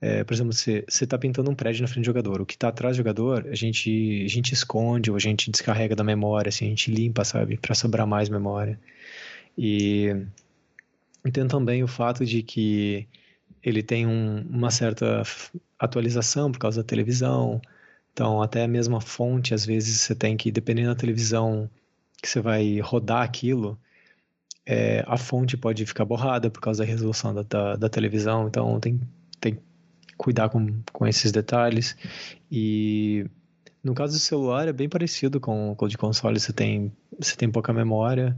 é, 0.00 0.22
por 0.22 0.32
exemplo, 0.32 0.52
você 0.52 0.84
está 0.88 1.18
pintando 1.18 1.50
um 1.50 1.54
prédio 1.54 1.82
na 1.82 1.88
frente 1.88 2.04
do 2.04 2.06
jogador. 2.06 2.40
O 2.40 2.46
que 2.46 2.54
está 2.54 2.68
atrás 2.68 2.96
do 2.96 2.98
jogador, 2.98 3.48
a 3.48 3.54
gente, 3.54 4.22
a 4.24 4.28
gente 4.28 4.52
esconde 4.52 5.10
ou 5.10 5.16
a 5.16 5.20
gente 5.20 5.50
descarrega 5.50 5.96
da 5.96 6.04
memória, 6.04 6.50
assim, 6.50 6.66
a 6.66 6.68
gente 6.68 6.90
limpa, 6.92 7.24
sabe? 7.24 7.56
Para 7.56 7.74
sobrar 7.74 8.06
mais 8.06 8.28
memória. 8.28 8.78
E, 9.56 10.14
tem 11.32 11.46
também 11.48 11.82
o 11.82 11.88
fato 11.88 12.24
de 12.24 12.42
que 12.42 13.08
ele 13.62 13.82
tem 13.82 14.06
um, 14.06 14.42
uma 14.48 14.70
certa 14.70 15.22
atualização 15.78 16.52
por 16.52 16.58
causa 16.58 16.82
da 16.82 16.86
televisão. 16.86 17.60
Então, 18.12 18.40
até 18.42 18.64
a 18.64 18.68
mesma 18.68 19.00
fonte, 19.00 19.52
às 19.52 19.66
vezes 19.66 20.00
você 20.00 20.14
tem 20.14 20.36
que, 20.36 20.50
dependendo 20.52 20.88
da 20.90 20.94
televisão 20.94 21.68
que 22.22 22.28
você 22.28 22.40
vai 22.40 22.80
rodar 22.80 23.22
aquilo, 23.22 23.78
é, 24.66 25.04
a 25.06 25.16
fonte 25.16 25.56
pode 25.56 25.84
ficar 25.86 26.04
borrada 26.04 26.50
por 26.50 26.60
causa 26.60 26.84
da 26.84 26.90
resolução 26.90 27.34
da, 27.34 27.42
da, 27.42 27.76
da 27.76 27.88
televisão. 27.88 28.48
Então, 28.48 28.78
tem, 28.80 29.00
tem 29.40 29.58
cuidar 30.18 30.50
com, 30.50 30.82
com 30.92 31.06
esses 31.06 31.32
detalhes. 31.32 31.96
E 32.52 33.24
no 33.82 33.94
caso 33.94 34.12
do 34.12 34.18
celular 34.18 34.68
é 34.68 34.72
bem 34.72 34.88
parecido 34.88 35.40
com, 35.40 35.74
o 35.78 35.88
de 35.88 35.96
console, 35.96 36.38
você 36.38 36.52
tem, 36.52 36.92
você 37.18 37.34
tem 37.36 37.50
pouca 37.50 37.72
memória, 37.72 38.36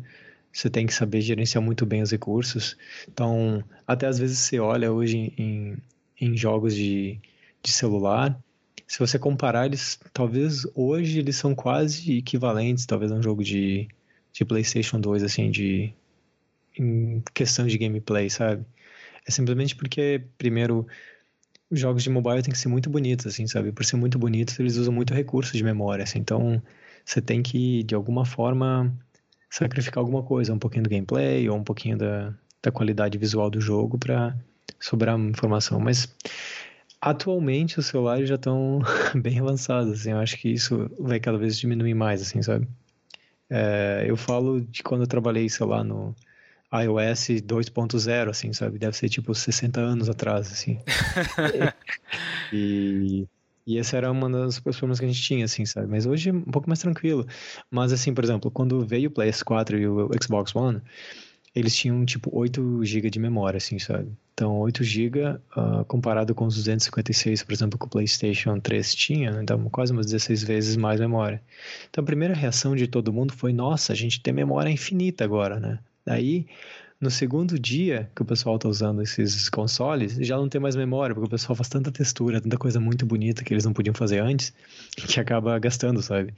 você 0.52 0.70
tem 0.70 0.86
que 0.86 0.94
saber 0.94 1.20
gerenciar 1.20 1.62
muito 1.62 1.84
bem 1.84 2.02
os 2.02 2.12
recursos. 2.12 2.76
Então, 3.08 3.64
até 3.86 4.06
às 4.06 4.18
vezes 4.18 4.38
você 4.38 4.60
olha 4.60 4.92
hoje 4.92 5.32
em, 5.36 5.76
em 6.20 6.36
jogos 6.36 6.74
de, 6.74 7.18
de 7.62 7.72
celular, 7.72 8.38
se 8.86 8.98
você 8.98 9.18
comparar 9.18 9.66
eles, 9.66 9.98
talvez 10.12 10.66
hoje 10.74 11.20
eles 11.20 11.36
são 11.36 11.54
quase 11.54 12.18
equivalentes, 12.18 12.86
talvez 12.86 13.12
a 13.12 13.14
um 13.14 13.22
jogo 13.22 13.42
de, 13.42 13.88
de 14.32 14.44
PlayStation 14.44 15.00
2, 15.00 15.22
assim, 15.22 15.50
de 15.50 15.94
em 16.76 17.22
questão 17.34 17.66
de 17.66 17.78
gameplay, 17.78 18.28
sabe? 18.30 18.64
É 19.26 19.30
simplesmente 19.30 19.76
porque, 19.76 20.24
primeiro, 20.38 20.86
os 21.70 21.78
jogos 21.78 22.02
de 22.02 22.10
mobile 22.10 22.42
têm 22.42 22.52
que 22.52 22.58
ser 22.58 22.68
muito 22.68 22.90
bonitos, 22.90 23.26
assim, 23.26 23.46
sabe? 23.46 23.70
Por 23.70 23.84
ser 23.84 23.96
muito 23.96 24.18
bonitos, 24.18 24.58
eles 24.58 24.76
usam 24.76 24.92
muito 24.92 25.14
recurso 25.14 25.56
de 25.56 25.62
memória, 25.62 26.02
assim. 26.02 26.18
Então, 26.18 26.60
você 27.04 27.20
tem 27.20 27.42
que, 27.42 27.84
de 27.84 27.94
alguma 27.94 28.24
forma, 28.24 28.92
sacrificar 29.48 30.02
alguma 30.02 30.22
coisa, 30.22 30.52
um 30.52 30.58
pouquinho 30.58 30.82
do 30.84 30.90
gameplay 30.90 31.48
ou 31.48 31.56
um 31.56 31.64
pouquinho 31.64 31.96
da, 31.96 32.34
da 32.62 32.72
qualidade 32.72 33.16
visual 33.16 33.48
do 33.48 33.60
jogo 33.60 33.96
para 33.98 34.36
sobrar 34.80 35.18
informação. 35.18 35.78
Mas, 35.78 36.12
atualmente, 37.00 37.78
os 37.78 37.86
celulares 37.86 38.28
já 38.28 38.34
estão 38.34 38.80
bem 39.14 39.38
avançados, 39.38 39.92
assim. 39.92 40.10
Eu 40.10 40.18
acho 40.18 40.36
que 40.38 40.48
isso 40.48 40.90
vai 40.98 41.20
cada 41.20 41.38
vez 41.38 41.56
diminuir 41.56 41.94
mais, 41.94 42.20
assim, 42.20 42.42
sabe? 42.42 42.66
É, 43.48 44.04
eu 44.06 44.16
falo 44.16 44.60
de 44.60 44.82
quando 44.82 45.02
eu 45.02 45.06
trabalhei, 45.06 45.48
sei 45.48 45.66
lá, 45.66 45.84
no 45.84 46.14
iOS 46.72 47.42
2.0, 47.42 48.28
assim, 48.30 48.52
sabe? 48.52 48.78
Deve 48.78 48.96
ser 48.96 49.08
tipo 49.08 49.34
60 49.34 49.80
anos 49.80 50.08
atrás, 50.08 50.52
assim. 50.52 50.78
e, 52.52 53.26
e 53.66 53.78
essa 53.78 53.96
era 53.96 54.10
uma 54.10 54.30
das 54.30 54.60
problemas 54.60 54.98
que 55.00 55.04
a 55.04 55.08
gente 55.08 55.22
tinha, 55.22 55.44
assim, 55.44 55.66
sabe? 55.66 55.88
Mas 55.88 56.06
hoje 56.06 56.30
é 56.30 56.32
um 56.32 56.42
pouco 56.42 56.68
mais 56.68 56.78
tranquilo. 56.78 57.26
Mas, 57.70 57.92
assim, 57.92 58.14
por 58.14 58.22
exemplo, 58.22 58.50
quando 58.50 58.84
veio 58.84 59.10
o 59.10 59.12
PS4 59.12 59.80
e 59.80 59.86
o 59.86 60.10
Xbox 60.22 60.54
One, 60.54 60.80
eles 61.54 61.74
tinham 61.74 62.04
tipo 62.04 62.30
8 62.32 62.84
GB 62.84 63.10
de 63.10 63.18
memória, 63.18 63.58
assim, 63.58 63.78
sabe? 63.78 64.12
Então, 64.32 64.56
8 64.60 64.84
GB 64.84 65.20
uh, 65.24 65.84
comparado 65.86 66.34
com 66.34 66.46
os 66.46 66.54
256, 66.54 67.42
por 67.42 67.52
exemplo, 67.52 67.78
que 67.78 67.84
o 67.84 67.88
PlayStation 67.88 68.58
3 68.58 68.94
tinha, 68.94 69.38
então 69.42 69.68
quase 69.68 69.92
umas 69.92 70.06
16 70.06 70.44
vezes 70.44 70.76
mais 70.76 70.98
memória. 71.00 71.42
Então, 71.90 72.02
a 72.02 72.06
primeira 72.06 72.32
reação 72.32 72.74
de 72.74 72.86
todo 72.86 73.12
mundo 73.12 73.34
foi: 73.34 73.52
nossa, 73.52 73.92
a 73.92 73.96
gente 73.96 74.22
tem 74.22 74.32
memória 74.32 74.70
infinita 74.70 75.24
agora, 75.24 75.58
né? 75.60 75.78
Daí, 76.04 76.46
no 77.00 77.10
segundo 77.10 77.58
dia 77.58 78.10
que 78.14 78.22
o 78.22 78.24
pessoal 78.24 78.56
está 78.56 78.68
usando 78.68 79.00
esses 79.00 79.48
consoles, 79.48 80.14
já 80.20 80.36
não 80.36 80.48
tem 80.48 80.60
mais 80.60 80.76
memória, 80.76 81.14
porque 81.14 81.28
o 81.28 81.30
pessoal 81.30 81.56
faz 81.56 81.68
tanta 81.68 81.90
textura, 81.90 82.40
tanta 82.40 82.58
coisa 82.58 82.78
muito 82.78 83.06
bonita 83.06 83.42
que 83.42 83.54
eles 83.54 83.64
não 83.64 83.72
podiam 83.72 83.94
fazer 83.94 84.18
antes, 84.18 84.52
que 84.96 85.18
acaba 85.18 85.58
gastando, 85.58 86.02
sabe? 86.02 86.34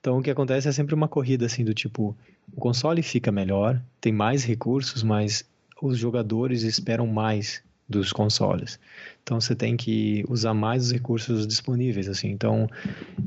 Então 0.00 0.18
o 0.18 0.22
que 0.22 0.30
acontece 0.30 0.68
é 0.68 0.72
sempre 0.72 0.94
uma 0.94 1.06
corrida 1.06 1.46
assim 1.46 1.64
do 1.64 1.74
tipo, 1.74 2.16
o 2.52 2.60
console 2.60 3.02
fica 3.02 3.30
melhor, 3.30 3.80
tem 4.00 4.12
mais 4.12 4.44
recursos, 4.44 5.02
mas 5.02 5.44
os 5.80 5.96
jogadores 5.96 6.62
esperam 6.62 7.06
mais 7.06 7.62
dos 7.88 8.12
consoles. 8.12 8.78
Então 9.22 9.40
você 9.40 9.54
tem 9.54 9.76
que 9.76 10.24
usar 10.28 10.54
mais 10.54 10.86
os 10.86 10.92
recursos 10.92 11.46
disponíveis, 11.46 12.08
assim. 12.08 12.28
Então 12.28 12.68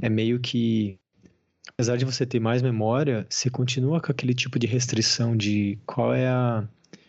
é 0.02 0.10
meio 0.10 0.40
que 0.40 0.98
apesar 1.68 1.98
de 1.98 2.06
você 2.06 2.26
ter 2.26 2.40
mais 2.40 2.62
memória, 2.62 3.26
você 3.30 3.50
continua 3.50 4.02
com 4.02 4.12
aquele 4.12 4.34
tipo 4.34 4.60
de 4.60 4.68
restrição 4.68 5.36
de 5.36 5.78
qual 5.86 6.14
é 6.14 6.28
a 6.28 6.68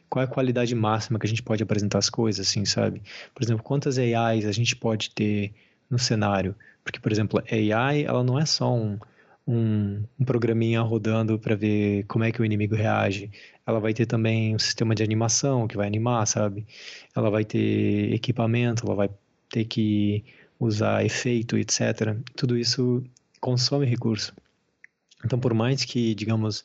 qual 0.09 0.23
é 0.23 0.27
a 0.27 0.31
qualidade 0.31 0.73
máxima 0.77 1.19
que 1.19 1.27
a 1.27 1.29
gente 1.29 1.43
pode 1.43 1.63
apresentar 1.63 1.99
as 1.99 2.09
coisas, 2.09 2.47
assim, 2.47 2.65
sabe? 2.65 3.03
Por 3.35 3.43
exemplo, 3.43 3.65
quantas 3.65 3.99
AIs 3.99 4.47
a 4.47 4.53
gente 4.53 4.77
pode 4.77 5.11
ter 5.11 5.53
no 5.91 5.99
cenário? 5.99 6.55
Porque, 6.85 7.01
por 7.01 7.11
exemplo, 7.11 7.43
AI, 7.51 8.05
ela 8.05 8.23
não 8.23 8.39
é 8.39 8.47
só 8.47 8.73
um, 8.73 8.97
um, 9.45 10.05
um 10.19 10.25
programinha 10.25 10.81
rodando 10.83 11.37
para 11.37 11.57
ver 11.57 12.05
como 12.05 12.23
é 12.23 12.31
que 12.31 12.41
o 12.41 12.45
inimigo 12.45 12.77
reage. 12.77 13.29
Ela 13.67 13.81
vai 13.81 13.93
ter 13.93 14.07
também 14.07 14.55
um 14.55 14.59
sistema 14.59 14.95
de 14.95 15.03
animação 15.03 15.67
que 15.67 15.77
vai 15.77 15.87
animar, 15.89 16.27
sabe? 16.27 16.65
Ela 17.17 17.29
vai 17.29 17.45
ter 17.45 18.13
equipamento, 18.13 18.87
ela 18.87 18.95
vai 18.95 19.11
ter 19.51 19.65
que 19.65 20.25
usar 20.61 21.05
efeito, 21.05 21.59
etc. 21.59 22.17
Tudo 22.37 22.57
isso 22.57 23.03
consome 23.41 23.85
recurso. 23.85 24.33
Então, 25.25 25.39
por 25.39 25.55
mais 25.55 25.85
que, 25.85 26.15
digamos, 26.15 26.65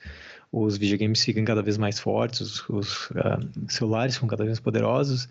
os 0.51 0.77
videogames 0.77 1.23
fiquem 1.23 1.45
cada 1.45 1.61
vez 1.61 1.77
mais 1.77 1.99
fortes, 1.99 2.41
os, 2.41 2.69
os 2.69 3.09
uh, 3.11 3.49
celulares 3.67 4.15
ficam 4.15 4.27
cada 4.27 4.43
vez 4.43 4.57
mais 4.57 4.59
poderosos, 4.59 5.27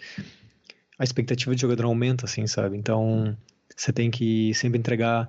a 0.99 1.05
expectativa 1.05 1.55
de 1.55 1.61
jogador 1.61 1.85
aumenta, 1.85 2.25
assim, 2.25 2.47
sabe? 2.47 2.77
Então, 2.77 3.37
você 3.77 3.93
tem 3.93 4.11
que 4.11 4.53
sempre 4.55 4.79
entregar 4.79 5.29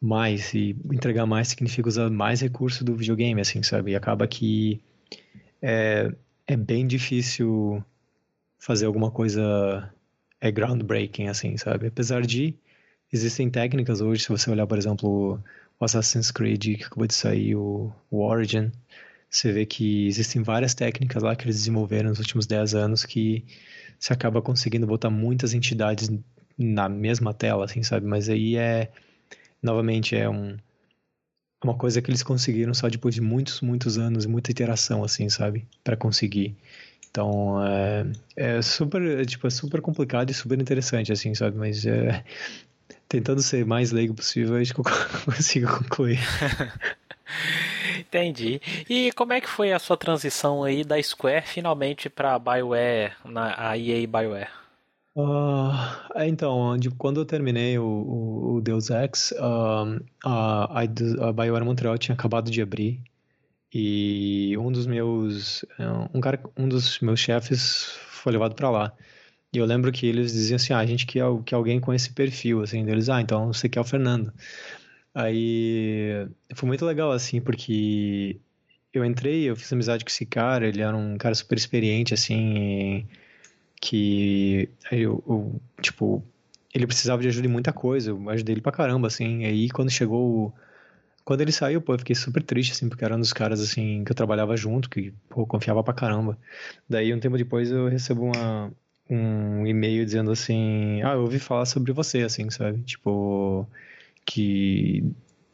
mais, 0.00 0.52
e 0.54 0.76
entregar 0.92 1.26
mais 1.26 1.48
significa 1.48 1.88
usar 1.88 2.10
mais 2.10 2.40
recursos 2.40 2.82
do 2.82 2.94
videogame, 2.94 3.40
assim, 3.40 3.62
sabe? 3.62 3.92
E 3.92 3.96
acaba 3.96 4.26
que 4.26 4.80
é, 5.62 6.12
é 6.46 6.56
bem 6.56 6.86
difícil 6.86 7.84
fazer 8.58 8.86
alguma 8.86 9.10
coisa 9.10 9.92
é 10.40 10.50
groundbreaking, 10.50 11.28
assim, 11.28 11.56
sabe? 11.56 11.86
Apesar 11.86 12.22
de 12.22 12.54
existem 13.12 13.50
técnicas 13.50 14.00
hoje, 14.00 14.22
se 14.22 14.28
você 14.28 14.50
olhar, 14.50 14.66
por 14.66 14.78
exemplo, 14.78 15.42
o 15.78 15.84
Assassin's 15.84 16.30
Creed 16.30 16.76
que 16.78 16.84
acabou 16.84 17.06
de 17.06 17.14
sair, 17.14 17.54
o, 17.56 17.92
o 18.10 18.22
Origin, 18.22 18.70
você 19.28 19.52
vê 19.52 19.64
que 19.64 20.06
existem 20.06 20.42
várias 20.42 20.74
técnicas 20.74 21.22
lá 21.22 21.36
que 21.36 21.44
eles 21.44 21.56
desenvolveram 21.56 22.10
nos 22.10 22.18
últimos 22.18 22.46
10 22.46 22.74
anos 22.74 23.04
que 23.04 23.44
você 23.98 24.12
acaba 24.12 24.42
conseguindo 24.42 24.86
botar 24.86 25.10
muitas 25.10 25.54
entidades 25.54 26.10
na 26.58 26.88
mesma 26.88 27.32
tela, 27.32 27.64
assim, 27.64 27.82
sabe? 27.82 28.06
Mas 28.06 28.28
aí 28.28 28.56
é, 28.56 28.90
novamente, 29.62 30.16
é 30.16 30.28
um, 30.28 30.56
uma 31.62 31.76
coisa 31.76 32.02
que 32.02 32.10
eles 32.10 32.22
conseguiram 32.22 32.74
só 32.74 32.88
depois 32.88 33.14
de 33.14 33.20
muitos, 33.20 33.60
muitos 33.60 33.98
anos, 33.98 34.26
muita 34.26 34.50
iteração, 34.50 35.04
assim, 35.04 35.28
sabe? 35.28 35.66
para 35.84 35.96
conseguir. 35.96 36.56
Então, 37.10 37.64
é, 37.66 38.06
é 38.36 38.62
super, 38.62 39.02
é, 39.02 39.24
tipo, 39.24 39.46
é 39.46 39.50
super 39.50 39.80
complicado 39.80 40.30
e 40.30 40.34
super 40.34 40.60
interessante, 40.60 41.12
assim, 41.12 41.34
sabe? 41.34 41.56
Mas 41.56 41.84
é, 41.84 42.24
tentando 43.10 43.42
ser 43.42 43.66
mais 43.66 43.90
leigo 43.90 44.14
possível, 44.14 44.56
acho 44.56 44.72
que 44.72 44.80
eu 44.80 44.84
consigo 45.26 45.78
concluir. 45.78 46.20
Entendi. 47.98 48.60
E 48.88 49.12
como 49.12 49.32
é 49.32 49.40
que 49.40 49.48
foi 49.48 49.72
a 49.72 49.78
sua 49.78 49.96
transição 49.96 50.62
aí 50.62 50.84
da 50.84 51.00
Square 51.02 51.46
finalmente 51.46 52.08
para 52.08 52.38
BioWare, 52.38 53.12
na 53.24 53.70
a 53.70 53.76
EA 53.76 54.06
BioWare? 54.06 54.48
Uh, 55.14 55.72
então, 56.24 56.78
de, 56.78 56.88
quando 56.90 57.20
eu 57.20 57.24
terminei 57.24 57.78
o, 57.78 57.84
o, 57.84 58.54
o 58.54 58.60
Deus 58.60 58.90
Ex, 58.90 59.32
uh, 59.32 60.00
a, 60.24 60.80
a 60.80 61.32
BioWare 61.32 61.64
Montreal 61.64 61.98
tinha 61.98 62.14
acabado 62.14 62.48
de 62.48 62.62
abrir 62.62 63.02
e 63.72 64.56
um 64.58 64.70
dos 64.70 64.86
meus 64.86 65.64
um 66.12 66.20
cara 66.20 66.40
um 66.56 66.68
dos 66.68 66.98
meus 66.98 67.20
chefes 67.20 67.84
foi 68.08 68.32
levado 68.32 68.52
para 68.56 68.68
lá 68.68 68.92
e 69.52 69.58
eu 69.58 69.64
lembro 69.66 69.90
que 69.92 70.06
eles 70.06 70.32
diziam 70.32 70.56
assim 70.56 70.72
ah, 70.72 70.78
a 70.78 70.86
gente 70.86 71.06
quer, 71.06 71.24
quer 71.44 71.56
alguém 71.56 71.80
com 71.80 71.92
esse 71.92 72.12
perfil 72.12 72.62
assim 72.62 72.84
deles 72.84 73.08
ah 73.08 73.20
então 73.20 73.52
você 73.52 73.68
quer 73.68 73.80
o 73.80 73.84
Fernando 73.84 74.32
Aí 75.14 76.28
foi 76.54 76.66
muito 76.68 76.84
legal, 76.86 77.10
assim, 77.12 77.40
porque 77.40 78.40
eu 78.92 79.04
entrei, 79.04 79.44
eu 79.50 79.56
fiz 79.56 79.72
amizade 79.72 80.04
com 80.04 80.10
esse 80.10 80.24
cara, 80.26 80.66
ele 80.68 80.82
era 80.82 80.96
um 80.96 81.18
cara 81.18 81.34
super 81.34 81.58
experiente, 81.58 82.14
assim, 82.14 83.06
que 83.80 84.68
eu, 84.92 85.22
eu, 85.28 85.60
tipo, 85.82 86.24
ele 86.74 86.86
precisava 86.86 87.22
de 87.22 87.28
ajuda 87.28 87.46
em 87.48 87.50
muita 87.50 87.72
coisa, 87.72 88.10
eu 88.10 88.30
ajudei 88.30 88.54
ele 88.54 88.62
pra 88.62 88.72
caramba, 88.72 89.08
assim, 89.08 89.44
aí 89.44 89.68
quando 89.70 89.90
chegou, 89.90 90.54
quando 91.24 91.40
ele 91.42 91.52
saiu, 91.52 91.82
pô, 91.82 91.94
eu 91.94 91.98
fiquei 91.98 92.16
super 92.16 92.42
triste, 92.42 92.72
assim, 92.72 92.88
porque 92.88 93.04
era 93.04 93.16
um 93.16 93.20
dos 93.20 93.32
caras, 93.32 93.60
assim, 93.60 94.04
que 94.04 94.12
eu 94.12 94.16
trabalhava 94.16 94.56
junto, 94.56 94.90
que, 94.90 95.12
pô, 95.28 95.46
confiava 95.46 95.82
pra 95.84 95.94
caramba. 95.94 96.38
Daí, 96.88 97.14
um 97.14 97.20
tempo 97.20 97.36
depois, 97.38 97.70
eu 97.70 97.88
recebo 97.88 98.24
uma, 98.24 98.72
um 99.10 99.66
e-mail 99.66 100.04
dizendo 100.04 100.30
assim, 100.30 101.02
ah, 101.02 101.14
eu 101.14 101.22
ouvi 101.22 101.38
falar 101.38 101.66
sobre 101.66 101.92
você, 101.92 102.22
assim, 102.22 102.48
sabe, 102.50 102.82
tipo 102.82 103.66
que 104.24 105.04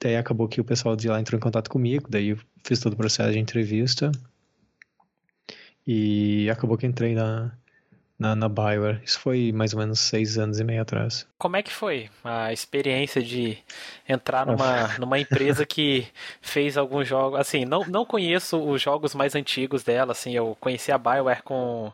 daí 0.01 0.17
acabou 0.17 0.49
que 0.49 0.61
o 0.61 0.65
pessoal 0.65 0.95
de 0.97 1.09
lá 1.09 1.21
entrou 1.21 1.39
em 1.39 1.43
contato 1.43 1.71
comigo, 1.71 2.09
daí 2.11 2.29
eu 2.29 2.39
fiz 2.65 2.81
todo 2.81 2.93
o 2.93 2.97
processo 2.97 3.33
de 3.33 3.39
entrevista. 3.39 4.13
E 5.87 6.51
acabou 6.51 6.77
que 6.77 6.87
entrei 6.87 7.15
na, 7.15 7.57
na, 8.19 8.35
na 8.35 8.49
Bioware. 8.49 9.01
Isso 9.05 9.21
foi 9.21 9.53
mais 9.53 9.75
ou 9.75 9.81
menos 9.81 10.01
seis 10.01 10.39
anos 10.39 10.59
e 10.59 10.65
meio 10.65 10.83
atrás. 10.83 11.27
Como 11.39 11.57
é 11.57 11.63
que 11.63 11.73
foi 11.73 12.09
a 12.25 12.53
experiência 12.53 13.23
de 13.23 13.59
entrar 14.09 14.47
numa, 14.47 14.97
numa 14.99 15.19
empresa 15.19 15.67
que 15.67 16.07
fez 16.41 16.77
alguns 16.77 17.07
jogos? 17.07 17.39
Assim, 17.39 17.65
não, 17.65 17.85
não 17.85 18.05
conheço 18.05 18.59
os 18.59 18.81
jogos 18.81 19.15
mais 19.15 19.35
antigos 19.35 19.83
dela, 19.83 20.13
assim, 20.13 20.35
eu 20.35 20.57
conheci 20.61 20.91
a 20.91 20.99
Bioware 20.99 21.43
com 21.43 21.93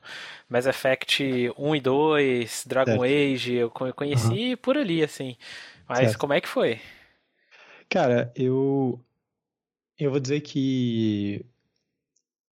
Mass 0.49 0.67
Effect 0.67 1.53
1 1.59 1.77
e 1.77 1.81
2, 1.81 2.65
Dragon 2.67 3.01
certo. 3.01 3.05
Age, 3.05 3.55
eu 3.55 3.71
conheci 3.71 4.51
uhum. 4.51 4.57
por 4.57 4.77
ali, 4.77 5.03
assim. 5.03 5.37
Mas 5.89 5.99
certo. 5.99 6.19
como 6.19 6.33
é 6.33 6.41
que 6.41 6.49
foi? 6.49 6.81
Cara, 7.89 8.33
eu 8.35 8.99
eu 9.99 10.11
vou 10.11 10.19
dizer 10.19 10.41
que 10.41 11.45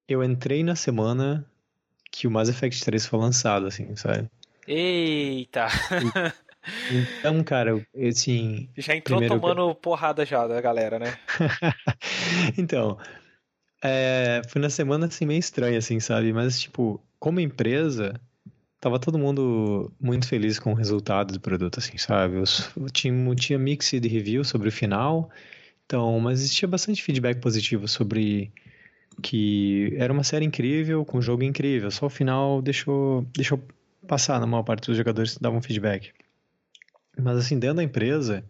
eu 0.07 0.23
entrei 0.23 0.63
na 0.63 0.77
semana 0.77 1.47
que 2.11 2.27
o 2.27 2.31
Mass 2.31 2.49
Effect 2.49 2.85
3 2.85 3.07
foi 3.07 3.19
lançado, 3.19 3.67
assim, 3.67 3.95
sabe? 3.97 4.29
Eita! 4.67 5.67
Então, 6.91 7.43
cara, 7.43 7.71
eu, 7.71 8.09
assim. 8.09 8.69
Já 8.77 8.95
entrou 8.95 9.27
tomando 9.27 9.75
porrada 9.75 10.25
já 10.27 10.47
da 10.47 10.61
galera, 10.61 10.99
né? 10.99 11.17
então, 12.59 12.99
é, 13.83 14.43
foi 14.49 14.61
na 14.61 14.69
semana 14.69 15.07
assim 15.07 15.25
meio 15.25 15.39
estranha, 15.41 15.79
assim, 15.79 15.99
sabe? 16.01 16.33
Mas, 16.33 16.61
tipo, 16.61 17.03
como 17.19 17.41
empresa, 17.41 18.21
tava 18.79 18.99
todo 18.99 19.19
mundo 19.19 19.93
muito 20.01 20.29
feliz 20.29 20.59
com 20.59 20.73
o 20.73 20.77
resultado 20.77 21.33
do 21.33 21.41
produto, 21.41 21.79
assim, 21.79 21.97
sabe? 21.97 22.37
Os, 22.37 22.71
tinha, 22.93 23.35
tinha 23.35 23.59
mix 23.59 23.91
de 23.91 24.09
review 24.09 24.45
sobre 24.45 24.69
o 24.69 24.73
final, 24.73 25.31
então, 25.87 26.21
mas 26.21 26.41
existia 26.41 26.69
bastante 26.69 27.03
feedback 27.03 27.41
positivo 27.41 27.89
sobre 27.89 28.53
que 29.23 29.95
era 29.97 30.13
uma 30.13 30.25
série 30.25 30.45
incrível, 30.45 31.05
com 31.05 31.19
um 31.19 31.23
jogo 31.23 31.43
incrível, 31.43 31.91
só 31.91 32.07
o 32.07 32.11
final 32.11 32.63
deixou, 32.63 33.23
deixou 33.35 33.63
passar 34.07 34.41
na 34.41 34.47
maior 34.47 34.63
parte 34.63 34.87
dos 34.87 34.97
jogadores 34.97 35.35
que 35.35 35.43
davam 35.43 35.61
feedback. 35.61 36.13
Mas 37.19 37.39
assim, 37.39 37.59
dentro 37.59 37.77
da 37.77 37.83
empresa, 37.83 38.45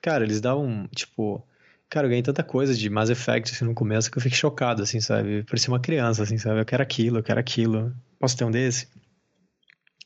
cara, 0.00 0.24
eles 0.24 0.40
davam, 0.40 0.88
tipo, 0.94 1.44
cara, 1.88 2.06
eu 2.06 2.10
ganhei 2.10 2.22
tanta 2.22 2.42
coisa 2.42 2.74
de 2.74 2.88
Mass 2.88 3.10
Effect 3.10 3.52
assim, 3.52 3.64
no 3.64 3.74
começo 3.74 4.10
que 4.10 4.18
eu 4.18 4.22
fiquei 4.22 4.36
chocado, 4.36 4.82
assim, 4.82 5.00
sabe? 5.00 5.42
Parecia 5.44 5.72
uma 5.72 5.80
criança, 5.80 6.22
assim, 6.22 6.38
sabe? 6.38 6.60
Eu 6.60 6.64
quero 6.64 6.82
aquilo, 6.82 7.18
eu 7.18 7.22
quero 7.22 7.40
aquilo. 7.40 7.94
Posso 8.18 8.36
ter 8.36 8.44
um 8.44 8.50
desse? 8.50 8.88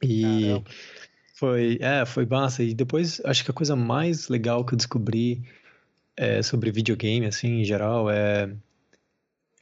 E 0.03 0.23
Caramba. 0.23 0.65
foi, 1.35 1.79
é, 1.81 2.07
foi 2.07 2.27
massa. 2.27 2.63
E 2.63 2.75
depois, 2.75 3.21
acho 3.25 3.45
que 3.45 3.51
a 3.51 3.55
coisa 3.55 3.77
mais 3.77 4.29
legal 4.29 4.65
que 4.65 4.75
eu 4.75 4.77
descobri 4.77 5.43
é, 6.17 6.43
sobre 6.43 6.71
videogame, 6.71 7.27
assim, 7.27 7.61
em 7.61 7.65
geral, 7.65 8.11
é, 8.11 8.51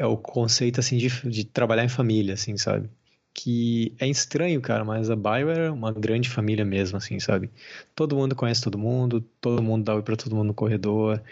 é 0.01 0.07
o 0.07 0.17
conceito, 0.17 0.81
assim, 0.81 0.97
de, 0.97 1.09
de 1.29 1.45
trabalhar 1.45 1.85
em 1.85 1.89
família, 1.89 2.35
assim, 2.35 2.57
sabe? 2.57 2.89
Que 3.35 3.95
é 4.01 4.09
estranho, 4.09 4.61
cara, 4.63 4.85
mas 4.85 5.11
a 5.11 5.17
BioWare 5.17 5.61
é 5.67 5.71
uma 5.71 5.93
grande 5.93 6.29
família 6.29 6.65
mesmo, 6.65 6.97
assim, 6.97 7.21
sabe? 7.21 7.51
Todo 7.95 8.17
mundo 8.17 8.35
conhece 8.35 8.63
todo 8.63 8.79
mundo, 8.79 9.21
todo 9.41 9.63
mundo 9.63 9.85
dá 9.85 9.95
oi 9.95 10.03
pra 10.03 10.17
todo 10.17 10.35
mundo 10.35 10.49
no 10.49 10.55
corredor, 10.55 11.23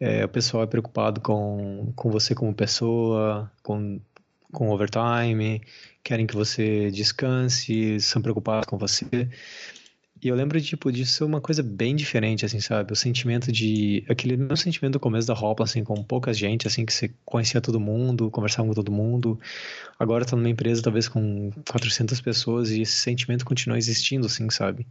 é, 0.00 0.24
o 0.24 0.28
pessoal 0.28 0.64
é 0.64 0.66
preocupado 0.66 1.20
com, 1.20 1.92
com 1.94 2.10
você 2.10 2.34
como 2.34 2.54
pessoa, 2.54 3.50
com 3.62 4.00
com 4.52 4.70
overtime, 4.70 5.60
querem 6.02 6.26
que 6.26 6.34
você 6.36 6.90
descanse, 6.90 8.00
são 8.00 8.22
preocupados 8.22 8.66
com 8.66 8.78
você. 8.78 9.28
E 10.24 10.28
eu 10.28 10.34
lembro, 10.34 10.58
tipo, 10.58 10.90
disso 10.90 11.12
ser 11.12 11.24
uma 11.24 11.38
coisa 11.38 11.62
bem 11.62 11.94
diferente, 11.94 12.46
assim, 12.46 12.58
sabe? 12.58 12.90
O 12.94 12.96
sentimento 12.96 13.52
de... 13.52 14.02
Aquele 14.08 14.38
meu 14.38 14.56
sentimento 14.56 14.94
do 14.94 15.00
começo 15.00 15.28
da 15.28 15.34
roupa, 15.34 15.64
assim, 15.64 15.84
com 15.84 16.02
pouca 16.02 16.32
gente, 16.32 16.66
assim, 16.66 16.86
que 16.86 16.94
você 16.94 17.12
conhecia 17.26 17.60
todo 17.60 17.78
mundo, 17.78 18.30
conversava 18.30 18.66
com 18.66 18.72
todo 18.72 18.90
mundo. 18.90 19.38
Agora 19.98 20.24
tá 20.24 20.34
numa 20.34 20.48
empresa, 20.48 20.82
talvez, 20.82 21.08
com 21.08 21.50
400 21.70 22.22
pessoas 22.22 22.70
e 22.70 22.80
esse 22.80 22.92
sentimento 22.92 23.44
continua 23.44 23.76
existindo, 23.76 24.26
assim, 24.26 24.48
sabe? 24.48 24.86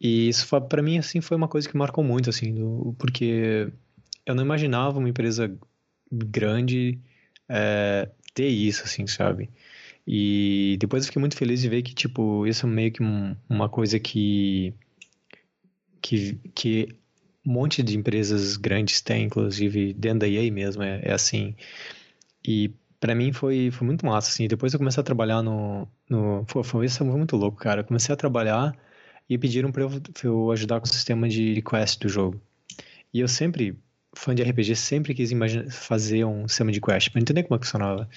E 0.00 0.30
isso, 0.30 0.48
para 0.62 0.82
mim, 0.82 0.96
assim, 0.96 1.20
foi 1.20 1.36
uma 1.36 1.46
coisa 1.46 1.68
que 1.68 1.76
marcou 1.76 2.02
muito, 2.02 2.30
assim, 2.30 2.54
do... 2.54 2.96
porque 2.98 3.70
eu 4.24 4.34
não 4.34 4.42
imaginava 4.42 4.98
uma 4.98 5.10
empresa 5.10 5.54
grande 6.10 6.98
é, 7.46 8.08
ter 8.32 8.48
isso, 8.48 8.82
assim, 8.84 9.06
sabe? 9.06 9.50
E 10.06 10.76
depois 10.80 11.04
eu 11.04 11.06
fiquei 11.06 11.20
muito 11.20 11.36
feliz 11.36 11.60
de 11.60 11.68
ver 11.68 11.82
que, 11.82 11.94
tipo, 11.94 12.46
isso 12.46 12.66
é 12.66 12.68
meio 12.68 12.92
que 12.92 13.02
um, 13.02 13.36
uma 13.48 13.68
coisa 13.68 13.98
que, 14.00 14.74
que, 16.00 16.34
que 16.54 16.88
um 17.46 17.52
monte 17.52 17.82
de 17.82 17.96
empresas 17.96 18.56
grandes 18.56 19.00
têm, 19.00 19.26
inclusive 19.26 19.92
dentro 19.94 20.20
da 20.20 20.28
EA 20.28 20.50
mesmo, 20.50 20.82
é, 20.82 21.00
é 21.04 21.12
assim. 21.12 21.54
E 22.46 22.70
para 23.00 23.14
mim 23.14 23.32
foi, 23.32 23.70
foi 23.70 23.86
muito 23.86 24.06
massa, 24.06 24.30
assim. 24.30 24.46
Depois 24.48 24.72
eu 24.72 24.78
comecei 24.78 25.00
a 25.00 25.04
trabalhar 25.04 25.42
no... 25.42 25.88
no 26.08 26.44
pô, 26.46 26.62
foi, 26.62 26.86
isso 26.86 26.98
foi 26.98 27.06
muito 27.06 27.36
louco, 27.36 27.58
cara. 27.58 27.80
Eu 27.80 27.84
comecei 27.84 28.12
a 28.12 28.16
trabalhar 28.16 28.76
e 29.28 29.38
pediram 29.38 29.72
pra 29.72 29.82
eu, 29.82 29.90
pra 29.90 30.28
eu 30.28 30.50
ajudar 30.52 30.80
com 30.80 30.86
o 30.86 30.88
sistema 30.88 31.28
de 31.28 31.62
quest 31.62 32.00
do 32.00 32.08
jogo. 32.08 32.40
E 33.12 33.20
eu 33.20 33.28
sempre, 33.28 33.78
fã 34.14 34.34
de 34.34 34.42
RPG, 34.42 34.76
sempre 34.76 35.14
quis 35.14 35.30
imaginar, 35.30 35.70
fazer 35.70 36.24
um 36.24 36.48
sistema 36.48 36.72
de 36.72 36.80
quest, 36.80 37.10
pra 37.10 37.20
entender 37.20 37.42
como 37.44 37.56
é 37.56 37.58
que 37.58 37.66
funcionava. 37.66 38.08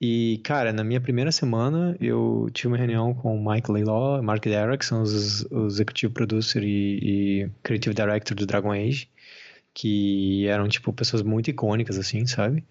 E, 0.00 0.40
cara, 0.44 0.72
na 0.72 0.84
minha 0.84 1.00
primeira 1.00 1.32
semana, 1.32 1.96
eu 2.00 2.48
tive 2.52 2.68
uma 2.68 2.76
reunião 2.76 3.12
com 3.14 3.36
o 3.36 3.52
Mike 3.52 3.70
Laylaw, 3.70 4.22
Mark 4.22 4.44
Derrick, 4.44 4.84
são 4.84 5.02
os, 5.02 5.42
os 5.50 5.74
executive 5.74 6.12
producer 6.12 6.62
e, 6.62 7.42
e 7.44 7.50
creative 7.64 7.94
director 7.94 8.36
do 8.36 8.46
Dragon 8.46 8.70
Age, 8.72 9.10
que 9.74 10.46
eram, 10.46 10.68
tipo, 10.68 10.92
pessoas 10.92 11.22
muito 11.22 11.50
icônicas, 11.50 11.98
assim, 11.98 12.26
sabe? 12.26 12.64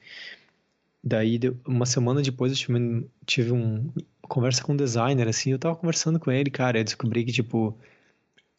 Daí, 1.04 1.40
uma 1.66 1.86
semana 1.86 2.22
depois, 2.22 2.52
eu 2.52 2.58
tive, 2.58 3.08
tive 3.26 3.52
um, 3.52 3.92
uma 3.96 4.30
conversa 4.30 4.64
com 4.64 4.74
um 4.74 4.78
designer, 4.78 5.28
assim, 5.28 5.52
eu 5.52 5.60
tava 5.60 5.76
conversando 5.76 6.20
com 6.20 6.32
ele, 6.32 6.50
cara, 6.50 6.80
eu 6.80 6.84
descobri 6.84 7.26
que, 7.26 7.32
tipo, 7.34 7.78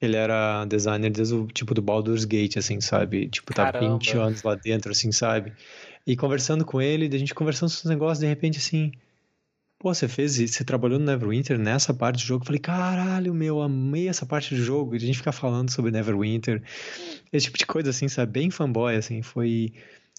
ele 0.01 0.17
era 0.17 0.65
designer 0.65 1.11
desde 1.11 1.35
o, 1.35 1.47
tipo, 1.47 1.75
do 1.75 1.83
Baldur's 1.83 2.25
Gate, 2.25 2.57
assim, 2.57 2.81
sabe? 2.81 3.29
Tipo, 3.29 3.53
tá 3.53 3.73
Caramba. 3.73 3.99
20 3.99 4.17
anos 4.17 4.43
lá 4.43 4.55
dentro, 4.55 4.93
assim, 4.93 5.11
sabe? 5.11 5.53
E 6.07 6.17
conversando 6.17 6.65
com 6.65 6.81
ele, 6.81 7.15
a 7.15 7.19
gente 7.19 7.35
conversando 7.35 7.69
sobre 7.69 7.89
os 7.89 7.91
negócios, 7.91 8.21
de 8.21 8.27
repente 8.27 8.59
assim, 8.59 8.93
pô, 9.79 9.93
você 9.93 10.09
fez, 10.09 10.37
você 10.37 10.65
trabalhou 10.65 10.99
no 10.99 11.05
Neverwinter 11.05 11.59
nessa 11.59 11.93
parte 11.93 12.19
do 12.19 12.27
jogo. 12.27 12.43
Eu 12.43 12.47
falei, 12.47 12.61
caralho, 12.61 13.35
meu, 13.35 13.61
amei 13.61 14.09
essa 14.09 14.25
parte 14.25 14.55
do 14.55 14.63
jogo. 14.63 14.95
E 14.95 14.97
a 14.97 15.01
gente 15.01 15.19
ficar 15.19 15.33
falando 15.33 15.71
sobre 15.71 15.91
Neverwinter, 15.91 16.63
esse 17.33 17.47
tipo 17.47 17.59
de 17.59 17.67
coisa, 17.67 17.91
assim, 17.91 18.09
sabe? 18.09 18.33
Bem 18.33 18.51
fanboy, 18.51 18.97
assim, 18.97 19.21
foi, 19.21 19.73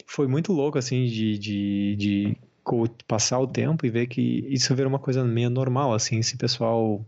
foi 0.06 0.28
muito 0.28 0.54
louco, 0.54 0.78
assim, 0.78 1.06
de, 1.06 1.38
de, 1.38 1.96
de 1.96 2.38
passar 3.08 3.40
o 3.40 3.48
tempo 3.48 3.86
e 3.86 3.90
ver 3.90 4.08
que 4.08 4.46
isso 4.50 4.76
virou 4.76 4.92
uma 4.92 5.00
coisa 5.00 5.24
meio 5.24 5.50
normal, 5.50 5.94
assim, 5.94 6.20
esse 6.20 6.38
pessoal 6.38 7.04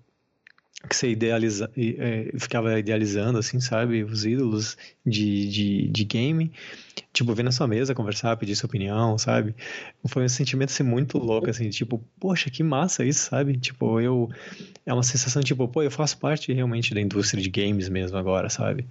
que 0.88 0.96
você 0.96 1.10
idealiza, 1.10 1.72
é, 1.78 2.32
ficava 2.38 2.78
idealizando, 2.80 3.38
assim, 3.38 3.60
sabe, 3.60 4.04
os 4.04 4.26
ídolos 4.26 4.78
de, 5.06 5.48
de, 5.48 5.88
de 5.88 6.04
game, 6.04 6.52
tipo, 7.14 7.34
vir 7.34 7.44
na 7.44 7.52
sua 7.52 7.68
mesa, 7.68 7.94
conversar, 7.96 8.36
pedir 8.38 8.56
sua 8.56 8.68
opinião, 8.68 9.18
sabe, 9.18 9.56
foi 10.08 10.24
um 10.26 10.30
sentimento, 10.30 10.70
assim, 10.70 10.84
muito 10.84 11.18
louco, 11.18 11.50
assim, 11.50 11.70
tipo, 11.70 12.04
poxa, 12.20 12.50
que 12.50 12.64
massa 12.64 13.06
isso, 13.06 13.30
sabe, 13.30 13.58
tipo, 13.58 14.00
eu, 14.00 14.30
é 14.86 14.94
uma 14.94 15.04
sensação, 15.04 15.42
tipo, 15.42 15.68
pô, 15.68 15.84
eu 15.84 15.92
faço 15.92 16.18
parte 16.18 16.52
realmente 16.52 16.94
da 16.94 17.02
indústria 17.02 17.42
de 17.42 17.50
games 17.50 17.88
mesmo 17.90 18.18
agora, 18.18 18.50
sabe, 18.50 18.86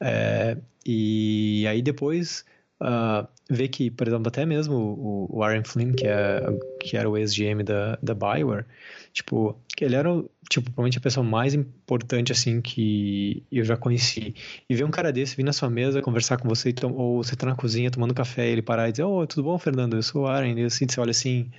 é, 0.00 0.56
e 0.84 1.66
aí 1.68 1.82
depois... 1.82 2.44
Uh, 2.80 3.28
ver 3.50 3.68
que, 3.68 3.90
por 3.90 4.08
exemplo, 4.08 4.28
até 4.28 4.46
mesmo 4.46 4.74
o, 4.74 5.26
o 5.30 5.42
Aaron 5.42 5.64
Flynn, 5.64 5.92
que, 5.92 6.06
é, 6.06 6.40
que 6.80 6.96
era 6.96 7.10
o 7.10 7.18
ex-GM 7.18 7.62
da, 7.62 7.98
da 8.02 8.14
Bioware, 8.14 8.64
Tipo, 9.12 9.60
ele 9.80 9.96
era, 9.96 10.10
tipo, 10.48 10.66
provavelmente 10.66 10.98
a 10.98 11.00
pessoa 11.00 11.24
mais 11.24 11.52
importante, 11.52 12.30
assim, 12.30 12.60
que 12.60 13.44
eu 13.50 13.64
já 13.64 13.76
conheci. 13.76 14.34
E 14.68 14.74
ver 14.74 14.84
um 14.84 14.90
cara 14.90 15.12
desse 15.12 15.36
vir 15.36 15.42
na 15.42 15.52
sua 15.52 15.68
mesa 15.68 16.00
conversar 16.00 16.36
com 16.38 16.48
você, 16.48 16.72
ou 16.84 17.22
você 17.22 17.34
tá 17.34 17.46
na 17.46 17.56
cozinha 17.56 17.90
tomando 17.90 18.14
café 18.14 18.48
e 18.48 18.52
ele 18.52 18.62
parar 18.62 18.88
e 18.88 18.92
dizer, 18.92 19.02
oh, 19.02 19.26
tudo 19.26 19.42
bom, 19.42 19.58
Fernando? 19.58 19.96
Eu 19.96 20.02
sou 20.02 20.22
o 20.22 20.26
Aaron. 20.26 20.58
E 20.58 20.64
assim, 20.64 20.86
você 20.88 21.00
olha 21.00 21.10
assim, 21.10 21.50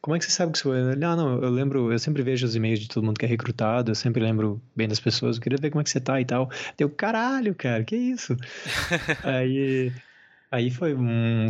como 0.00 0.14
é 0.14 0.18
que 0.18 0.24
você 0.24 0.30
sabe 0.30 0.52
que 0.52 0.58
sou 0.58 0.74
eu? 0.74 0.92
Ele, 0.92 1.04
ah, 1.04 1.16
não, 1.16 1.42
eu 1.42 1.50
lembro, 1.50 1.92
eu 1.92 1.98
sempre 1.98 2.22
vejo 2.22 2.46
os 2.46 2.54
e-mails 2.54 2.78
de 2.78 2.88
todo 2.88 3.04
mundo 3.04 3.18
que 3.18 3.24
é 3.24 3.28
recrutado, 3.28 3.90
eu 3.90 3.94
sempre 3.94 4.22
lembro 4.22 4.62
bem 4.76 4.86
das 4.88 5.00
pessoas, 5.00 5.36
eu 5.36 5.42
queria 5.42 5.58
ver 5.60 5.70
como 5.70 5.80
é 5.80 5.84
que 5.84 5.90
você 5.90 6.00
tá 6.00 6.20
e 6.20 6.24
tal. 6.24 6.48
Deu, 6.78 6.88
caralho, 6.90 7.54
cara, 7.54 7.84
que 7.84 7.96
isso? 7.96 8.36
aí... 9.24 9.92
Aí 10.50 10.70
foi, 10.70 10.96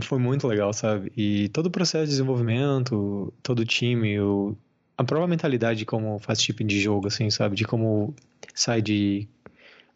foi 0.02 0.18
muito 0.18 0.46
legal, 0.46 0.72
sabe? 0.72 1.10
E 1.16 1.48
todo 1.48 1.66
o 1.66 1.70
processo 1.70 2.04
de 2.04 2.10
desenvolvimento, 2.10 3.32
todo 3.42 3.60
o 3.60 3.64
time, 3.64 4.20
o, 4.20 4.54
a 4.96 5.02
própria 5.02 5.26
mentalidade 5.26 5.78
de 5.78 5.86
como 5.86 6.18
faz 6.18 6.40
tipo 6.40 6.62
de 6.62 6.78
jogo, 6.78 7.08
assim, 7.08 7.30
sabe? 7.30 7.56
De 7.56 7.64
como 7.64 8.14
sai 8.54 8.82
de, 8.82 9.26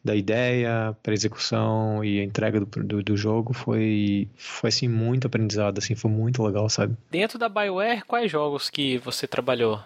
da 0.03 0.17
ideia 0.17 0.97
para 1.03 1.13
execução 1.13 2.03
e 2.03 2.19
a 2.19 2.25
entrega 2.25 2.61
do, 2.61 2.67
do, 2.67 3.03
do, 3.03 3.17
jogo 3.17 3.53
foi, 3.53 4.27
foi, 4.37 4.69
assim, 4.69 4.89
muito 4.89 5.27
aprendizado, 5.27 5.79
assim, 5.79 5.95
foi 5.95 6.11
muito 6.11 6.43
legal, 6.43 6.69
sabe? 6.71 6.97
Dentro 7.11 7.39
da 7.39 7.49
BioWare, 7.49 8.05
quais 8.07 8.31
jogos 8.31 8.71
que 8.71 8.97
você 8.99 9.27
trabalhou? 9.27 9.81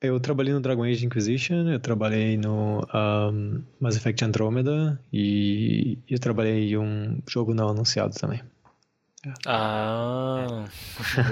Eu 0.00 0.20
trabalhei 0.20 0.52
no 0.52 0.60
Dragon 0.60 0.84
Age 0.84 1.06
Inquisition, 1.06 1.68
eu 1.70 1.80
trabalhei 1.80 2.36
no 2.36 2.86
um, 2.94 3.62
Mass 3.80 3.96
Effect 3.96 4.22
Andromeda 4.24 5.00
e 5.10 5.98
eu 6.08 6.18
trabalhei 6.18 6.70
em 6.70 6.76
um 6.76 7.18
jogo 7.26 7.54
não 7.54 7.68
anunciado 7.68 8.14
também. 8.14 8.42
Ah, 9.46 10.66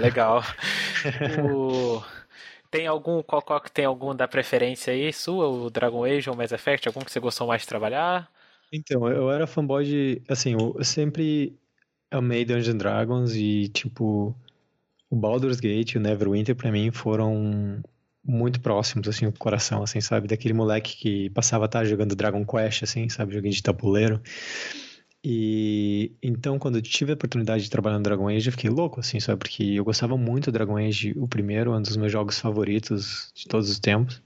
legal. 0.01 0.43
o... 1.53 2.03
Tem 2.71 2.87
algum, 2.87 3.23
qual, 3.23 3.43
qual 3.43 3.61
que 3.61 3.71
tem 3.71 3.85
algum 3.85 4.17
da 4.17 4.27
preferência 4.27 4.93
aí 4.93 5.12
sua, 5.12 5.47
o 5.47 5.71
Dragon 5.71 6.05
Age 6.05 6.29
ou 6.29 6.35
Mass 6.35 6.51
Effect, 6.51 6.89
algum 6.89 7.01
que 7.01 7.12
você 7.12 7.21
gostou 7.21 7.47
mais 7.47 7.62
de 7.62 7.69
trabalhar? 7.69 8.29
Então, 8.73 9.07
eu 9.07 9.31
era 9.31 9.47
fanboy 9.47 9.85
de, 9.85 10.23
assim, 10.29 10.55
eu 10.55 10.83
sempre 10.83 11.57
amei 12.11 12.45
Dungeons 12.45 12.75
Dragons 12.77 13.37
e, 13.37 13.69
tipo, 13.69 14.35
o 15.09 15.15
Baldur's 15.15 15.61
Gate 15.61 15.93
e 15.93 15.99
o 15.99 16.01
Neverwinter 16.01 16.57
pra 16.57 16.73
mim 16.73 16.91
foram 16.91 17.81
muito 18.25 18.61
próximos, 18.61 19.07
assim, 19.09 19.27
o 19.27 19.33
coração, 19.33 19.83
assim, 19.83 20.01
sabe? 20.01 20.27
Daquele 20.29 20.55
moleque 20.55 20.97
que 20.97 21.31
passava 21.31 21.66
a 21.66 21.68
tarde 21.68 21.91
jogando 21.91 22.16
Dragon 22.16 22.45
Quest, 22.45 22.83
assim, 22.83 23.09
sabe? 23.09 23.35
Joguinho 23.35 23.55
de 23.55 23.62
tabuleiro. 23.62 24.20
E 25.22 26.12
então, 26.22 26.59
quando 26.59 26.77
eu 26.77 26.83
tive 26.83 27.12
a 27.12 27.14
oportunidade 27.14 27.64
de 27.64 27.70
trabalhar 27.70 27.97
no 27.97 28.03
Dragon 28.03 28.29
Age, 28.29 28.49
eu 28.49 28.53
fiquei 28.53 28.70
louco, 28.70 29.01
assim, 29.01 29.20
sabe? 29.20 29.39
Porque 29.39 29.62
eu 29.62 29.85
gostava 29.85 30.16
muito 30.16 30.47
do 30.47 30.53
Dragon 30.53 30.77
Age, 30.77 31.14
o 31.16 31.27
primeiro, 31.27 31.75
um 31.75 31.81
dos 31.81 31.97
meus 31.97 32.12
jogos 32.12 32.39
favoritos 32.39 33.33
de 33.35 33.47
todos 33.47 33.70
os 33.70 33.79
tempos. 33.79 34.22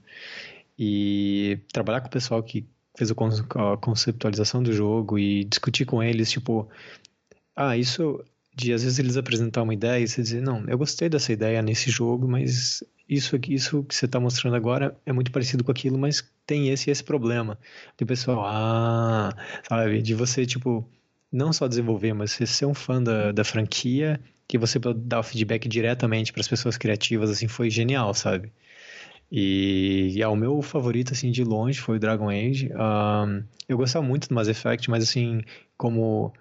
E 0.77 1.59
trabalhar 1.73 2.01
com 2.01 2.07
o 2.07 2.11
pessoal 2.11 2.43
que 2.43 2.67
fez 2.97 3.11
a 3.11 3.15
conceptualização 3.77 4.61
do 4.63 4.73
jogo 4.73 5.17
e 5.19 5.45
discutir 5.45 5.85
com 5.85 6.03
eles, 6.03 6.31
tipo, 6.31 6.69
ah, 7.55 7.77
isso 7.77 8.23
de 8.59 8.73
às 8.73 8.83
vezes 8.83 8.99
eles 8.99 9.15
apresentar 9.15 9.63
uma 9.63 9.73
ideia 9.73 10.03
e 10.03 10.07
você 10.07 10.21
dizer, 10.21 10.41
não, 10.41 10.65
eu 10.67 10.77
gostei 10.77 11.07
dessa 11.07 11.31
ideia 11.31 11.61
nesse 11.61 11.89
jogo, 11.89 12.27
mas 12.27 12.83
isso 13.07 13.35
aqui, 13.35 13.53
isso 13.53 13.83
que 13.83 13.95
você 13.95 14.05
está 14.05 14.19
mostrando 14.19 14.55
agora 14.55 14.95
é 15.05 15.13
muito 15.13 15.31
parecido 15.31 15.63
com 15.63 15.71
aquilo, 15.71 15.97
mas 15.97 16.29
tem 16.45 16.69
esse 16.69 16.89
e 16.89 16.91
esse 16.91 17.03
problema. 17.03 17.57
De 17.97 18.05
pessoal, 18.05 18.43
ah, 18.45 19.33
sabe, 19.67 20.01
de 20.01 20.13
você, 20.13 20.45
tipo, 20.45 20.85
não 21.31 21.53
só 21.53 21.67
desenvolver, 21.67 22.13
mas 22.13 22.31
você 22.31 22.45
ser 22.45 22.65
um 22.65 22.73
fã 22.73 23.01
da, 23.01 23.31
da 23.31 23.43
franquia, 23.45 24.19
que 24.45 24.57
você 24.57 24.77
dar 24.77 25.19
o 25.19 25.23
feedback 25.23 25.69
diretamente 25.69 26.33
para 26.33 26.41
as 26.41 26.47
pessoas 26.47 26.75
criativas, 26.75 27.29
assim, 27.29 27.47
foi 27.47 27.69
genial, 27.69 28.13
sabe? 28.13 28.51
E, 29.31 30.11
e 30.15 30.21
é, 30.21 30.27
o 30.27 30.35
meu 30.35 30.61
favorito, 30.61 31.13
assim, 31.13 31.31
de 31.31 31.43
longe 31.43 31.79
foi 31.79 31.95
o 31.97 31.99
Dragon 31.99 32.29
Age. 32.29 32.69
Um, 32.73 33.43
eu 33.69 33.77
gostava 33.77 34.05
muito 34.05 34.27
do 34.27 34.35
Mass 34.35 34.47
Effect, 34.47 34.89
mas, 34.89 35.03
assim, 35.03 35.41
como 35.77 36.33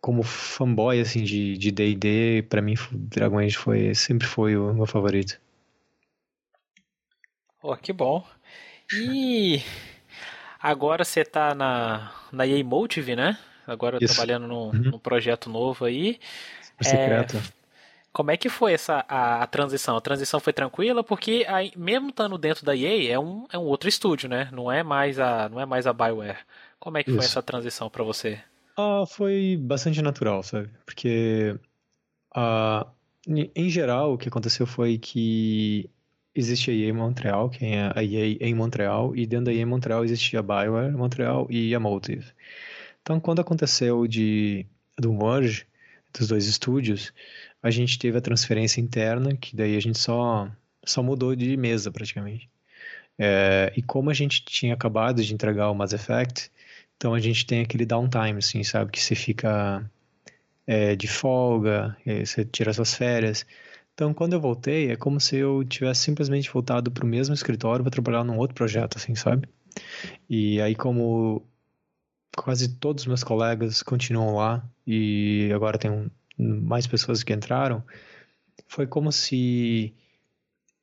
como 0.00 0.22
fanboy, 0.22 1.00
assim, 1.00 1.22
de 1.22 1.70
D&D, 1.70 2.46
para 2.48 2.62
mim, 2.62 2.74
Dragon 2.92 3.38
Age 3.38 3.56
foi, 3.56 3.94
sempre 3.94 4.26
foi 4.26 4.56
o 4.56 4.72
meu 4.72 4.86
favorito. 4.86 5.38
Oh, 7.62 7.76
que 7.76 7.92
bom. 7.92 8.24
E 8.92 9.62
agora 10.60 11.04
você 11.04 11.20
está 11.20 11.54
na, 11.54 12.12
na 12.32 12.46
EA 12.46 12.62
Motive, 12.64 13.16
né? 13.16 13.36
Agora 13.66 13.98
Isso. 14.00 14.14
trabalhando 14.14 14.46
num, 14.46 14.66
uhum. 14.68 14.72
num, 14.72 14.98
projeto 14.98 15.50
novo 15.50 15.84
aí. 15.84 16.18
Secreto. 16.80 17.36
É, 17.36 17.58
como 18.12 18.30
é 18.30 18.36
que 18.36 18.48
foi 18.48 18.72
essa 18.72 19.04
a, 19.08 19.42
a, 19.42 19.46
transição? 19.46 19.96
A 19.96 20.00
transição 20.00 20.40
foi 20.40 20.52
tranquila 20.52 21.04
porque 21.04 21.44
aí, 21.46 21.72
mesmo 21.76 22.08
estando 22.08 22.38
dentro 22.38 22.64
da 22.64 22.74
EA 22.74 23.12
é 23.12 23.18
um, 23.18 23.46
é 23.52 23.58
um 23.58 23.64
outro 23.64 23.88
estúdio, 23.88 24.28
né? 24.28 24.48
Não 24.52 24.72
é 24.72 24.82
mais 24.82 25.18
a 25.18 25.48
não 25.48 25.60
é 25.60 25.66
mais 25.66 25.86
a 25.86 25.92
Bioware. 25.92 26.38
Como 26.78 26.96
é 26.96 27.02
que 27.02 27.10
Isso. 27.10 27.18
foi 27.18 27.26
essa 27.26 27.42
transição 27.42 27.90
para 27.90 28.04
você? 28.04 28.40
Ah, 28.80 29.04
foi 29.06 29.56
bastante 29.60 30.00
natural, 30.00 30.40
sabe? 30.44 30.70
Porque 30.86 31.58
ah, 32.34 32.86
em 33.26 33.68
geral 33.70 34.14
o 34.14 34.18
que 34.18 34.28
aconteceu 34.28 34.66
foi 34.66 34.98
que 34.98 35.90
existe 36.34 36.70
a 36.70 36.74
EA 36.74 36.94
Montreal, 36.94 37.50
que 37.50 37.64
é 37.64 37.92
a 37.94 38.04
EA 38.04 38.38
em 38.40 38.54
Montreal, 38.54 39.16
e 39.16 39.26
dentro 39.26 39.46
da 39.46 39.52
EA 39.52 39.66
Montreal 39.66 40.04
existia 40.04 40.38
a 40.40 40.42
Bioware 40.42 40.92
Montreal 40.96 41.48
e 41.50 41.74
a 41.74 41.80
Motive. 41.80 42.32
Então, 43.02 43.18
quando 43.20 43.40
aconteceu 43.40 44.06
de, 44.06 44.64
do 44.96 45.12
merge 45.12 45.66
dos 46.16 46.28
dois 46.28 46.46
estúdios, 46.46 47.12
a 47.62 47.70
gente 47.70 47.98
teve 47.98 48.18
a 48.18 48.20
transferência 48.20 48.80
interna, 48.80 49.36
que 49.36 49.56
daí 49.56 49.76
a 49.76 49.80
gente 49.80 49.98
só, 49.98 50.48
só 50.84 51.02
mudou 51.02 51.34
de 51.34 51.56
mesa 51.56 51.90
praticamente. 51.90 52.48
É, 53.18 53.72
e 53.76 53.82
como 53.82 54.10
a 54.10 54.14
gente 54.14 54.44
tinha 54.44 54.74
acabado 54.74 55.22
de 55.24 55.34
entregar 55.34 55.70
o 55.70 55.74
Mass 55.74 55.92
Effect, 55.92 56.50
então 56.98 57.14
a 57.14 57.20
gente 57.20 57.46
tem 57.46 57.60
aquele 57.62 57.86
downtime, 57.86 58.38
assim, 58.38 58.64
sabe? 58.64 58.90
Que 58.90 59.00
você 59.00 59.14
fica 59.14 59.88
é, 60.66 60.96
de 60.96 61.06
folga, 61.06 61.96
você 62.04 62.44
tira 62.44 62.72
suas 62.72 62.92
férias. 62.92 63.46
Então, 63.94 64.12
quando 64.12 64.32
eu 64.32 64.40
voltei, 64.40 64.90
é 64.90 64.96
como 64.96 65.20
se 65.20 65.36
eu 65.36 65.64
tivesse 65.64 66.02
simplesmente 66.02 66.50
voltado 66.50 66.90
para 66.90 67.04
o 67.04 67.08
mesmo 67.08 67.34
escritório 67.34 67.84
para 67.84 67.92
trabalhar 67.92 68.24
num 68.24 68.36
outro 68.36 68.54
projeto, 68.54 68.98
assim, 68.98 69.14
sabe? 69.14 69.48
E 70.28 70.60
aí, 70.60 70.74
como 70.74 71.46
quase 72.36 72.68
todos 72.76 73.04
os 73.04 73.06
meus 73.06 73.24
colegas 73.24 73.82
continuam 73.82 74.36
lá 74.36 74.68
e 74.86 75.50
agora 75.54 75.78
tem 75.78 76.10
mais 76.36 76.86
pessoas 76.86 77.22
que 77.22 77.32
entraram, 77.32 77.82
foi 78.66 78.86
como 78.86 79.12
se 79.12 79.94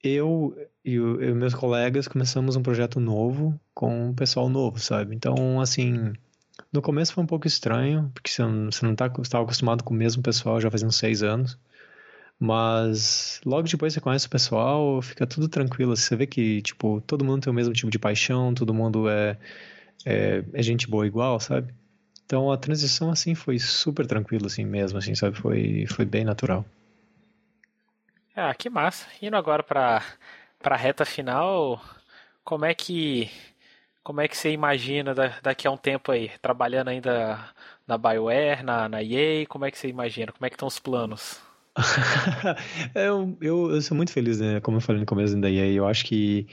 eu 0.07 0.55
e, 0.83 0.99
meus 1.33 1.53
colegas 1.53 2.07
começamos 2.07 2.55
um 2.55 2.63
projeto 2.63 2.99
novo 2.99 3.59
com 3.73 4.09
um 4.09 4.13
pessoal 4.13 4.49
novo, 4.49 4.79
sabe? 4.79 5.15
Então, 5.15 5.59
assim, 5.59 6.13
no 6.71 6.81
começo 6.81 7.13
foi 7.13 7.23
um 7.23 7.27
pouco 7.27 7.47
estranho, 7.47 8.11
porque 8.13 8.29
você 8.29 8.41
não, 8.43 8.71
você 8.71 8.85
não 8.85 8.95
tá, 8.95 9.11
estava 9.21 9.43
acostumado 9.43 9.83
com 9.83 9.93
o 9.93 9.97
mesmo 9.97 10.21
pessoal 10.21 10.61
já 10.61 10.69
faz 10.69 10.83
uns 10.83 10.95
seis 10.97 11.23
anos. 11.23 11.57
Mas 12.39 13.39
logo 13.45 13.67
depois 13.67 13.93
você 13.93 14.01
conhece 14.01 14.27
o 14.27 14.29
pessoal, 14.29 15.01
fica 15.01 15.25
tudo 15.25 15.47
tranquilo. 15.47 15.95
Você 15.95 16.15
vê 16.15 16.27
que, 16.27 16.61
tipo, 16.61 17.01
todo 17.01 17.23
mundo 17.25 17.41
tem 17.43 17.51
o 17.51 17.53
mesmo 17.55 17.73
tipo 17.73 17.89
de 17.89 17.99
paixão, 17.99 18.53
todo 18.53 18.73
mundo 18.73 19.09
é, 19.09 19.37
é, 20.05 20.43
é 20.53 20.63
gente 20.63 20.87
boa 20.89 21.07
igual, 21.07 21.39
sabe? 21.39 21.73
Então 22.25 22.51
a 22.51 22.57
transição, 22.57 23.11
assim, 23.11 23.35
foi 23.35 23.59
super 23.59 24.05
tranquila, 24.07 24.47
assim 24.47 24.65
mesmo, 24.65 24.97
assim, 24.97 25.15
sabe? 25.15 25.37
Foi, 25.37 25.85
foi 25.87 26.05
bem 26.05 26.25
natural. 26.25 26.65
Ah, 28.35 28.53
que 28.53 28.69
massa. 28.69 29.07
Indo 29.21 29.37
agora 29.37 29.63
para 29.63 30.03
para 30.59 30.75
a 30.75 30.77
reta 30.77 31.05
final, 31.05 31.79
como 32.43 32.65
é 32.65 32.73
que 32.73 33.29
como 34.03 34.21
é 34.21 34.27
que 34.27 34.37
você 34.37 34.51
imagina 34.51 35.13
daqui 35.41 35.67
a 35.67 35.71
um 35.71 35.77
tempo 35.77 36.11
aí, 36.11 36.31
trabalhando 36.41 36.89
ainda 36.89 37.39
na 37.87 37.97
BioWare, 37.97 38.63
na, 38.63 38.89
na 38.89 39.03
EA, 39.03 39.45
como 39.47 39.65
é 39.65 39.71
que 39.71 39.77
você 39.77 39.87
imagina? 39.87 40.31
Como 40.31 40.45
é 40.45 40.49
que 40.49 40.55
estão 40.55 40.67
os 40.67 40.79
planos? 40.79 41.41
eu, 42.95 43.37
eu, 43.41 43.71
eu, 43.71 43.81
sou 43.81 43.97
muito 43.97 44.11
feliz, 44.11 44.39
né? 44.39 44.59
Como 44.61 44.77
eu 44.77 44.81
falei 44.81 45.01
no 45.01 45.05
começo 45.07 45.39
da 45.39 45.49
EA, 45.49 45.67
eu 45.73 45.87
acho 45.87 46.05
que 46.05 46.47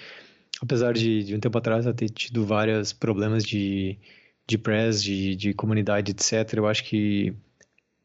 apesar 0.62 0.95
de, 0.95 1.24
de 1.24 1.37
um 1.37 1.41
tempo 1.41 1.59
atrás 1.59 1.87
eu 1.87 1.95
ter 1.95 2.09
tido 2.11 2.47
vários 2.47 2.93
problemas 2.93 3.45
de, 3.45 3.99
de 4.47 4.59
press, 4.59 5.03
de, 5.03 5.37
de 5.37 5.55
comunidade, 5.55 6.12
etc., 6.12 6.55
eu 6.59 6.66
acho 6.66 6.85
que 6.85 7.35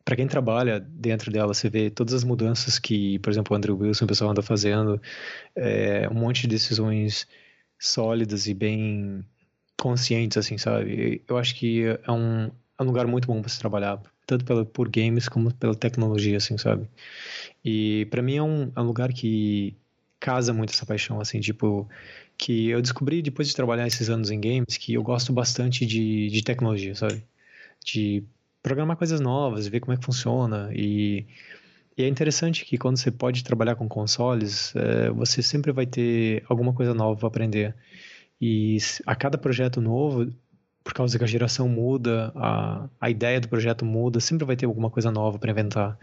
para 0.07 0.15
quem 0.15 0.25
trabalha 0.25 0.79
dentro 0.79 1.29
dela, 1.29 1.53
você 1.53 1.69
vê 1.69 1.89
todas 1.89 2.13
as 2.13 2.23
mudanças 2.23 2.79
que, 2.79 3.19
por 3.19 3.29
exemplo, 3.29 3.53
o 3.53 3.57
Andrew 3.57 3.77
Wilson, 3.77 4.05
o 4.05 4.07
pessoal 4.07 4.31
anda 4.31 4.41
fazendo, 4.41 5.01
é, 5.53 6.07
um 6.09 6.13
monte 6.13 6.43
de 6.43 6.47
decisões 6.47 7.27
sólidas 7.77 8.47
e 8.47 8.53
bem 8.53 9.25
conscientes, 9.77 10.37
assim, 10.37 10.57
sabe? 10.57 11.21
Eu 11.27 11.37
acho 11.37 11.53
que 11.55 11.83
é 11.83 12.09
um, 12.09 12.45
é 12.45 12.83
um 12.83 12.85
lugar 12.85 13.05
muito 13.05 13.27
bom 13.27 13.41
para 13.41 13.49
se 13.49 13.59
trabalhar, 13.59 14.01
tanto 14.25 14.45
pela, 14.45 14.63
por 14.63 14.87
games 14.87 15.27
como 15.27 15.53
pela 15.53 15.75
tecnologia, 15.75 16.37
assim, 16.37 16.57
sabe? 16.57 16.89
E 17.61 18.07
para 18.09 18.21
mim 18.21 18.37
é 18.37 18.43
um, 18.43 18.71
é 18.77 18.79
um 18.79 18.85
lugar 18.85 19.11
que 19.11 19.75
casa 20.21 20.53
muito 20.53 20.71
essa 20.71 20.85
paixão, 20.85 21.19
assim, 21.19 21.41
tipo, 21.41 21.85
que 22.37 22.69
eu 22.69 22.81
descobri 22.81 23.21
depois 23.21 23.49
de 23.49 23.55
trabalhar 23.57 23.85
esses 23.85 24.09
anos 24.09 24.31
em 24.31 24.39
games 24.39 24.77
que 24.77 24.93
eu 24.93 25.03
gosto 25.03 25.33
bastante 25.33 25.85
de, 25.85 26.29
de 26.29 26.41
tecnologia, 26.45 26.95
sabe? 26.95 27.21
De 27.83 28.23
programar 28.61 28.97
coisas 28.97 29.19
novas, 29.19 29.67
ver 29.67 29.79
como 29.79 29.93
é 29.93 29.97
que 29.97 30.05
funciona. 30.05 30.69
E, 30.73 31.25
e 31.97 32.03
é 32.03 32.07
interessante 32.07 32.65
que 32.65 32.77
quando 32.77 32.97
você 32.97 33.11
pode 33.11 33.43
trabalhar 33.43 33.75
com 33.75 33.87
consoles, 33.87 34.75
é, 34.75 35.09
você 35.09 35.41
sempre 35.41 35.71
vai 35.71 35.85
ter 35.85 36.43
alguma 36.47 36.73
coisa 36.73 36.93
nova 36.93 37.19
para 37.19 37.27
aprender. 37.27 37.75
E 38.39 38.77
a 39.05 39.15
cada 39.15 39.37
projeto 39.37 39.81
novo, 39.81 40.31
por 40.83 40.93
causa 40.93 41.17
que 41.17 41.23
a 41.23 41.27
geração 41.27 41.67
muda, 41.67 42.31
a, 42.35 42.87
a 43.01 43.09
ideia 43.09 43.41
do 43.41 43.49
projeto 43.49 43.83
muda, 43.83 44.19
sempre 44.19 44.45
vai 44.45 44.55
ter 44.55 44.65
alguma 44.65 44.89
coisa 44.89 45.11
nova 45.11 45.39
para 45.39 45.51
inventar. 45.51 45.97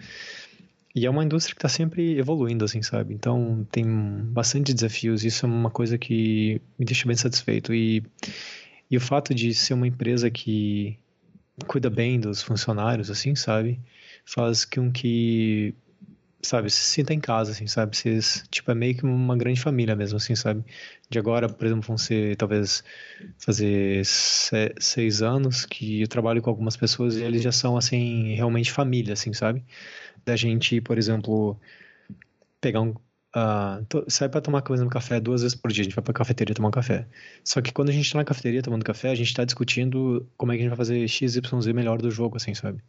E 0.94 1.06
é 1.06 1.10
uma 1.10 1.24
indústria 1.24 1.54
que 1.54 1.58
está 1.58 1.68
sempre 1.68 2.16
evoluindo, 2.18 2.64
assim, 2.64 2.80
sabe? 2.80 3.14
Então 3.14 3.66
tem 3.70 3.84
bastante 3.84 4.72
desafios. 4.72 5.24
Isso 5.24 5.44
é 5.44 5.48
uma 5.48 5.70
coisa 5.70 5.98
que 5.98 6.60
me 6.78 6.84
deixa 6.84 7.06
bem 7.06 7.16
satisfeito. 7.16 7.74
E, 7.74 8.02
e 8.88 8.96
o 8.96 9.00
fato 9.00 9.34
de 9.34 9.52
ser 9.54 9.74
uma 9.74 9.88
empresa 9.88 10.30
que 10.30 10.96
cuida 11.66 11.88
bem 11.90 12.18
dos 12.20 12.42
funcionários, 12.42 13.10
assim, 13.10 13.34
sabe? 13.34 13.80
Faz 14.24 14.64
com 14.64 14.90
que, 14.90 15.74
sabe, 16.42 16.70
se 16.70 16.80
sinta 16.80 17.14
em 17.14 17.20
casa, 17.20 17.52
assim, 17.52 17.66
sabe? 17.66 17.96
Se, 17.96 18.18
tipo, 18.50 18.70
é 18.70 18.74
meio 18.74 18.96
que 18.96 19.04
uma 19.04 19.36
grande 19.36 19.60
família 19.60 19.94
mesmo, 19.96 20.16
assim, 20.16 20.34
sabe? 20.34 20.64
De 21.08 21.18
agora, 21.18 21.48
por 21.48 21.66
exemplo, 21.66 21.82
vão 21.86 21.98
ser, 21.98 22.36
talvez, 22.36 22.82
fazer 23.38 24.04
seis 24.04 25.22
anos 25.22 25.64
que 25.66 26.02
eu 26.02 26.08
trabalho 26.08 26.42
com 26.42 26.50
algumas 26.50 26.76
pessoas 26.76 27.16
e 27.16 27.22
eles 27.22 27.42
já 27.42 27.52
são, 27.52 27.76
assim, 27.76 28.34
realmente 28.34 28.72
família, 28.72 29.12
assim, 29.14 29.32
sabe? 29.32 29.64
Da 30.24 30.36
gente, 30.36 30.80
por 30.80 30.98
exemplo, 30.98 31.58
pegar 32.60 32.80
um, 32.80 32.94
Uh, 33.34 34.04
sai 34.06 34.28
para 34.28 34.40
tomar 34.40 34.62
no 34.68 34.88
café 34.88 35.18
duas 35.18 35.42
vezes 35.42 35.56
por 35.56 35.72
dia. 35.72 35.82
A 35.82 35.84
gente 35.84 35.94
vai 35.94 36.04
para 36.04 36.12
a 36.12 36.14
cafeteria 36.14 36.54
tomar 36.54 36.68
um 36.68 36.70
café. 36.70 37.06
Só 37.42 37.60
que 37.60 37.72
quando 37.72 37.88
a 37.88 37.92
gente 37.92 38.06
está 38.06 38.18
na 38.18 38.24
cafeteria 38.24 38.62
tomando 38.62 38.84
café, 38.84 39.10
a 39.10 39.14
gente 39.14 39.26
está 39.26 39.44
discutindo 39.44 40.24
como 40.36 40.52
é 40.52 40.54
que 40.54 40.60
a 40.60 40.62
gente 40.62 40.70
vai 40.70 40.76
fazer 40.76 41.08
X, 41.08 41.36
melhor 41.74 42.00
do 42.00 42.10
jogo, 42.12 42.36
assim, 42.36 42.54
sabe? 42.54 42.80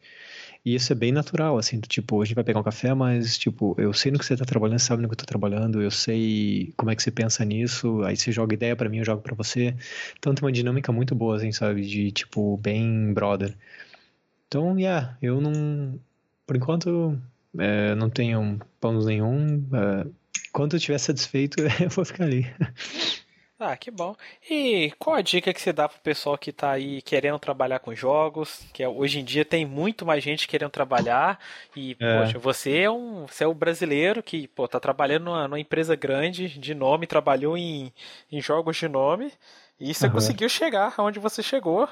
E 0.64 0.76
isso 0.76 0.92
é 0.92 0.96
bem 0.96 1.12
natural, 1.12 1.58
assim, 1.58 1.80
tipo, 1.80 2.22
a 2.22 2.26
gente 2.26 2.36
vai 2.36 2.44
pegar 2.44 2.60
um 2.60 2.64
café, 2.64 2.94
mas, 2.94 3.38
tipo, 3.38 3.76
eu 3.78 3.94
sei 3.94 4.12
no 4.12 4.18
que 4.20 4.26
você 4.26 4.34
está 4.34 4.46
trabalhando, 4.46 4.80
você 4.80 4.86
sabe 4.86 5.02
no 5.02 5.08
que 5.08 5.14
eu 5.14 5.16
estou 5.16 5.28
trabalhando, 5.28 5.82
eu 5.82 5.92
sei 5.92 6.74
como 6.76 6.90
é 6.92 6.96
que 6.96 7.04
você 7.04 7.12
pensa 7.12 7.46
nisso, 7.46 8.02
aí 8.04 8.18
você 8.18 8.32
joga 8.32 8.54
ideia 8.56 8.76
para 8.76 8.90
mim, 8.90 8.98
eu 9.00 9.06
jogo 9.06 9.22
para 9.22 9.36
você. 9.36 9.76
Então 10.18 10.34
tem 10.34 10.44
uma 10.44 10.52
dinâmica 10.52 10.92
muito 10.92 11.14
boa, 11.16 11.38
assim, 11.38 11.52
sabe? 11.52 11.82
De, 11.86 12.12
tipo, 12.12 12.58
bem 12.58 13.14
brother. 13.14 13.56
Então, 14.48 14.78
yeah, 14.80 15.18
eu 15.22 15.42
não. 15.42 16.00
Por 16.48 16.56
enquanto, 16.56 17.20
é, 17.60 17.96
não 17.96 18.10
tenho 18.10 18.60
planos 18.80 19.06
nenhum. 19.06 19.64
É, 19.74 20.08
quando 20.52 20.74
eu 20.74 20.78
estiver 20.78 20.98
satisfeito, 20.98 21.58
eu 21.82 21.90
vou 21.90 22.06
ficar 22.06 22.24
ali. 22.24 22.46
Ah, 23.58 23.78
que 23.78 23.90
bom. 23.90 24.14
E 24.50 24.92
qual 25.00 25.16
a 25.16 25.22
dica 25.22 25.54
que 25.54 25.62
você 25.62 25.72
dá 25.72 25.88
pro 25.88 26.00
pessoal 26.02 26.38
que 26.38 26.52
tá 26.52 26.72
aí 26.72 27.02
querendo 27.02 27.40
trabalhar 27.40 27.80
com 27.80 27.96
jogos? 27.96 28.66
Que 28.74 28.84
é, 28.84 28.90
hoje 28.90 29.20
em 29.20 29.24
dia 29.24 29.46
tem 29.46 29.66
muito 29.66 30.06
mais 30.06 30.22
gente 30.22 30.46
querendo 30.46 30.72
trabalhar. 30.72 31.40
E, 31.74 31.96
é. 31.98 32.20
poxa, 32.20 32.38
você 32.38 32.80
é 32.80 32.92
um. 32.92 33.26
Você 33.26 33.46
é 33.46 33.48
o 33.48 33.54
brasileiro 33.54 34.22
que, 34.22 34.48
pô, 34.50 34.68
tá 34.68 34.78
trabalhando 34.78 35.26
numa, 35.26 35.48
numa 35.48 35.60
empresa 35.60 35.96
grande 35.96 36.50
de 36.60 36.76
nome, 36.76 37.08
trabalhou 37.08 37.58
em, 37.58 37.94
em 38.30 38.42
jogos 38.42 38.76
de 38.76 38.90
nome. 38.90 39.32
E 39.80 39.94
você 39.94 40.08
uhum. 40.08 40.14
conseguiu 40.14 40.50
chegar 40.50 40.94
aonde 40.98 41.18
você 41.20 41.42
chegou. 41.42 41.88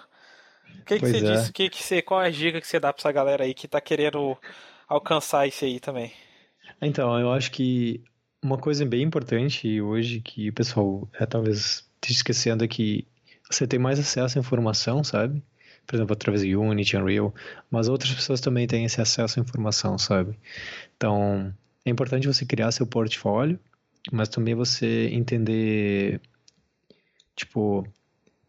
O 0.82 0.86
que, 0.86 1.00
que 1.00 1.08
você 1.08 1.18
é. 1.18 1.22
disse? 1.22 1.54
Que, 1.54 1.70
que 1.70 1.82
você, 1.82 2.02
qual 2.02 2.22
é 2.22 2.28
a 2.28 2.32
dica 2.32 2.60
que 2.60 2.68
você 2.68 2.80
dá 2.80 2.92
pra 2.92 3.00
essa 3.00 3.12
galera 3.12 3.46
aí 3.46 3.54
que 3.54 3.70
tá 3.70 3.80
querendo 3.80 4.38
alcançar 4.88 5.48
isso 5.48 5.64
aí 5.64 5.80
também? 5.80 6.12
Então, 6.82 7.18
eu 7.18 7.32
acho 7.32 7.52
que 7.52 8.04
uma 8.44 8.58
coisa 8.58 8.86
bem 8.86 9.02
importante 9.02 9.82
hoje 9.82 10.20
que 10.20 10.50
o 10.50 10.54
pessoal 10.54 11.08
é 11.14 11.26
talvez 11.26 11.88
esteja 11.96 12.18
esquecendo 12.18 12.64
é 12.64 12.68
que 12.68 13.08
você 13.50 13.66
tem 13.66 13.80
mais 13.80 13.98
acesso 14.00 14.38
à 14.38 14.42
informação, 14.42 15.04
sabe? 15.04 15.42
Por 15.88 15.96
exemplo, 15.96 16.14
através 16.14 16.42
de 16.44 16.56
Unity, 16.56 16.98
Unreal, 16.98 17.34
mas 17.72 17.88
outras 17.88 18.14
pessoas 18.14 18.42
também 18.42 18.68
têm 18.68 18.86
esse 18.86 19.02
acesso 19.02 19.40
à 19.40 19.44
informação, 19.44 19.98
sabe? 19.98 20.38
Então, 20.96 21.54
é 21.86 21.90
importante 21.90 22.28
você 22.28 22.46
criar 22.46 22.72
seu 22.72 22.86
portfólio, 22.86 23.60
mas 24.12 24.30
também 24.30 24.56
você 24.56 25.10
entender, 25.12 26.22
tipo, 27.36 27.88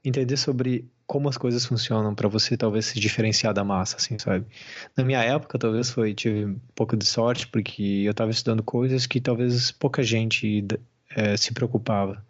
entender 0.04 0.36
sobre 0.36 0.88
como 1.14 1.28
as 1.28 1.38
coisas 1.38 1.64
funcionam 1.64 2.12
para 2.12 2.26
você 2.26 2.56
talvez 2.56 2.86
se 2.86 2.98
diferenciar 2.98 3.54
da 3.54 3.62
massa, 3.62 3.98
assim, 3.98 4.18
sabe? 4.18 4.44
Na 4.96 5.04
minha 5.04 5.22
época, 5.22 5.56
talvez 5.56 5.88
foi 5.88 6.12
tive 6.12 6.46
um 6.46 6.58
pouco 6.74 6.96
de 6.96 7.06
sorte 7.06 7.46
porque 7.46 8.02
eu 8.04 8.10
estava 8.10 8.32
estudando 8.32 8.64
coisas 8.64 9.06
que 9.06 9.20
talvez 9.20 9.70
pouca 9.70 10.02
gente 10.02 10.66
é, 11.14 11.36
se 11.36 11.54
preocupava. 11.54 12.20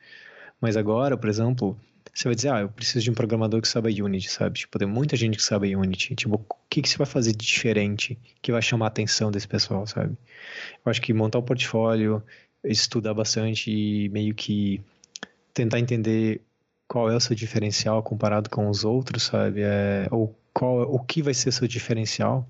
Mas 0.61 0.77
agora, 0.77 1.17
por 1.17 1.31
exemplo, 1.31 1.75
você 2.13 2.29
vai 2.29 2.35
dizer, 2.35 2.51
ah, 2.53 2.61
eu 2.61 2.69
preciso 2.69 3.03
de 3.03 3.11
um 3.11 3.15
programador 3.15 3.63
que 3.63 3.69
saiba 3.69 3.89
Unity, 3.89 4.31
sabe? 4.31 4.59
Tipo, 4.59 4.79
tem 4.79 4.87
muita 4.87 5.17
gente 5.17 5.39
que 5.39 5.43
sabe 5.43 5.75
Unity. 5.75 6.15
Tipo, 6.15 6.35
o 6.35 6.47
que, 6.69 6.83
que 6.83 6.89
você 6.91 6.99
vai 6.99 7.07
fazer 7.07 7.33
de 7.33 7.47
diferente 7.47 8.19
que 8.43 8.53
vai 8.53 8.61
chamar 8.61 8.85
a 8.85 8.89
atenção 8.89 9.31
desse 9.31 9.49
pessoal, 9.49 9.87
sabe? 9.87 10.15
Eu 10.85 10.91
acho 10.91 11.01
que 11.01 11.15
montar 11.15 11.39
um 11.39 11.43
portfólio, 11.43 12.23
estudar 12.63 13.15
bastante 13.15 13.71
e 13.71 14.11
meio 14.11 14.35
que 14.35 14.83
tentar 15.55 15.81
entender 15.81 16.43
qual 16.89 17.11
é 17.11 17.17
o 17.17 17.21
seu 17.21 17.35
diferencial 17.35 18.03
comparado 18.03 18.51
com 18.51 18.69
os 18.69 18.85
outros, 18.85 19.25
sabe? 19.25 19.63
É, 19.63 20.07
ou 20.11 20.39
qual, 20.53 20.83
o 20.83 20.99
que 21.01 21.23
vai 21.23 21.35
ser 21.35 21.53
seu 21.53 21.67
diferencial 21.67 22.49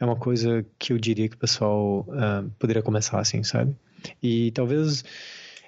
é 0.00 0.04
uma 0.04 0.16
coisa 0.16 0.64
que 0.78 0.92
eu 0.92 0.98
diria 0.98 1.28
que 1.28 1.34
o 1.34 1.38
pessoal 1.38 2.00
uh, 2.08 2.48
poderia 2.58 2.82
começar 2.82 3.18
assim, 3.18 3.42
sabe? 3.42 3.74
E 4.22 4.52
talvez 4.52 5.04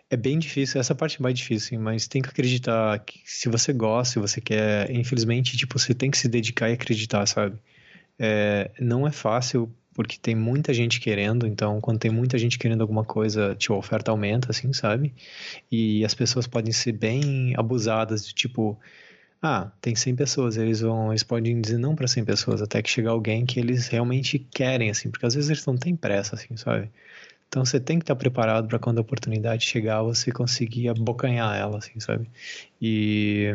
é 0.08 0.16
bem 0.16 0.38
difícil, 0.38 0.80
essa 0.80 0.94
parte 0.94 1.18
é 1.18 1.22
mais 1.22 1.36
difícil, 1.36 1.80
mas 1.80 2.06
tem 2.06 2.22
que 2.22 2.28
acreditar 2.28 2.98
que 3.00 3.20
se 3.24 3.48
você 3.48 3.72
gosta, 3.72 4.14
se 4.14 4.18
você 4.18 4.40
quer, 4.40 4.90
infelizmente, 4.90 5.56
tipo, 5.56 5.78
você 5.78 5.94
tem 5.94 6.10
que 6.10 6.18
se 6.18 6.28
dedicar 6.28 6.68
e 6.70 6.74
acreditar, 6.74 7.26
sabe? 7.26 7.58
É, 8.18 8.70
não 8.78 9.06
é 9.06 9.12
fácil 9.12 9.72
porque 9.94 10.18
tem 10.20 10.34
muita 10.34 10.72
gente 10.72 11.00
querendo, 11.00 11.46
então 11.46 11.80
quando 11.80 11.98
tem 11.98 12.10
muita 12.10 12.38
gente 12.38 12.58
querendo 12.58 12.82
alguma 12.82 13.04
coisa, 13.04 13.54
tipo, 13.54 13.74
a 13.74 13.78
oferta 13.78 14.10
aumenta, 14.10 14.50
assim, 14.50 14.72
sabe? 14.72 15.14
E 15.70 16.04
as 16.04 16.14
pessoas 16.14 16.46
podem 16.46 16.72
ser 16.72 16.92
bem 16.92 17.54
abusadas, 17.56 18.26
de 18.26 18.34
tipo, 18.34 18.78
ah, 19.42 19.70
tem 19.80 19.94
100 19.96 20.14
pessoas, 20.16 20.56
eles 20.56 20.80
vão, 20.80 21.10
eles 21.10 21.22
podem 21.22 21.60
dizer 21.60 21.78
não 21.78 21.94
para 21.94 22.06
100 22.06 22.24
pessoas, 22.24 22.62
até 22.62 22.82
que 22.82 22.90
chegar 22.90 23.10
alguém 23.10 23.46
que 23.46 23.58
eles 23.58 23.88
realmente 23.88 24.38
querem, 24.38 24.90
assim, 24.90 25.10
porque 25.10 25.26
às 25.26 25.34
vezes 25.34 25.50
eles 25.50 25.66
não 25.66 25.76
têm 25.76 25.96
pressa, 25.96 26.34
assim, 26.36 26.56
sabe? 26.56 26.90
Então 27.48 27.64
você 27.64 27.80
tem 27.80 27.98
que 27.98 28.04
estar 28.04 28.14
preparado 28.16 28.68
para 28.68 28.78
quando 28.78 28.98
a 28.98 29.00
oportunidade 29.00 29.66
chegar, 29.66 30.02
você 30.02 30.30
conseguir 30.30 30.88
abocanhar 30.88 31.56
ela, 31.58 31.78
assim, 31.78 31.98
sabe? 31.98 32.30
E 32.80 33.52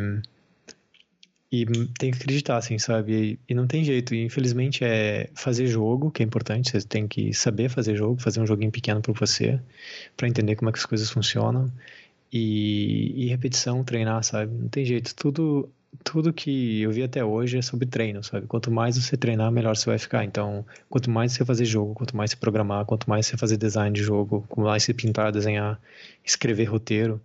e 1.50 1.64
tem 1.98 2.10
que 2.10 2.18
acreditar, 2.18 2.56
assim, 2.56 2.78
sabe? 2.78 3.38
E, 3.48 3.54
não 3.54 3.66
tem 3.66 3.84
jeito. 3.84 4.14
E, 4.14 4.24
infelizmente 4.24 4.84
é 4.84 5.30
fazer 5.34 5.66
jogo, 5.66 6.10
que 6.10 6.22
é 6.22 6.26
importante. 6.26 6.70
Você 6.72 6.86
tem 6.86 7.06
que 7.06 7.32
saber 7.32 7.68
fazer 7.68 7.96
jogo, 7.96 8.20
fazer 8.20 8.40
um 8.40 8.46
joguinho 8.46 8.70
pequeno 8.72 9.00
para 9.00 9.12
você, 9.12 9.60
para 10.16 10.28
entender 10.28 10.56
como 10.56 10.70
é 10.70 10.72
que 10.72 10.78
as 10.78 10.86
coisas 10.86 11.10
funcionam. 11.10 11.70
E, 12.32 13.24
e, 13.24 13.28
repetição, 13.28 13.84
treinar, 13.84 14.22
sabe? 14.24 14.52
Não 14.52 14.68
tem 14.68 14.84
jeito. 14.84 15.14
Tudo, 15.14 15.70
tudo 16.04 16.32
que 16.32 16.82
eu 16.82 16.90
vi 16.90 17.02
até 17.04 17.24
hoje 17.24 17.58
é 17.58 17.62
sobre 17.62 17.86
treino, 17.86 18.22
sabe? 18.24 18.46
Quanto 18.46 18.70
mais 18.70 18.96
você 18.98 19.16
treinar, 19.16 19.50
melhor 19.52 19.76
você 19.76 19.86
vai 19.86 19.98
ficar. 19.98 20.24
Então, 20.24 20.66
quanto 20.88 21.10
mais 21.10 21.32
você 21.32 21.44
fazer 21.44 21.64
jogo, 21.64 21.94
quanto 21.94 22.16
mais 22.16 22.32
você 22.32 22.36
programar, 22.36 22.84
quanto 22.86 23.08
mais 23.08 23.26
você 23.26 23.36
fazer 23.36 23.56
design 23.56 23.94
de 23.94 24.02
jogo, 24.02 24.44
quanto 24.48 24.66
mais 24.66 24.82
você 24.82 24.92
pintar, 24.94 25.32
desenhar, 25.32 25.80
escrever 26.24 26.64
roteiro 26.64 27.20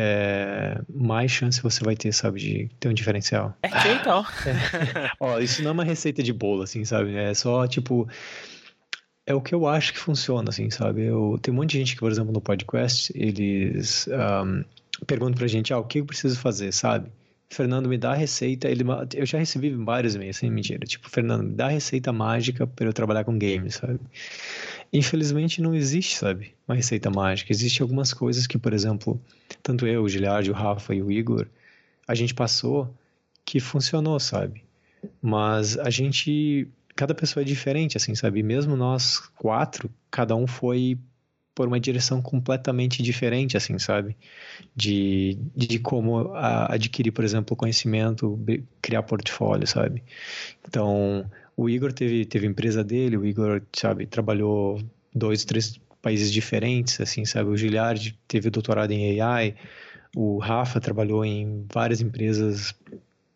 é, 0.00 0.80
mais 0.88 1.32
chance 1.32 1.60
você 1.60 1.82
vai 1.82 1.96
ter, 1.96 2.12
sabe, 2.12 2.38
de 2.38 2.70
ter 2.78 2.88
um 2.88 2.94
diferencial. 2.94 3.52
É 3.60 3.68
que 3.68 3.88
então. 3.88 4.24
É. 4.46 5.10
Ó, 5.18 5.40
isso 5.40 5.60
não 5.60 5.70
é 5.70 5.72
uma 5.72 5.84
receita 5.84 6.22
de 6.22 6.32
bolo, 6.32 6.62
assim, 6.62 6.84
sabe? 6.84 7.16
É 7.16 7.34
só, 7.34 7.66
tipo, 7.66 8.08
é 9.26 9.34
o 9.34 9.40
que 9.40 9.52
eu 9.52 9.66
acho 9.66 9.92
que 9.92 9.98
funciona, 9.98 10.50
assim, 10.50 10.70
sabe? 10.70 11.04
Eu, 11.04 11.36
tem 11.42 11.52
um 11.52 11.56
monte 11.56 11.72
de 11.72 11.78
gente 11.78 11.94
que, 11.94 12.00
por 12.00 12.12
exemplo, 12.12 12.32
no 12.32 12.40
podcast, 12.40 13.12
eles 13.12 14.08
um, 14.08 14.64
perguntam 15.04 15.34
pra 15.34 15.48
gente, 15.48 15.72
ah, 15.72 15.78
o 15.78 15.84
que 15.84 15.98
eu 15.98 16.06
preciso 16.06 16.38
fazer, 16.38 16.72
sabe? 16.72 17.10
Fernando, 17.50 17.88
me 17.88 17.98
dá 17.98 18.12
a 18.12 18.14
receita. 18.14 18.68
Ele, 18.68 18.84
eu 19.14 19.26
já 19.26 19.38
recebi 19.38 19.70
vários 19.70 20.14
e-mails, 20.14 20.36
sem 20.36 20.50
mentira. 20.50 20.86
Tipo, 20.86 21.08
Fernando, 21.10 21.44
me 21.44 21.54
dá 21.54 21.66
a 21.66 21.70
receita 21.70 22.12
mágica 22.12 22.66
para 22.66 22.86
eu 22.86 22.92
trabalhar 22.92 23.24
com 23.24 23.38
games, 23.38 23.76
sabe? 23.76 23.98
Infelizmente 24.92 25.60
não 25.60 25.74
existe, 25.74 26.16
sabe, 26.16 26.54
uma 26.66 26.74
receita 26.74 27.10
mágica. 27.10 27.52
Existem 27.52 27.82
algumas 27.82 28.12
coisas 28.12 28.46
que, 28.46 28.58
por 28.58 28.72
exemplo, 28.72 29.20
tanto 29.62 29.86
eu, 29.86 30.02
o 30.02 30.08
Giliard, 30.08 30.50
o 30.50 30.54
Rafa 30.54 30.94
e 30.94 31.02
o 31.02 31.10
Igor, 31.10 31.46
a 32.06 32.14
gente 32.14 32.34
passou 32.34 32.92
que 33.44 33.60
funcionou, 33.60 34.18
sabe? 34.18 34.64
Mas 35.20 35.78
a 35.78 35.90
gente, 35.90 36.66
cada 36.96 37.14
pessoa 37.14 37.42
é 37.42 37.46
diferente, 37.46 37.96
assim, 37.96 38.14
sabe? 38.14 38.42
Mesmo 38.42 38.76
nós 38.76 39.18
quatro, 39.36 39.90
cada 40.10 40.34
um 40.34 40.46
foi 40.46 40.98
por 41.54 41.66
uma 41.66 41.80
direção 41.80 42.22
completamente 42.22 43.02
diferente, 43.02 43.56
assim, 43.56 43.78
sabe? 43.78 44.16
De, 44.76 45.36
de 45.56 45.78
como 45.80 46.32
adquirir, 46.34 47.10
por 47.10 47.24
exemplo, 47.24 47.56
conhecimento, 47.56 48.38
criar 48.80 49.02
portfólio, 49.02 49.66
sabe? 49.66 50.04
Então, 50.66 51.28
o 51.58 51.68
Igor 51.68 51.92
teve, 51.92 52.24
teve 52.24 52.46
empresa 52.46 52.84
dele, 52.84 53.16
o 53.16 53.26
Igor, 53.26 53.60
sabe, 53.74 54.06
trabalhou 54.06 54.80
dois, 55.12 55.44
três 55.44 55.80
países 56.00 56.30
diferentes, 56.30 57.00
assim, 57.00 57.24
sabe? 57.24 57.50
O 57.50 57.56
Giliard 57.56 58.16
teve 58.28 58.48
doutorado 58.48 58.92
em 58.92 59.20
AI, 59.20 59.56
o 60.14 60.38
Rafa 60.38 60.80
trabalhou 60.80 61.24
em 61.24 61.66
várias 61.74 62.00
empresas 62.00 62.72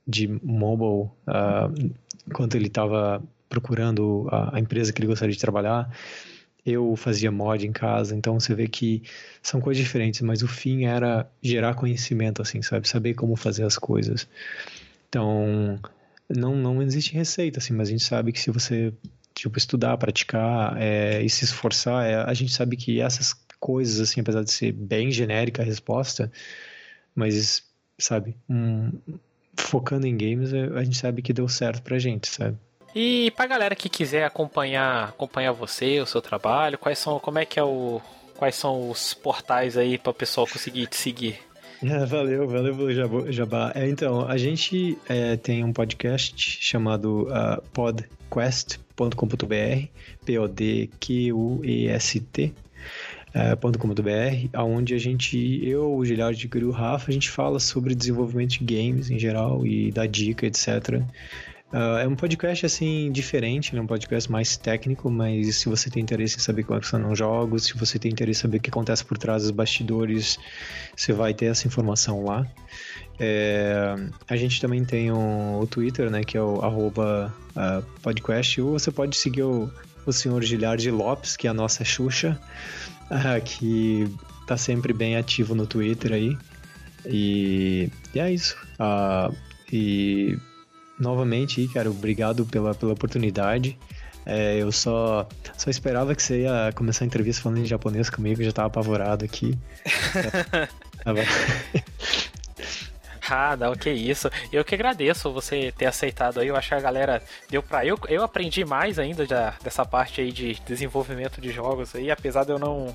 de 0.07 0.29
mobile 0.41 1.11
uh, 1.27 1.93
enquanto 2.25 2.55
ele 2.55 2.69
estava 2.69 3.21
procurando 3.49 4.29
a, 4.31 4.57
a, 4.57 4.61
empresa 4.61 4.93
que 4.93 5.01
ele 5.01 5.09
gostaria 5.09 5.35
de 5.35 5.41
trabalhar. 5.41 5.93
Eu 6.65 6.95
fazia 6.95 7.33
mod 7.33 7.67
em 7.67 7.73
casa, 7.73 8.15
então 8.15 8.39
você 8.39 8.55
vê 8.55 8.69
que 8.69 9.03
são 9.43 9.61
coisas 9.61 9.83
diferentes, 9.83 10.21
mas 10.21 10.45
o 10.45 10.49
fim 10.49 10.85
era 10.85 11.29
gerar 11.43 11.75
conhecimento, 11.75 12.41
assim, 12.41 12.63
sabe? 12.63 12.89
Saber 12.89 13.15
como 13.15 13.35
fazer 13.35 13.65
as 13.65 13.77
coisas. 13.77 14.29
Então, 15.09 15.81
não, 16.37 16.57
não 16.57 16.83
existe 16.83 17.15
receita, 17.15 17.59
assim, 17.59 17.73
mas 17.73 17.89
a 17.89 17.91
gente 17.91 18.05
sabe 18.05 18.33
que 18.33 18.41
se 18.41 18.51
você, 18.51 18.93
tipo, 19.35 19.59
estudar, 19.59 19.97
praticar 19.99 20.77
é, 20.81 21.23
e 21.23 21.29
se 21.29 21.45
esforçar, 21.45 22.07
é, 22.07 22.17
a 22.17 22.35
gente 22.35 22.53
sabe 22.53 22.77
que 22.77 23.01
essas 23.01 23.35
coisas, 23.59 24.01
assim, 24.01 24.21
apesar 24.21 24.43
de 24.43 24.51
ser 24.51 24.73
bem 24.73 25.11
genérica 25.11 25.63
a 25.63 25.65
resposta, 25.65 26.31
mas, 27.15 27.63
sabe, 27.99 28.37
um, 28.49 28.93
focando 29.57 30.07
em 30.07 30.17
games, 30.17 30.53
é, 30.53 30.65
a 30.77 30.83
gente 30.83 30.97
sabe 30.97 31.23
que 31.23 31.33
deu 31.33 31.49
certo 31.49 31.83
pra 31.83 31.99
gente, 31.99 32.29
sabe? 32.29 32.57
E 32.95 33.31
pra 33.37 33.47
galera 33.47 33.75
que 33.75 33.89
quiser 33.89 34.25
acompanhar, 34.25 35.09
acompanhar 35.09 35.53
você, 35.53 36.01
o 36.01 36.07
seu 36.07 36.21
trabalho, 36.21 36.79
quais 36.79 36.99
são, 36.99 37.19
como 37.19 37.39
é 37.39 37.47
que 37.47 37.59
é 37.59 37.63
o, 37.63 38.03
quais 38.37 38.55
são 38.55 38.91
os 38.91 39.15
portais 39.15 39.77
aí 39.77 39.97
para 39.97 40.11
o 40.11 40.15
pessoal 40.15 40.47
conseguir 40.47 40.87
te 40.89 40.97
seguir? 40.97 41.41
É, 41.83 42.07
valeu, 42.07 42.49
valeu 42.49 42.73
Jabá. 43.33 43.73
É, 43.75 43.89
então, 43.89 44.29
a 44.29 44.37
gente 44.37 44.97
é, 45.09 45.37
tem 45.37 45.65
um 45.65 45.73
podcast 45.73 46.59
chamado 46.61 47.27
uh, 47.29 47.61
podquest.com.br, 47.73 49.89
P-O-D-Q-U-E-S-T. 50.25 50.93
Uh, 53.35 53.57
.com.br, 53.79 54.59
onde 54.59 54.93
a 54.93 54.99
gente, 54.99 55.67
eu, 55.67 55.95
o 55.95 56.05
Gilhard 56.05 56.51
e 56.55 56.65
o 56.65 56.71
Rafa, 56.71 57.11
a 57.11 57.15
gente 57.15 57.31
fala 57.31 57.59
sobre 57.59 57.95
desenvolvimento 57.95 58.59
de 58.59 58.63
games 58.63 59.11
em 59.11 59.19
geral 59.19 59.67
e 59.67 59.91
dá 59.91 60.05
dica, 60.05 60.47
etc. 60.47 61.01
Uh, 61.73 61.97
é 62.03 62.07
um 62.07 62.15
podcast 62.15 62.67
assim 62.67 63.11
diferente, 63.11 63.75
é 63.75 63.81
um 63.81 63.87
podcast 63.87 64.31
mais 64.31 64.59
técnico, 64.59 65.11
mas 65.11 65.57
se 65.57 65.71
você 65.71 65.89
tem 65.89 66.03
interesse 66.03 66.37
em 66.37 66.41
saber 66.41 66.65
como 66.65 66.79
é 66.79 66.83
funcionam 66.83 67.17
jogos, 67.17 67.65
se 67.65 67.75
você 67.79 67.99
tem 67.99 68.13
interesse 68.13 68.41
em 68.41 68.43
saber 68.43 68.59
o 68.59 68.61
que 68.61 68.69
acontece 68.69 69.03
por 69.03 69.17
trás 69.17 69.43
dos 69.43 69.51
bastidores, 69.51 70.39
você 70.95 71.15
vai 71.15 71.33
ter 71.33 71.47
essa 71.47 71.67
informação 71.67 72.25
lá. 72.25 72.47
É, 73.19 73.95
a 74.29 74.37
gente 74.37 74.61
também 74.61 74.85
tem 74.85 75.11
o, 75.11 75.61
o, 75.61 75.67
Twitter, 75.67 76.11
né, 76.11 76.23
que 76.23 76.37
é 76.37 76.43
o 76.43 76.61
arroba 76.61 77.35
uh, 77.57 77.83
podcast, 78.03 78.61
ou 78.61 78.79
você 78.79 78.91
pode 78.91 79.17
seguir 79.17 79.45
o, 79.45 79.73
o 80.05 80.13
senhor 80.13 80.43
Gilhard 80.43 80.91
Lopes, 80.91 81.39
que 81.39 81.47
é 81.47 81.51
a 81.51 81.55
nossa 81.55 81.83
Xuxa, 81.85 82.39
uh, 83.11 83.41
que 83.43 84.15
tá 84.47 84.59
sempre 84.59 84.93
bem 84.93 85.17
ativo 85.17 85.55
no 85.55 85.67
Twitter 85.67 86.13
aí. 86.13 86.37
E, 87.07 87.89
e 88.15 88.21
é 88.21 88.31
isso. 88.31 88.57
E 89.73 90.37
novamente, 91.03 91.67
cara, 91.69 91.91
obrigado 91.91 92.47
pela, 92.47 92.75
pela 92.75 92.93
oportunidade. 92.93 93.77
É, 94.25 94.57
eu 94.59 94.71
só, 94.71 95.27
só 95.59 95.69
esperava 95.69 96.15
que 96.15 96.23
você 96.23 96.43
ia 96.43 96.73
começar 96.75 97.05
a 97.05 97.07
entrevista 97.07 97.43
falando 97.43 97.59
em 97.59 97.67
japonês 97.67 98.09
comigo, 98.09 98.43
já 98.43 98.53
tava 98.53 98.69
apavorado 98.69 99.25
aqui. 99.25 99.59
Ah, 103.29 103.57
não, 103.57 103.75
que 103.75 103.89
isso. 103.89 104.29
Eu 104.53 104.65
que 104.65 104.75
agradeço 104.75 105.33
você 105.33 105.73
ter 105.73 105.87
aceitado 105.87 106.41
aí. 106.41 106.49
Eu 106.49 106.57
acho 106.57 106.69
que 106.69 106.75
a 106.75 106.81
galera 106.81 107.23
deu 107.49 107.63
pra. 107.63 107.87
Eu, 107.87 107.99
eu 108.09 108.23
aprendi 108.23 108.65
mais 108.65 108.99
ainda 108.99 109.25
já, 109.25 109.55
dessa 109.63 109.87
parte 109.87 110.21
aí 110.21 110.33
de 110.33 110.55
desenvolvimento 110.67 111.41
de 111.41 111.51
jogos 111.51 111.95
aí, 111.95 112.11
apesar 112.11 112.45
de 112.45 112.51
eu 112.51 112.59
não. 112.59 112.95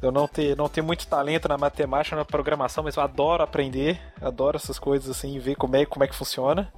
Eu 0.00 0.12
não 0.12 0.28
ter, 0.28 0.56
não 0.56 0.68
ter 0.68 0.80
muito 0.80 1.08
talento 1.08 1.48
na 1.48 1.58
matemática, 1.58 2.14
na 2.14 2.24
programação, 2.24 2.84
mas 2.84 2.94
eu 2.94 3.02
adoro 3.02 3.42
aprender, 3.42 4.00
adoro 4.22 4.56
essas 4.56 4.78
coisas 4.78 5.10
assim, 5.10 5.40
ver 5.40 5.56
como 5.56 5.74
é, 5.74 5.84
como 5.84 6.04
é 6.04 6.08
que 6.08 6.14
funciona. 6.14 6.72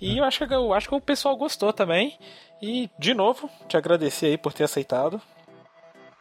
E 0.00 0.18
eu 0.18 0.24
acho 0.24 0.46
que 0.46 0.54
eu 0.54 0.72
acho 0.74 0.88
que 0.88 0.94
o 0.94 1.00
pessoal 1.00 1.36
gostou 1.36 1.72
também. 1.72 2.18
E, 2.60 2.90
de 2.98 3.14
novo, 3.14 3.50
te 3.68 3.76
agradecer 3.76 4.26
aí 4.26 4.38
por 4.38 4.52
ter 4.52 4.64
aceitado. 4.64 5.20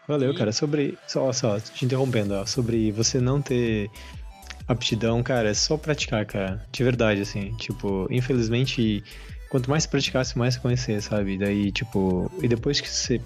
Valeu, 0.08 0.32
e... 0.32 0.38
cara. 0.38 0.52
Sobre. 0.52 0.98
Só, 1.08 1.32
só, 1.32 1.60
te 1.60 1.86
interrompendo, 1.86 2.36
ó, 2.36 2.46
sobre 2.46 2.92
você 2.92 3.20
não 3.20 3.42
ter 3.42 3.90
aptidão, 4.68 5.22
cara, 5.22 5.50
é 5.50 5.54
só 5.54 5.78
praticar, 5.78 6.26
cara. 6.26 6.66
De 6.72 6.84
verdade, 6.84 7.22
assim. 7.22 7.56
Tipo, 7.58 8.08
infelizmente, 8.10 9.04
quanto 9.50 9.70
mais 9.70 9.86
praticasse, 9.86 10.38
mais 10.38 10.58
conhecer, 10.58 11.02
sabe? 11.02 11.38
Daí, 11.38 11.72
tipo. 11.72 12.32
E 12.42 12.48
depois 12.48 12.80
que 12.80 12.90
você, 12.90 13.22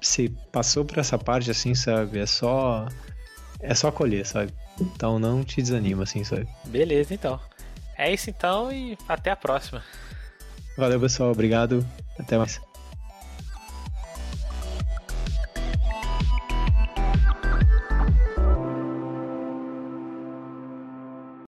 você 0.00 0.30
passou 0.52 0.84
por 0.84 0.98
essa 0.98 1.18
parte, 1.18 1.50
assim, 1.50 1.74
sabe? 1.74 2.18
É 2.18 2.26
só. 2.26 2.86
É 3.60 3.74
só 3.74 3.90
colher, 3.90 4.26
sabe? 4.26 4.52
Então 4.80 5.18
não 5.18 5.44
te 5.44 5.62
desanima, 5.62 6.02
assim, 6.02 6.24
sabe? 6.24 6.46
Beleza, 6.66 7.14
então. 7.14 7.40
É 7.96 8.12
isso 8.12 8.30
então 8.30 8.72
e 8.72 8.98
até 9.08 9.30
a 9.30 9.36
próxima. 9.36 9.82
Valeu, 10.76 11.00
pessoal. 11.00 11.30
Obrigado. 11.30 11.86
Até 12.18 12.36
mais. 12.36 12.60